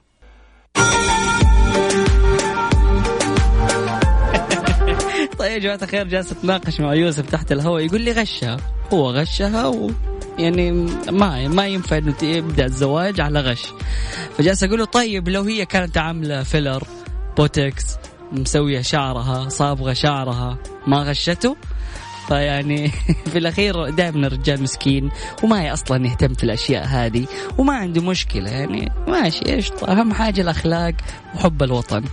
طيب 5.38 5.52
يا 5.52 5.58
جماعة 5.58 5.78
الخير 5.82 6.08
جالس 6.08 6.32
أتناقش 6.32 6.80
مع 6.80 6.94
يوسف 6.94 7.30
تحت 7.30 7.52
الهواء 7.52 7.84
يقول 7.84 8.00
لي 8.00 8.12
غشها 8.12 8.56
هو 8.92 9.10
غشها 9.10 9.66
و 9.66 9.90
يعني 10.38 10.72
ما 11.10 11.48
ما 11.48 11.66
ينفع 11.66 11.98
إنه 11.98 12.14
يبدأ 12.22 12.64
الزواج 12.64 13.20
على 13.20 13.40
غش. 13.40 13.62
فجالس 14.38 14.64
أقول 14.64 14.78
له 14.78 14.84
طيب 14.84 15.28
لو 15.28 15.42
هي 15.42 15.66
كانت 15.66 15.98
عاملة 15.98 16.42
filler 16.42 16.82
Botox 17.36 17.84
مسوية 18.32 18.80
شعرها 18.80 19.48
صابغة 19.48 19.92
شعرها 19.92 20.58
ما 20.86 21.02
غشته. 21.02 21.56
فيعني 22.32 22.88
في 23.32 23.38
الأخير 23.38 23.90
دائما 23.90 24.26
الرجال 24.26 24.62
مسكين 24.62 25.10
وما 25.42 25.72
أصلا 25.72 26.06
يهتم 26.06 26.34
في 26.34 26.44
الأشياء 26.44 26.86
هذه 26.86 27.26
وما 27.58 27.74
عنده 27.74 28.02
مشكلة 28.02 28.50
يعني. 28.50 28.92
ماشي 29.08 29.46
إيش؟ 29.48 29.72
أهم 29.88 30.14
حاجة 30.14 30.40
الأخلاق 30.40 30.94
وحب 31.34 31.62
الوطن. 31.62 32.04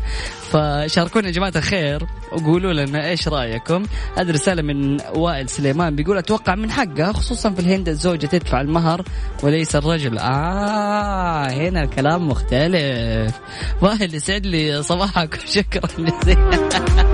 فشاركونا 0.51 1.27
يا 1.27 1.31
جماعة 1.31 1.53
الخير 1.55 2.05
وقولوا 2.31 2.73
لنا 2.73 3.09
إيش 3.09 3.27
رأيكم. 3.27 3.83
هذه 4.17 4.31
رسالة 4.31 4.61
من 4.61 4.97
وائل 5.15 5.49
سليمان 5.49 5.95
بيقول 5.95 6.17
أتوقع 6.17 6.55
من 6.55 6.71
حقها 6.71 7.13
خصوصا 7.13 7.49
في 7.49 7.59
الهند 7.59 7.89
الزوجة 7.89 8.25
تدفع 8.25 8.61
المهر 8.61 9.03
وليس 9.43 9.75
الرجل. 9.75 10.17
آه 10.17 11.47
هنا 11.49 11.83
الكلام 11.83 12.27
مختلف. 12.27 13.39
وائل 13.81 14.15
يسعد 14.15 14.45
لي 14.45 14.83
صباحك 14.83 15.39
وشكرا 15.43 15.89
جزيلا. 15.99 16.69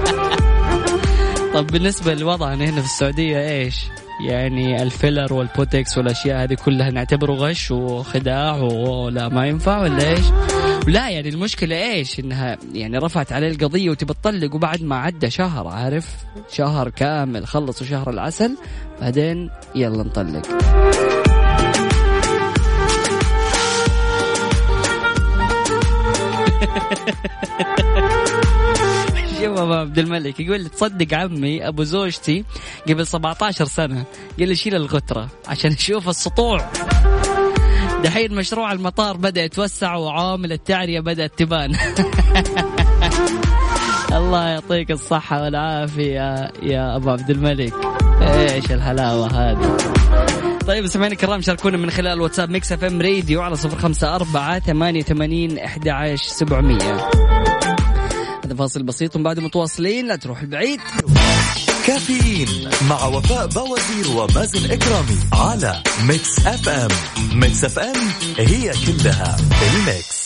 طب 1.55 1.67
بالنسبة 1.67 2.13
لوضعنا 2.13 2.65
هنا 2.65 2.81
في 2.81 2.87
السعودية 2.87 3.49
إيش؟ 3.49 3.85
يعني 4.27 4.83
ال 4.83 4.90
filler 4.90 5.33
وال 5.33 5.51
Botox 5.51 5.97
والأشياء 5.97 6.43
هذه 6.43 6.53
كلها 6.53 6.91
نعتبره 6.91 7.33
غش 7.33 7.71
وخداع 7.71 8.55
ولا 8.55 9.29
ما 9.29 9.47
ينفع 9.47 9.81
ولا 9.81 10.09
إيش؟ 10.09 10.25
لا 10.87 11.09
يعني 11.09 11.29
المشكلة 11.29 11.91
إيش؟ 11.91 12.19
إنها 12.19 12.57
يعني 12.73 12.97
رفعت 12.97 13.31
عليه 13.31 13.49
القضية 13.49 13.89
وتبى 13.89 14.13
تطلق 14.13 14.55
وبعد 14.55 14.83
ما 14.83 14.95
عدى 14.95 15.29
شهر 15.29 15.67
عارف؟ 15.67 16.15
شهر 16.51 16.89
كامل 16.89 17.47
خلصوا 17.47 17.87
شهر 17.87 18.09
العسل 18.09 18.57
بعدين 19.01 19.49
يلا 19.75 20.03
نطلق. 20.03 20.45
شوف 29.35 29.59
ابو 29.59 29.73
عبد 29.73 29.99
الملك 29.99 30.39
يقول 30.39 30.61
لي 30.61 30.69
تصدق 30.69 31.17
عمي 31.17 31.67
أبو 31.67 31.83
زوجتي 31.83 32.45
قبل 32.89 33.07
17 33.07 33.65
سنة 33.65 34.05
قال 34.39 34.47
لي 34.47 34.55
شيل 34.55 34.75
الغترة 34.75 35.29
عشان 35.47 35.71
أشوف 35.71 36.09
السطوع. 36.09 36.71
دحين 38.03 38.35
مشروع 38.35 38.71
المطار 38.71 39.17
بدأ 39.17 39.43
يتوسع 39.43 39.95
وعوامل 39.95 40.51
التعرية 40.51 40.99
بدأت 40.99 41.39
تبان. 41.39 41.75
الله 44.17 44.47
يعطيك 44.47 44.91
الصحة 44.91 45.43
والعافية 45.43 46.51
يا 46.63 46.95
أبو 46.95 47.09
عبد 47.09 47.29
الملك. 47.29 47.73
إيش 48.21 48.71
الحلاوة 48.71 49.27
هذه؟ 49.27 49.77
طيب 50.67 50.87
سمعنا 50.87 51.13
الكرام 51.13 51.41
شاركونا 51.41 51.77
من 51.77 51.89
خلال 51.89 52.21
واتساب 52.21 52.49
ميكس 52.49 52.71
إف 52.71 52.83
إم 52.83 53.01
راديو 53.01 53.41
على 53.41 53.55
صفر 53.55 53.77
خمسة 53.77 54.15
أربعة 54.15 54.59
ثمانية 54.59 55.01
ثمانين 55.01 55.59
أحد 55.59 55.87
عشر 55.87 56.23
سبعمية. 56.23 57.09
هذا 58.45 58.55
فاصل 58.55 58.83
بسيط 58.83 59.15
وبعد 59.15 59.39
متواصلين 59.39 60.07
لا 60.07 60.15
تروح 60.15 60.41
البعيد. 60.41 60.79
كافيين 61.87 62.69
مع 62.89 63.05
وفاء 63.05 63.47
بوازير 63.47 64.17
ومازن 64.17 64.71
إكرامي 64.71 65.17
على 65.33 65.83
ميكس 66.07 66.39
اف 66.47 66.69
ام 66.69 66.89
ميكس 67.33 67.63
اف 67.63 67.79
ام 67.79 67.95
هي 68.37 68.71
كلها 68.87 69.37
الميكس 69.75 70.24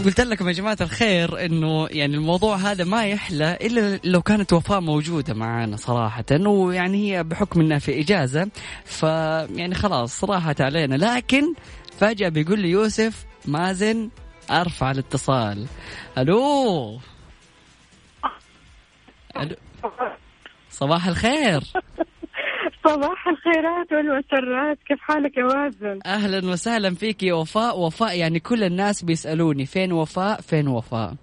طيب 0.00 0.08
قلت 0.08 0.20
لكم 0.20 0.48
يا 0.48 0.52
جماعة 0.52 0.76
الخير 0.80 1.44
إنه 1.44 1.88
يعني 1.90 2.16
الموضوع 2.16 2.56
هذا 2.56 2.84
ما 2.84 3.06
يحلى 3.06 3.58
إلا 3.60 4.00
لو 4.04 4.22
كانت 4.22 4.52
وفاء 4.52 4.80
موجودة 4.80 5.34
معانا 5.34 5.76
صراحة 5.76 6.24
ويعني 6.46 7.12
هي 7.12 7.22
بحكم 7.22 7.60
إنها 7.60 7.78
في 7.78 8.00
إجازة 8.00 8.50
فيعني 8.84 9.74
خلاص 9.74 10.24
راحت 10.24 10.60
علينا. 10.60 10.94
لكن 10.94 11.54
فجأة 11.98 12.28
بيقول 12.28 12.58
لي 12.58 12.70
يوسف 12.70 13.26
مازن 13.44 14.10
أرفع 14.50 14.90
الاتصال. 14.90 15.66
ألو؟ 16.18 17.00
ألو؟ 19.36 19.56
صباح 20.70 21.06
الخير. 21.06 21.62
صباح 22.84 23.28
الخيرات 23.28 23.92
والمسرات. 23.92 24.78
كيف 24.88 24.98
حالك 25.00 25.36
يا 25.36 25.42
مازن 25.44 25.98
أهلا 26.06 26.50
وسهلا 26.50 26.94
فيك 26.94 27.22
يا 27.22 27.34
وفاء. 27.34 27.78
وفاء 27.80 28.18
يعني 28.18 28.40
كل 28.40 28.64
الناس 28.64 29.02
بيسألوني 29.04 29.66
فين 29.66 29.92
وفاء؟ 29.92 30.40
فين 30.40 30.68
وفاء؟ 30.68 31.14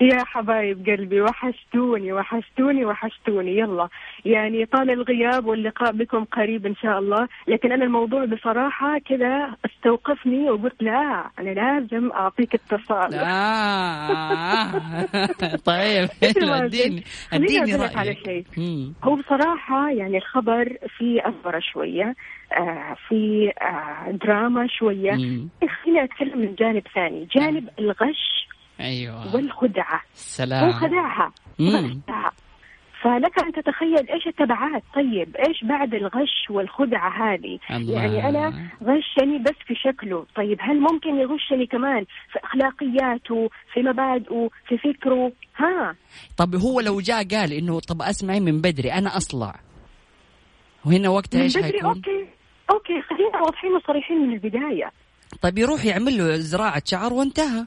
يا 0.00 0.24
حبايب 0.24 0.86
قلبي 0.86 1.20
وحشتوني 1.20 2.12
وحشتوني 2.12 2.84
وحشتوني. 2.84 3.58
يلا. 3.58 3.88
يعني 4.24 4.66
طال 4.66 4.90
الغياب 4.90 5.46
واللقاء 5.46 5.92
بكم 5.92 6.24
قريب 6.24 6.66
إن 6.66 6.74
شاء 6.74 6.98
الله. 6.98 7.28
لكن 7.48 7.72
أنا 7.72 7.84
الموضوع 7.84 8.24
بصراحة 8.24 8.98
كذا 8.98 9.56
استوقفني 9.64 10.50
وقلت 10.50 10.82
لا 10.82 11.30
أنا 11.38 11.50
لازم 11.50 12.12
أعطيك 12.12 12.54
اتصال. 12.54 13.14
آه. 13.14 14.72
طيب 15.70 16.08
اديني 16.22 17.04
اديني 17.32 17.72
على 17.72 18.16
شيء. 18.24 18.44
هو 19.04 19.14
بصراحة 19.16 19.90
يعني 19.90 20.16
الخبر 20.16 20.76
فيه 20.98 21.20
أثرة 21.28 21.58
شوية 21.72 22.14
آه 22.52 22.96
في 23.08 23.52
آه 23.62 24.10
دراما 24.10 24.66
شوية. 24.66 25.12
مم. 25.12 25.48
خليني 25.84 26.04
أتكلم 26.04 26.38
من 26.38 26.54
جانب 26.54 26.82
ثاني. 26.94 27.28
جانب 27.36 27.68
الغش 27.78 28.46
أيوه. 28.80 29.34
والخدعة. 29.34 29.96
هو 29.96 30.00
سلام. 30.14 30.72
خدعها 30.72 31.32
مم. 31.58 32.00
خدعها 32.06 32.32
فلك 33.02 33.38
أن 33.44 33.52
تتخيل 33.52 34.10
إيش 34.10 34.26
التبعات. 34.26 34.82
طيب 34.94 35.36
إيش 35.36 35.64
بعد 35.64 35.94
الغش 35.94 36.50
والخدعة 36.50 37.34
هذه؟ 37.34 37.58
الله. 37.70 38.02
يعني 38.02 38.28
أنا 38.28 38.68
غشني 38.82 39.38
بس 39.38 39.54
في 39.66 39.74
شكله. 39.74 40.26
طيب 40.36 40.58
هل 40.60 40.80
ممكن 40.80 41.08
يغشني 41.16 41.66
كمان 41.66 42.04
في 42.32 42.38
أخلاقياته 42.44 43.50
في 43.72 43.82
مبادئه 43.82 44.48
في 44.68 44.78
فكره؟ 44.78 45.32
ها. 45.56 45.96
طب 46.36 46.54
هو 46.54 46.80
لو 46.80 47.00
جاء 47.00 47.24
قال 47.28 47.52
إنه 47.52 47.80
طب 47.80 48.02
أسمعي 48.02 48.40
من 48.40 48.60
بدري 48.60 48.92
أنا 48.92 49.16
أصلع. 49.16 49.60
وهنا 50.84 51.08
وقتها 51.08 51.38
من 51.38 51.42
إيش 51.44 51.56
بدري؟ 51.56 51.72
حيكون؟ 51.72 51.88
أوكي. 51.88 52.26
أوكي 52.70 53.02
خلينا 53.02 53.42
واضحين 53.42 53.72
وصريحين 53.72 54.16
من 54.16 54.32
البداية. 54.32 54.92
طيب 55.42 55.58
يروح 55.58 55.84
يعمل 55.84 56.18
له 56.18 56.36
زراعة 56.36 56.82
شعر 56.84 57.12
وانتهى. 57.12 57.66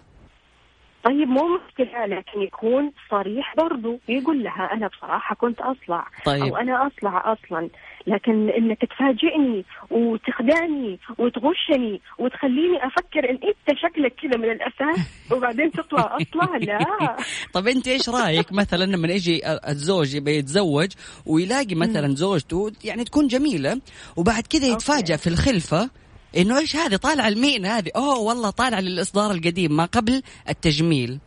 طيب 1.04 1.28
مو 1.28 1.58
مشكلة 1.58 2.06
لكن 2.06 2.42
يكون 2.42 2.92
صريح 3.12 3.56
برضو. 3.58 4.00
يقول 4.10 4.44
لها 4.44 4.70
أنا 4.74 4.88
بصراحة 4.88 5.36
كنت 5.36 5.60
أصلع 5.62 6.08
طيب. 6.26 6.44
أو 6.44 6.58
أنا 6.58 6.88
أصلع 6.88 7.34
أصلا. 7.34 7.70
لكن 8.08 8.50
إنك 8.50 8.78
تفاجئني 8.82 9.66
وتخدعني 9.92 11.00
وتغشني 11.18 12.02
وتخليني 12.20 12.78
أفكر 12.88 13.30
إن 13.30 13.40
أنت 13.44 13.78
شكلك 13.80 14.14
كذا 14.22 14.38
من 14.38 14.52
الأساس 14.52 15.08
وبعدين 15.32 15.72
تطلع 15.72 16.18
أصلع 16.22 16.58
لا. 16.58 17.16
طب 17.54 17.68
أنت 17.68 17.88
إيش 17.88 18.10
رأيك 18.10 18.54
مثلا 18.54 18.84
لما 18.84 19.08
يجي 19.08 19.42
الزوج 19.46 20.16
يبي 20.16 20.38
يتزوج 20.38 20.90
ويلاقي 21.26 21.76
مثلا 21.76 22.16
زوجته 22.16 22.72
يعني 22.84 23.04
تكون 23.04 23.28
جميلة 23.28 23.82
وبعد 24.18 24.44
كذا 24.48 24.68
يتفاجأ 24.68 25.16
في 25.16 25.28
الخلفة 25.28 25.90
إنه 26.38 26.60
إيش 26.60 26.76
هذه؟ 26.76 26.96
طالعة 26.96 27.30
لمين 27.30 27.66
هذه. 27.66 27.92
أوه 27.96 28.20
والله 28.20 28.50
طالعة 28.50 28.80
للإصدار 28.80 29.32
القديم 29.32 29.78
ما 29.78 29.86
قبل 29.86 30.22
التجميل. 30.50 31.20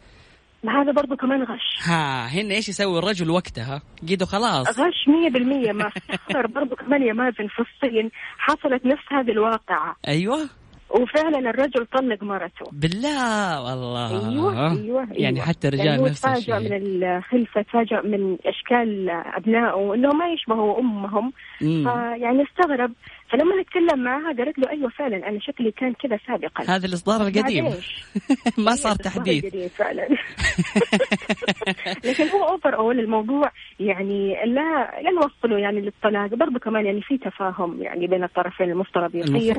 ما 0.64 0.82
هذا 0.82 0.92
برضو 0.92 1.16
كمان 1.16 1.42
غش. 1.42 1.88
ها 1.88 2.26
هنا 2.26 2.54
إيش 2.54 2.68
يسوي 2.68 2.98
الرجل 2.98 3.30
وقتها؟ 3.30 3.82
قيده 4.08 4.26
خلاص. 4.26 4.80
غش 4.80 5.08
مية 5.08 5.30
بالمية. 5.30 5.72
ما 5.72 5.86
افتخر 5.86 6.46
برضو 6.46 6.76
كمان 6.76 7.02
يا 7.02 7.12
مازن 7.12 7.48
في 7.48 7.62
الصين 7.62 8.10
حصلت 8.38 8.86
نفس 8.86 9.04
هذه 9.10 9.30
الواقعة. 9.30 9.96
أيوه. 10.08 10.48
وفعلا 10.90 11.38
الرجل 11.38 11.86
طلق 11.86 12.22
مرته. 12.22 12.66
بالله 12.72 13.62
والله. 13.62 14.30
أيوه 14.30 14.70
أيوه 14.72 15.08
يعني 15.10 15.36
أيوة. 15.36 15.48
حتى 15.48 15.68
الرجال 15.68 15.86
يعني 15.86 16.02
نفس 16.02 16.26
الشيء. 16.26 16.58
من 16.58 16.72
الخلفه 16.72 17.62
تفاجأ 17.62 18.00
من 18.02 18.38
إشكال 18.46 19.10
أبنائه 19.10 19.94
إنه 19.94 20.08
ما 20.08 20.26
يشبهوا 20.32 20.80
أمهم. 20.80 21.32
فيعني 21.58 22.42
استغرب 22.42 22.92
فلما 23.32 23.60
نتكلم 23.60 24.04
معها 24.04 24.32
قالت 24.32 24.58
له 24.58 24.70
أيوه 24.70 24.88
فعلا 24.88 25.28
أنا 25.28 25.38
شكلي 25.40 25.70
كان 25.70 25.92
كذا 25.92 26.18
سابقا. 26.26 26.64
هذا 26.64 26.86
الإصدار 26.86 27.26
القديم؟ 27.26 27.64
ما 28.64 28.74
صار 28.74 28.92
الإصدار 28.92 28.96
تحديث. 28.96 29.44
القديم 29.44 29.68
فعلا. 29.68 30.08
لكن 32.08 32.28
هو 32.28 32.48
اوفر 32.48 32.74
اول 32.76 32.98
الموضوع 33.00 33.50
يعني 33.80 34.34
لا 34.46 35.00
لا 35.02 35.10
نوصله 35.10 35.58
يعني 35.58 35.80
للطلاق 35.80 36.34
برضه 36.34 36.58
كمان 36.58 36.86
يعني 36.86 37.02
في 37.02 37.18
تفاهم 37.18 37.82
يعني 37.82 38.06
بين 38.06 38.24
الطرفين 38.24 38.70
المفترض 38.70 39.14
يصير. 39.14 39.56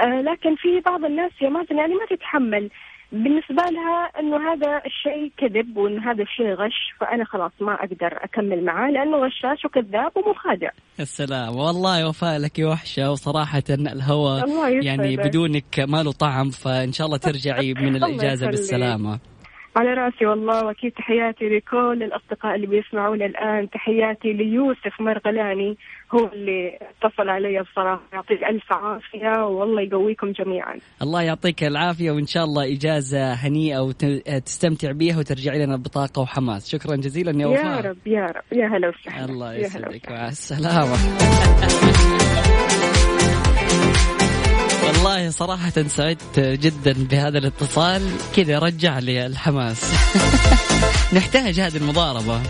آه 0.00 0.20
لكن 0.20 0.54
في 0.56 0.80
بعض 0.80 1.04
الناس 1.04 1.32
يا 1.42 1.48
مازن 1.48 1.76
يعني 1.78 1.94
ما 1.94 2.06
تتحمل. 2.16 2.70
بالنسبة 3.12 3.62
لها 3.70 4.20
إنه 4.20 4.52
هذا 4.52 4.82
الشيء 4.86 5.32
كذب 5.36 5.76
وإنه 5.76 6.10
هذا 6.10 6.22
الشيء 6.22 6.54
غش 6.54 6.94
فأنا 7.00 7.24
خلاص 7.24 7.52
ما 7.60 7.74
أقدر 7.74 8.24
أكمل 8.24 8.64
معاه 8.64 8.90
لأنه 8.90 9.16
غشاش 9.16 9.64
وكذاب 9.64 10.12
ومخادع 10.16 10.70
السلام 11.00 11.56
والله 11.56 12.08
وفاء 12.08 12.38
لك 12.38 12.58
وحشة 12.58 13.10
وصراحة 13.10 13.62
يسعدك. 14.68 14.84
يعني 14.84 15.16
بدونك 15.16 15.80
ما 15.80 16.02
له 16.02 16.12
طعم 16.12 16.50
فإن 16.50 16.92
شاء 16.92 17.06
الله 17.06 17.18
ترجعي 17.18 17.74
من 17.82 17.96
الإجازة. 17.96 18.46
بالسلامة 18.46 19.18
على 19.76 19.94
رأسي 19.94 20.26
والله 20.26 20.64
واكيد 20.66 20.92
تحياتي 20.92 21.44
لكل 21.48 22.02
الأصدقاء 22.02 22.54
اللي 22.54 22.66
بيسمعونا 22.66 23.26
الآن. 23.26 23.70
تحياتي 23.70 24.32
ليوسف 24.32 25.00
مرغلاني 25.00 25.76
هو 26.14 26.26
اللي 26.32 26.78
اتصل 27.02 27.28
علي 27.28 27.62
بصراحة. 27.62 28.02
يعطيك 28.12 28.44
ألف 28.44 28.72
عافية 28.72 29.46
والله 29.46 29.82
يقويكم 29.82 30.32
جميعا. 30.32 30.74
الله 31.02 31.22
يعطيك 31.22 31.64
العافية 31.64 32.10
وإن 32.10 32.26
شاء 32.26 32.44
الله 32.44 32.72
إجازة 32.72 33.32
هنيئة 33.32 33.78
وتستمتع 33.80 34.92
بيها 34.92 35.18
وترجعي 35.18 35.66
لنا 35.66 35.76
بطاقة 35.76 36.22
وحماس. 36.22 36.68
شكرا 36.70 36.96
جزيلا 36.96 37.30
يا 37.32 37.38
يا 37.38 37.46
وفاء. 37.48 37.86
يا 37.86 37.93
رب 37.93 38.06
يا 38.06 38.24
رب. 38.26 38.42
يا 38.58 38.66
هلا 38.66 38.88
وسهلا. 38.88 39.24
الله 39.24 39.54
يا 39.54 39.58
يسعدك. 39.58 40.10
مع 40.10 40.28
السلامة. 40.28 40.96
والله 44.96 45.30
صراحة 45.30 45.72
سعدت 45.88 46.40
جدا 46.40 46.92
بهذا 46.92 47.38
الاتصال. 47.38 48.02
كذا 48.36 48.58
رجع 48.58 48.98
لي 48.98 49.26
الحماس. 49.26 49.80
نحتاج 51.16 51.60
هذه 51.60 51.76
المضاربة. 51.76 52.40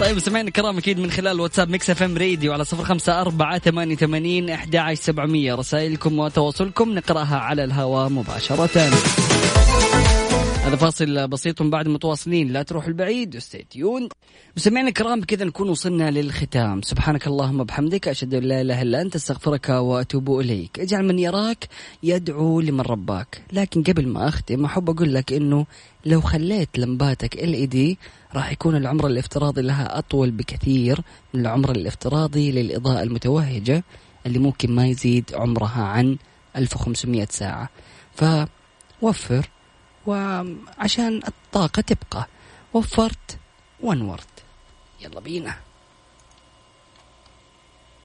طيب 0.00 0.18
سمعنا 0.18 0.48
الكرام 0.48 0.78
أكيد 0.78 0.98
من 0.98 1.10
خلال 1.10 1.40
واتساب 1.40 1.70
ميكس 1.70 1.90
إف 1.90 2.02
إم 2.02 2.18
راديو 2.18 2.52
على 2.52 2.64
صفر 2.64 2.84
خمسة 2.84 3.20
أربعة 3.20 3.58
ثمانية 3.58 3.96
ثمانين 3.96 4.50
أحد 4.50 4.76
عشر 4.76 5.02
سبعمية. 5.02 5.54
رسائلكم 5.54 6.18
وتواصلكم 6.18 6.94
نقرأها 6.94 7.36
على 7.36 7.64
الهواء 7.64 8.08
مباشرة. 8.08 8.90
هذا 10.66 10.76
فاصل 10.76 11.28
بسيط 11.28 11.62
بعد 11.62 11.88
متواصلين. 11.88 12.52
لا 12.52 12.62
تروح 12.62 12.86
البعيد 12.86 13.36
استيتيون 13.36 14.08
مستمعينا 14.56 14.88
الكرام 14.88 15.20
بكذا 15.20 15.44
نكون 15.44 15.68
وصلنا 15.68 16.10
للختام. 16.10 16.82
سبحانك 16.82 17.26
اللهم 17.26 17.64
بحمدك 17.64 18.08
أشهد 18.08 18.34
أن 18.34 18.42
لا 18.42 18.60
إله 18.60 18.82
إلا 18.82 19.02
أنت 19.02 19.14
أستغفرك 19.14 19.68
وأتوب 19.68 20.40
إليك. 20.40 20.80
اجعل 20.80 21.04
من 21.04 21.18
يراك 21.18 21.68
يدعو 22.02 22.60
لمن 22.60 22.80
رباك. 22.80 23.42
لكن 23.52 23.82
قبل 23.82 24.08
ما 24.08 24.28
أختم 24.28 24.64
أحب 24.64 24.90
أقول 24.90 25.14
لك 25.14 25.32
أنه 25.32 25.66
لو 26.06 26.20
خليت 26.20 26.78
لمباتك 26.78 27.34
ال 27.34 27.54
إي 27.54 27.66
دي 27.66 27.98
راح 28.34 28.52
يكون 28.52 28.76
العمر 28.76 29.06
الافتراضي 29.06 29.62
لها 29.62 29.98
أطول 29.98 30.30
بكثير 30.30 31.00
من 31.34 31.40
العمر 31.40 31.70
الافتراضي 31.70 32.52
للإضاءة 32.52 33.02
المتوهجة 33.02 33.84
اللي 34.26 34.38
ممكن 34.38 34.74
ما 34.74 34.86
يزيد 34.86 35.30
عمرها 35.34 35.82
عن 35.82 36.16
1500 36.56 37.26
ساعة. 37.30 37.68
فوفر 38.14 39.50
وعشان 40.06 41.20
الطاقة 41.28 41.82
تبقى. 41.82 42.26
وفرت 42.74 43.38
وانورت. 43.80 44.28
يلا 45.00 45.20
بينا. 45.20 45.65